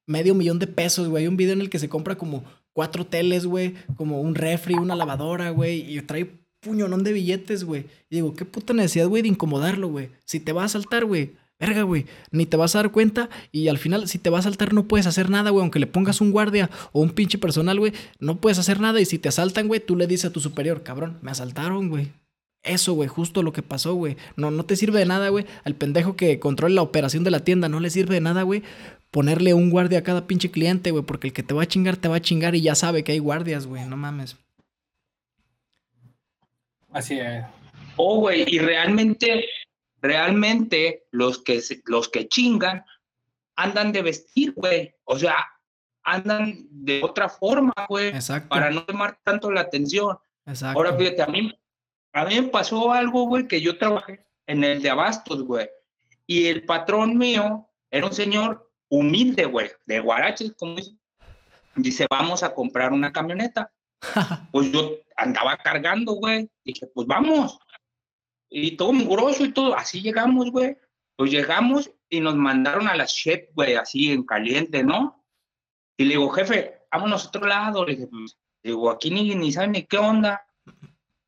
[0.06, 1.24] medio millón de pesos, güey.
[1.24, 2.42] Hay un video en el que se compra como
[2.74, 7.86] cuatro teles, güey, como un refri, una lavadora, güey, y trae puñonón de billetes, güey.
[8.10, 10.10] Y digo, qué puta necesidad, güey, de incomodarlo, güey.
[10.26, 13.68] Si te va a saltar, güey, verga, güey, ni te vas a dar cuenta y
[13.68, 16.20] al final si te va a saltar no puedes hacer nada, güey, aunque le pongas
[16.20, 19.68] un guardia o un pinche personal, güey, no puedes hacer nada y si te asaltan,
[19.68, 22.12] güey, tú le dices a tu superior, cabrón, me asaltaron, güey.
[22.64, 24.16] Eso, güey, justo lo que pasó, güey.
[24.36, 25.46] No, no te sirve de nada, güey.
[25.64, 28.62] Al pendejo que controla la operación de la tienda no le sirve de nada, güey
[29.14, 31.96] ponerle un guardia a cada pinche cliente, güey, porque el que te va a chingar,
[31.96, 34.36] te va a chingar y ya sabe que hay guardias, güey, no mames.
[36.90, 37.44] Así es.
[37.94, 39.46] Oh, güey, y realmente,
[40.02, 42.84] realmente los que, los que chingan
[43.54, 44.92] andan de vestir, güey.
[45.04, 45.36] O sea,
[46.02, 48.08] andan de otra forma, güey.
[48.08, 48.48] Exacto.
[48.48, 50.16] Para no tomar tanto la atención.
[50.44, 50.76] Exacto.
[50.76, 51.52] Ahora, fíjate, a mí,
[52.14, 55.68] a mí me pasó algo, güey, que yo trabajé en el de Abastos, güey.
[56.26, 60.96] Y el patrón mío era un señor humilde, güey, de guaraches, como dice.
[61.74, 63.72] Dice, vamos a comprar una camioneta.
[64.52, 66.48] pues yo andaba cargando, güey.
[66.64, 67.58] Dije, pues vamos.
[68.48, 69.76] Y todo mugroso y todo.
[69.76, 70.76] Así llegamos, güey.
[71.16, 75.24] Pues llegamos y nos mandaron a la chef, güey, así en caliente, ¿no?
[75.96, 77.84] Y le digo, jefe, vámonos a otro lado.
[77.84, 80.46] Le dije, pues, digo, aquí ni, ni saben ni qué onda.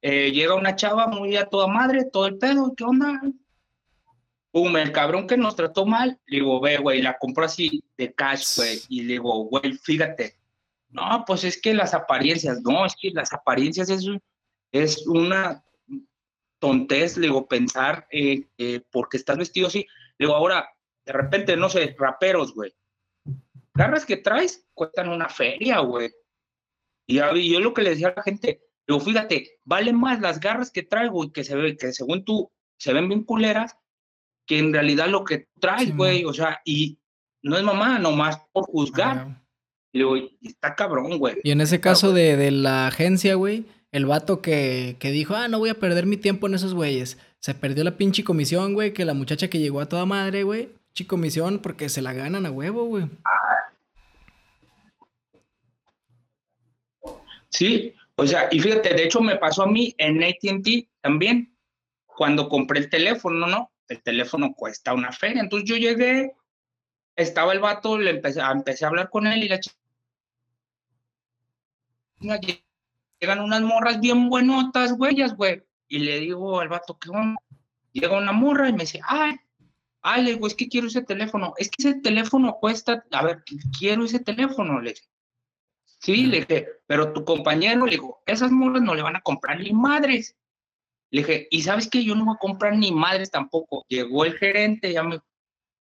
[0.09, 3.20] Eh, llega una chava muy a toda madre, todo el pedo, ¿qué onda?
[4.53, 8.15] pum, el cabrón que nos trató mal, le digo, ve, güey, la compró así de
[8.15, 10.39] cash, güey, y le digo, güey, fíjate,
[10.89, 14.07] no, pues es que las apariencias, no, es que las apariencias es,
[14.73, 15.62] es una
[16.59, 20.70] tontez, le digo, pensar eh, eh, porque estás vestido así, le digo, ahora,
[21.05, 22.73] de repente, no sé, raperos, güey,
[23.74, 26.11] garras que traes cuestan una feria, güey,
[27.07, 30.70] y, yo lo que le decía a la gente, digo, fíjate, vale más las garras
[30.70, 33.76] que traigo y que se ve, que según tú se ven bien culeras,
[34.46, 36.98] que en realidad lo que traes, güey, o sea, y
[37.42, 39.42] no es mamá, nomás por juzgar.
[39.92, 41.36] Y digo, está cabrón, güey.
[41.42, 45.48] Y en ese caso de, de, la agencia, güey, el vato que, que, dijo, ah,
[45.48, 47.18] no voy a perder mi tiempo en esos güeyes.
[47.40, 50.68] Se perdió la pinche comisión, güey, que la muchacha que llegó a toda madre, güey.
[50.88, 53.08] Pinche comisión porque se la ganan a huevo, güey.
[57.48, 61.56] Sí, o sea, y fíjate, de hecho me pasó a mí en ATT también,
[62.06, 63.72] cuando compré el teléfono, ¿no?
[63.88, 65.43] El teléfono cuesta una feria.
[65.43, 66.34] Entonces yo llegué,
[67.14, 69.76] estaba el vato, le empecé, empecé a hablar con él y la chica
[73.20, 75.62] llegan unas morras bien buenotas, güeyas, güey.
[75.88, 77.40] Y le digo al vato, ¿qué onda?
[77.93, 79.36] Llega una morra y me dice, ay,
[80.02, 81.55] Ale, güey, es que quiero ese teléfono.
[81.56, 83.43] Es que ese teléfono cuesta, a ver,
[83.78, 85.06] quiero ese teléfono, le dije.
[85.98, 89.60] Sí, le dije, pero tu compañero, le digo, esas morras no le van a comprar
[89.60, 90.36] ni madres.
[91.10, 93.85] Le dije, y sabes que yo no voy a comprar ni madres tampoco.
[93.89, 95.20] Llegó el gerente, ya me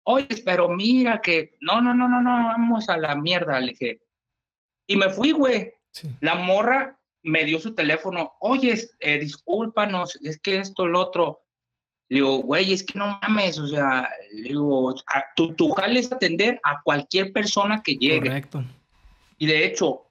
[0.04, 4.02] oye, pero mira que, no, no, no, no, no, vamos a la mierda, le dije.
[4.88, 5.74] Y me fui, güey.
[6.22, 11.42] La morra me dio su teléfono, oye, eh, discúlpanos, es que esto, lo otro.
[12.10, 14.94] Le digo, güey, es que no mames, o sea, le digo,
[15.36, 18.28] tu, tu jale es atender a cualquier persona que llegue.
[18.28, 18.64] Correcto.
[19.44, 20.06] Y de hecho,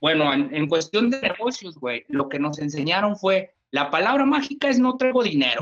[0.00, 4.78] bueno, en, cuestión de negocios, güey, lo que nos enseñaron fue, la palabra mágica es
[4.78, 5.60] no traigo dinero.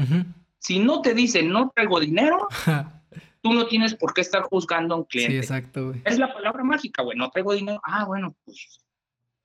[0.59, 2.47] Si no te dicen no traigo dinero,
[3.43, 5.33] tú no tienes por qué estar juzgando a un cliente.
[5.33, 6.03] Sí, exacto, güey.
[6.05, 7.81] Es la palabra mágica, güey, no traigo dinero.
[7.83, 8.79] Ah, bueno, pues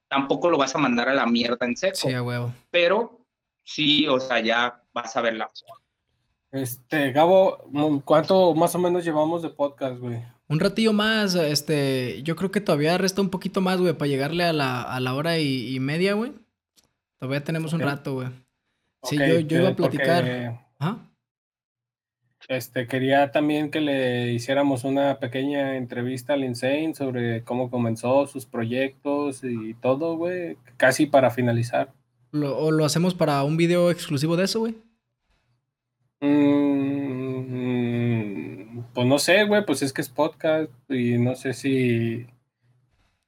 [0.10, 1.96] tampoco lo vas a mandar a la mierda en seco.
[1.96, 2.54] Sí, a huevo.
[2.70, 3.26] Pero
[3.64, 5.50] sí, o sea, ya vas a verla.
[6.52, 7.60] Este, Gabo,
[8.04, 10.22] ¿cuánto más o menos llevamos de podcast, güey?
[10.50, 14.44] Un ratillo más, este, yo creo que todavía resta un poquito más, güey, para llegarle
[14.44, 16.34] a la, a la hora y, media, güey.
[17.20, 18.28] Todavía tenemos un rato, güey.
[19.04, 20.60] Sí, yo, yo iba a platicar.
[22.50, 28.46] Este, quería también que le hiciéramos una pequeña entrevista al Insane sobre cómo comenzó sus
[28.46, 31.94] proyectos y todo, güey, casi para finalizar.
[32.34, 34.76] ¿O lo hacemos para un video exclusivo de eso, güey?
[36.20, 36.63] Mm,
[38.94, 42.28] pues no sé, güey, pues es que es podcast y no sé si,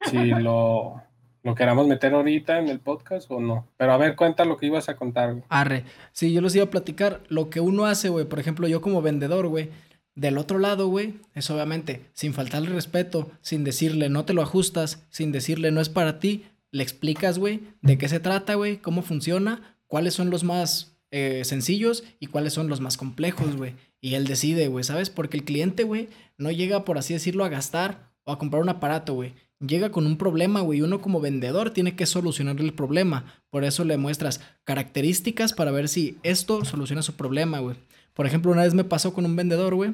[0.10, 1.02] si lo
[1.46, 3.68] lo queramos meter ahorita en el podcast o no.
[3.78, 5.44] Pero a ver, cuenta lo que ibas a contar, güey.
[5.50, 5.84] Arre.
[6.12, 8.26] Sí, yo les iba a platicar lo que uno hace, güey.
[8.26, 9.70] Por ejemplo, yo como vendedor, güey.
[10.16, 15.06] Del otro lado, güey, es obviamente sin faltarle respeto, sin decirle no te lo ajustas,
[15.10, 19.02] sin decirle no es para ti, le explicas, güey, de qué se trata, güey, cómo
[19.02, 23.76] funciona, cuáles son los más eh, sencillos y cuáles son los más complejos, güey.
[24.06, 25.10] Y él decide, güey, ¿sabes?
[25.10, 28.70] Porque el cliente, güey, no llega, por así decirlo, a gastar o a comprar un
[28.70, 30.82] aparato, güey llega con un problema, güey.
[30.82, 33.42] Uno como vendedor tiene que solucionar el problema.
[33.50, 37.76] Por eso le muestras características para ver si esto soluciona su problema, güey.
[38.14, 39.92] Por ejemplo, una vez me pasó con un vendedor, güey.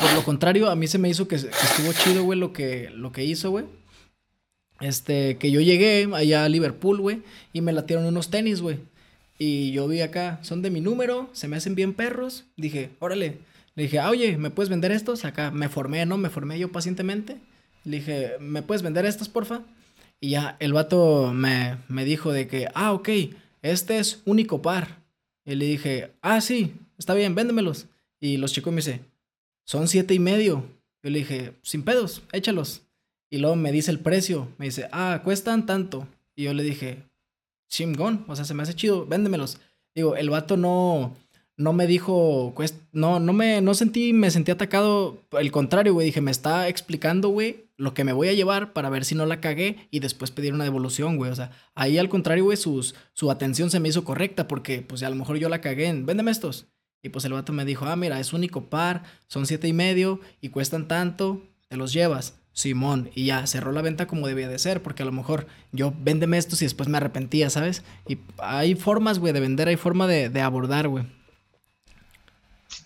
[0.00, 3.12] Por lo contrario, a mí se me hizo que, estuvo chido, güey, lo que, lo
[3.12, 3.64] que hizo, güey.
[4.80, 8.78] Este, que yo llegué allá a Liverpool, güey, y me latieron unos tenis, güey.
[9.42, 12.44] Y yo vi acá, son de mi número, se me hacen bien perros.
[12.58, 13.38] Dije, órale.
[13.74, 15.24] Le dije, ah, oye, ¿me puedes vender estos?
[15.24, 16.18] Acá me formé, ¿no?
[16.18, 17.38] Me formé yo pacientemente.
[17.84, 19.62] Le dije, ¿me puedes vender estos, porfa?
[20.20, 23.08] Y ya el vato me, me dijo de que, ah, ok,
[23.62, 25.02] este es único par.
[25.46, 27.86] Y le dije, ah, sí, está bien, véndemelos.
[28.20, 29.00] Y los chicos me dice,
[29.64, 30.66] son siete y medio.
[31.02, 32.82] Yo le dije, sin pedos, échalos.
[33.30, 34.48] Y luego me dice el precio.
[34.58, 36.06] Me dice, ah, cuestan tanto.
[36.36, 37.04] Y yo le dije,
[37.70, 39.58] chingón, o sea, se me hace chido, véndemelos.
[39.94, 41.16] Digo, el vato no,
[41.56, 42.54] no me dijo,
[42.92, 47.30] no, no me, no sentí, me sentí atacado, el contrario, güey, dije, me está explicando,
[47.30, 50.30] güey, lo que me voy a llevar para ver si no la cagué y después
[50.30, 53.88] pedir una devolución, güey, o sea, ahí al contrario, güey, sus, su atención se me
[53.88, 56.66] hizo correcta porque, pues, a lo mejor yo la cagué en, véndeme estos.
[57.02, 60.20] Y pues el vato me dijo, ah, mira, es único par, son siete y medio
[60.40, 62.39] y cuestan tanto, te los llevas.
[62.52, 65.92] Simón, y ya cerró la venta como debía de ser, porque a lo mejor yo
[65.98, 67.84] véndeme estos y después me arrepentía, ¿sabes?
[68.08, 71.04] Y hay formas, güey, de vender, hay forma de, de abordar, güey.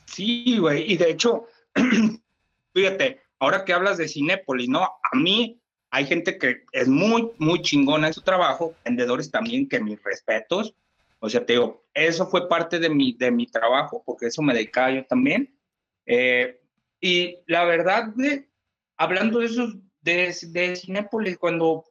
[0.06, 1.46] Sí, güey, y de hecho,
[2.74, 4.82] fíjate, ahora que hablas de Cinépolis, ¿no?
[4.82, 5.60] A mí
[5.90, 10.74] hay gente que es muy, muy chingona en su trabajo, vendedores también, que mis respetos.
[11.20, 14.54] O sea, te digo, eso fue parte de mi, de mi trabajo, porque eso me
[14.54, 15.56] dedicaba yo también.
[16.04, 16.60] Eh,
[17.00, 18.48] y la verdad, de,
[18.96, 21.84] hablando de esos, de, de Cinépolis, cuando,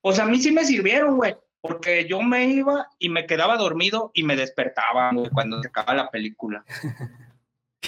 [0.00, 4.10] pues a mí sí me sirvieron, güey, porque yo me iba y me quedaba dormido
[4.14, 6.64] y me despertaba, güey, cuando se acaba la película.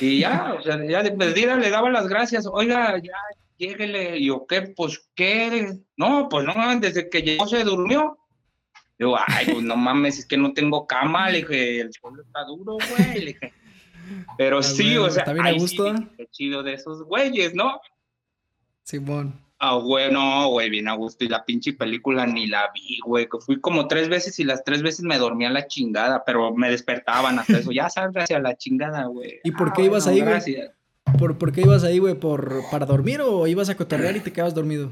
[0.01, 3.17] Y ya, o sea, ya de perdida le daba las gracias, oiga, ya,
[3.57, 4.63] lléguele, y yo, ¿qué?
[4.63, 5.77] Pues, ¿qué?
[5.97, 8.17] No, pues no, desde que llegó se durmió.
[8.99, 12.45] Digo, ay, pues no mames, es que no tengo cama, le dije, el suelo está
[12.45, 13.53] duro, güey, le dije.
[14.37, 15.97] Pero sí, o sea, ¿está bien a gusto?
[15.97, 17.81] Sí, chido de esos güeyes, ¿no?
[18.89, 19.39] Simón.
[19.59, 21.23] Ah, güey, no, güey, bien a gusto.
[21.23, 23.29] Y la pinche película ni la vi, güey.
[23.45, 27.39] Fui como tres veces y las tres veces me dormía la chingada, pero me despertaban
[27.39, 27.71] hasta eso.
[27.71, 29.41] Ya sabes, hacia la chingada, güey.
[29.45, 30.41] ¿Y por qué ibas ahí, güey?
[31.19, 32.15] ¿Por, ¿Por, qué ibas ahí, güey?
[32.15, 34.91] ¿Por, ¿Para dormir o ibas a cotorrear y te quedabas dormido?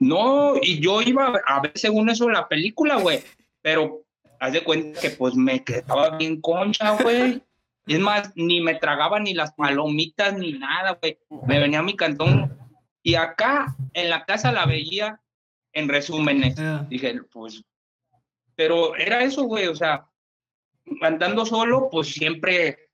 [0.00, 3.22] No, y yo iba a ver según eso la película, güey.
[3.62, 4.02] Pero
[4.40, 7.42] haz de cuenta que pues me quedaba bien concha, güey.
[7.90, 11.18] Es más, ni me tragaba ni las palomitas ni nada, güey.
[11.48, 12.56] Me venía a mi cantón.
[13.02, 15.20] Y acá en la casa la veía
[15.72, 16.56] en resúmenes.
[16.60, 16.86] Ah.
[16.88, 17.64] Dije, pues,
[18.54, 19.66] pero era eso, güey.
[19.66, 20.06] O sea,
[21.02, 22.90] andando solo, pues siempre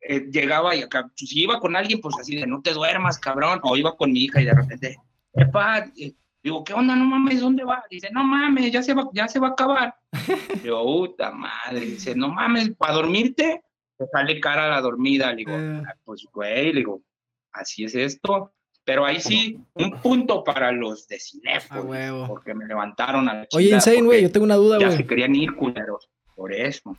[0.00, 3.18] eh, llegaba y acá, pues, si iba con alguien, pues así de no te duermas,
[3.18, 3.60] cabrón.
[3.62, 4.96] O iba con mi hija y de repente,
[5.34, 6.96] epa, eh, digo, ¿qué onda?
[6.96, 7.84] No mames, ¿dónde va?
[7.90, 9.94] Dice, no mames, ya se va, ya se va a acabar.
[10.62, 11.80] digo, puta madre.
[11.80, 13.62] Dice, no mames, ¿para dormirte?
[14.06, 15.30] Sale cara la dormida.
[15.30, 15.82] Le digo, eh.
[15.86, 17.02] ah, pues güey, le digo,
[17.52, 18.52] así es esto.
[18.84, 23.74] Pero ahí sí, un punto para los de Cinefolis, porque me levantaron a la Oye,
[23.74, 24.90] Insane, güey, yo tengo una duda, güey.
[24.90, 26.96] Ya se querían ir culeros, por eso.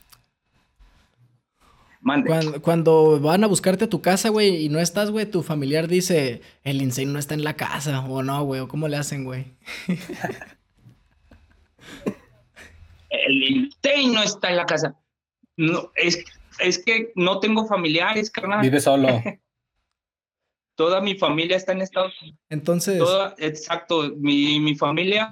[2.03, 5.87] Cuando, cuando, van a buscarte a tu casa, güey, y no estás, güey, tu familiar
[5.87, 9.23] dice, el Insane no está en la casa, o no, güey, o cómo le hacen,
[9.23, 9.45] güey.
[13.09, 14.95] el Insane no está en la casa.
[15.57, 16.23] No, es,
[16.61, 18.61] es que no tengo familiares, carnal.
[18.61, 19.07] Vive solo.
[20.75, 22.39] Toda mi familia está en Estados Unidos.
[22.49, 23.01] Entonces.
[23.37, 24.13] exacto.
[24.17, 25.31] Mi, mi, familia,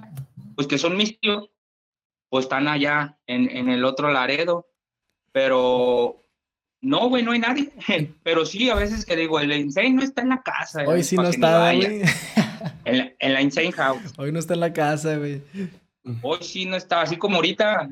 [0.54, 1.50] pues que son mis tíos,
[2.28, 4.68] pues están allá en, en el otro Laredo.
[5.32, 6.20] Pero
[6.82, 7.72] no, güey, no hay nadie.
[8.22, 10.84] Pero sí, a veces que digo, el Insane no está en la casa.
[10.86, 12.02] Hoy sí no está, güey.
[12.84, 14.12] En la, en la Insane House.
[14.16, 15.42] Hoy no está en la casa, güey.
[16.22, 17.88] Hoy sí no está, así como ahorita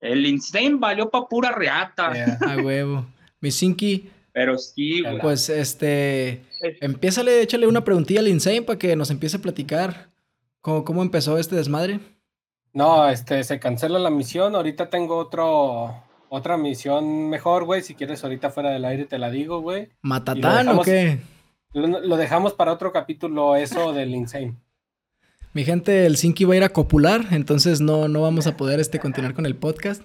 [0.00, 2.12] el Insane valió pa' pura reata.
[2.40, 3.06] A huevo.
[3.40, 4.10] Mi Sinky.
[4.32, 5.18] Pero sí, güey.
[5.20, 6.44] Pues este.
[6.80, 10.08] Empiézale, échale una preguntilla al Insane para que nos empiece a platicar
[10.60, 12.00] cómo, cómo empezó este desmadre.
[12.72, 14.54] No, este, se cancela la misión.
[14.54, 16.04] Ahorita tengo otro.
[16.30, 17.82] Otra misión mejor, güey.
[17.82, 19.88] Si quieres, ahorita fuera del aire te la digo, güey.
[20.02, 21.20] ¿Matatán o qué?
[21.72, 24.54] Lo dejamos para otro capítulo, eso del Insane.
[25.58, 28.78] Mi gente, el Sinky va a ir a copular, entonces no, no vamos a poder
[28.78, 30.04] este, continuar con el podcast.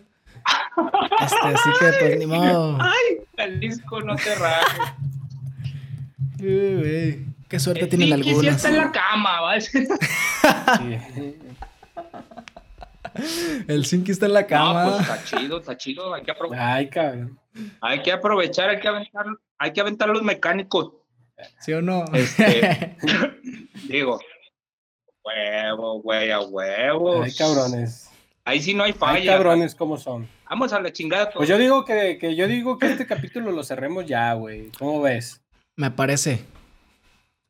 [1.22, 2.80] Este, así que, pues, ni modo.
[2.82, 4.80] Ay, el disco no te rajes.
[7.48, 8.40] Qué suerte tienen algunos.
[8.40, 9.64] Sí está en la cama, ¿vale?
[13.68, 14.86] El Sinky está en la cama.
[14.86, 16.16] No, pues está chido, está chido.
[16.16, 16.68] Hay que aprovechar.
[16.68, 17.40] Ay, cabrón.
[17.80, 19.26] Hay que aprovechar, hay que aventar,
[19.60, 20.94] hay que aventar los mecánicos.
[21.60, 22.06] ¿Sí o no?
[22.12, 22.98] Este,
[23.88, 24.20] digo,
[25.24, 27.26] Huevo, güey, a huevos.
[27.26, 28.10] Ay, cabrones.
[28.46, 29.20] Ahí sí no hay falla.
[29.20, 30.28] Ay, cabrones, ¿cómo son?
[30.50, 31.32] Vamos a la chingada.
[31.32, 34.70] Pues yo digo que, que, yo digo que este capítulo lo cerremos ya, güey.
[34.78, 35.42] ¿Cómo ves?
[35.76, 36.46] Me parece.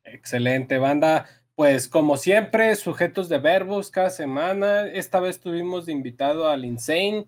[0.04, 1.26] Excelente, banda.
[1.56, 4.86] Pues como siempre, sujetos de verbos cada semana.
[4.86, 7.26] Esta vez tuvimos de invitado al Insane.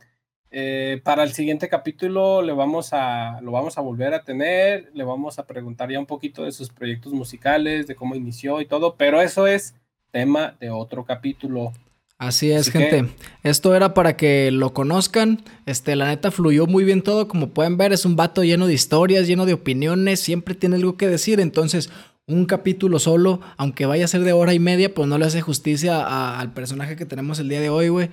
[0.50, 4.90] Eh, para el siguiente capítulo le vamos a, lo vamos a volver a tener.
[4.94, 8.66] Le vamos a preguntar ya un poquito de sus proyectos musicales, de cómo inició y
[8.66, 8.96] todo.
[8.96, 9.74] Pero eso es
[10.10, 11.72] tema de otro capítulo.
[12.18, 13.10] Así es, gente.
[13.42, 15.42] Esto era para que lo conozcan.
[15.66, 17.28] Este, la neta fluyó muy bien todo.
[17.28, 20.20] Como pueden ver, es un vato lleno de historias, lleno de opiniones.
[20.20, 21.40] Siempre tiene algo que decir.
[21.40, 21.90] Entonces,
[22.26, 25.42] un capítulo solo, aunque vaya a ser de hora y media, pues no le hace
[25.42, 28.08] justicia al personaje que tenemos el día de hoy, güey.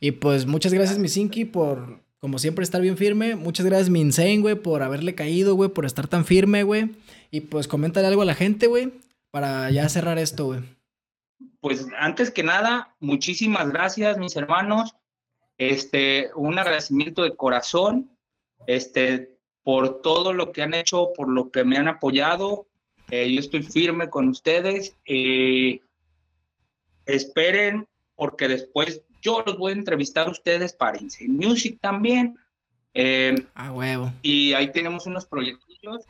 [0.00, 3.36] Y pues muchas gracias, mi Sinky, por, como siempre, estar bien firme.
[3.36, 6.90] Muchas gracias, mi Insane, güey, por haberle caído, güey, por estar tan firme, güey.
[7.30, 8.92] Y pues coméntale algo a la gente, güey,
[9.30, 10.75] para ya cerrar esto, güey
[11.66, 14.94] pues antes que nada, muchísimas gracias, mis hermanos.
[15.58, 18.16] Este, un agradecimiento de corazón,
[18.68, 22.68] este, por todo lo que han hecho, por lo que me han apoyado.
[23.10, 24.96] Eh, yo estoy firme con ustedes.
[25.06, 25.80] Eh,
[27.04, 32.38] esperen, porque después yo los voy a entrevistar a ustedes para Insane Music también.
[32.94, 34.12] Eh, a huevo.
[34.22, 36.04] Y ahí tenemos unos proyectos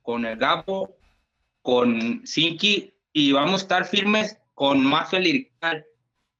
[0.00, 0.96] con el Gapo,
[1.60, 5.86] con Sinky, y vamos a estar firmes con Mafia Lirical,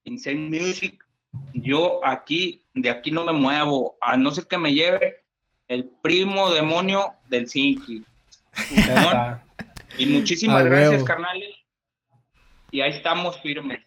[0.03, 1.07] Insane Music.
[1.55, 5.23] Yo aquí, de aquí no me muevo, a no ser que me lleve
[5.69, 8.05] el primo demonio del Sinki.
[9.99, 11.55] y muchísimas gracias, carnales.
[12.73, 13.85] Y ahí estamos firmes.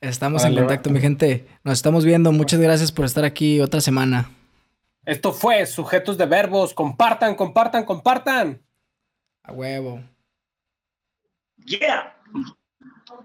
[0.00, 1.44] Estamos en contacto, mi gente.
[1.64, 2.30] Nos estamos viendo.
[2.30, 4.30] Muchas gracias por estar aquí otra semana.
[5.04, 6.74] Esto fue Sujetos de Verbos.
[6.74, 8.62] Compartan, compartan, compartan.
[9.42, 10.00] A huevo.
[11.64, 12.16] Yeah.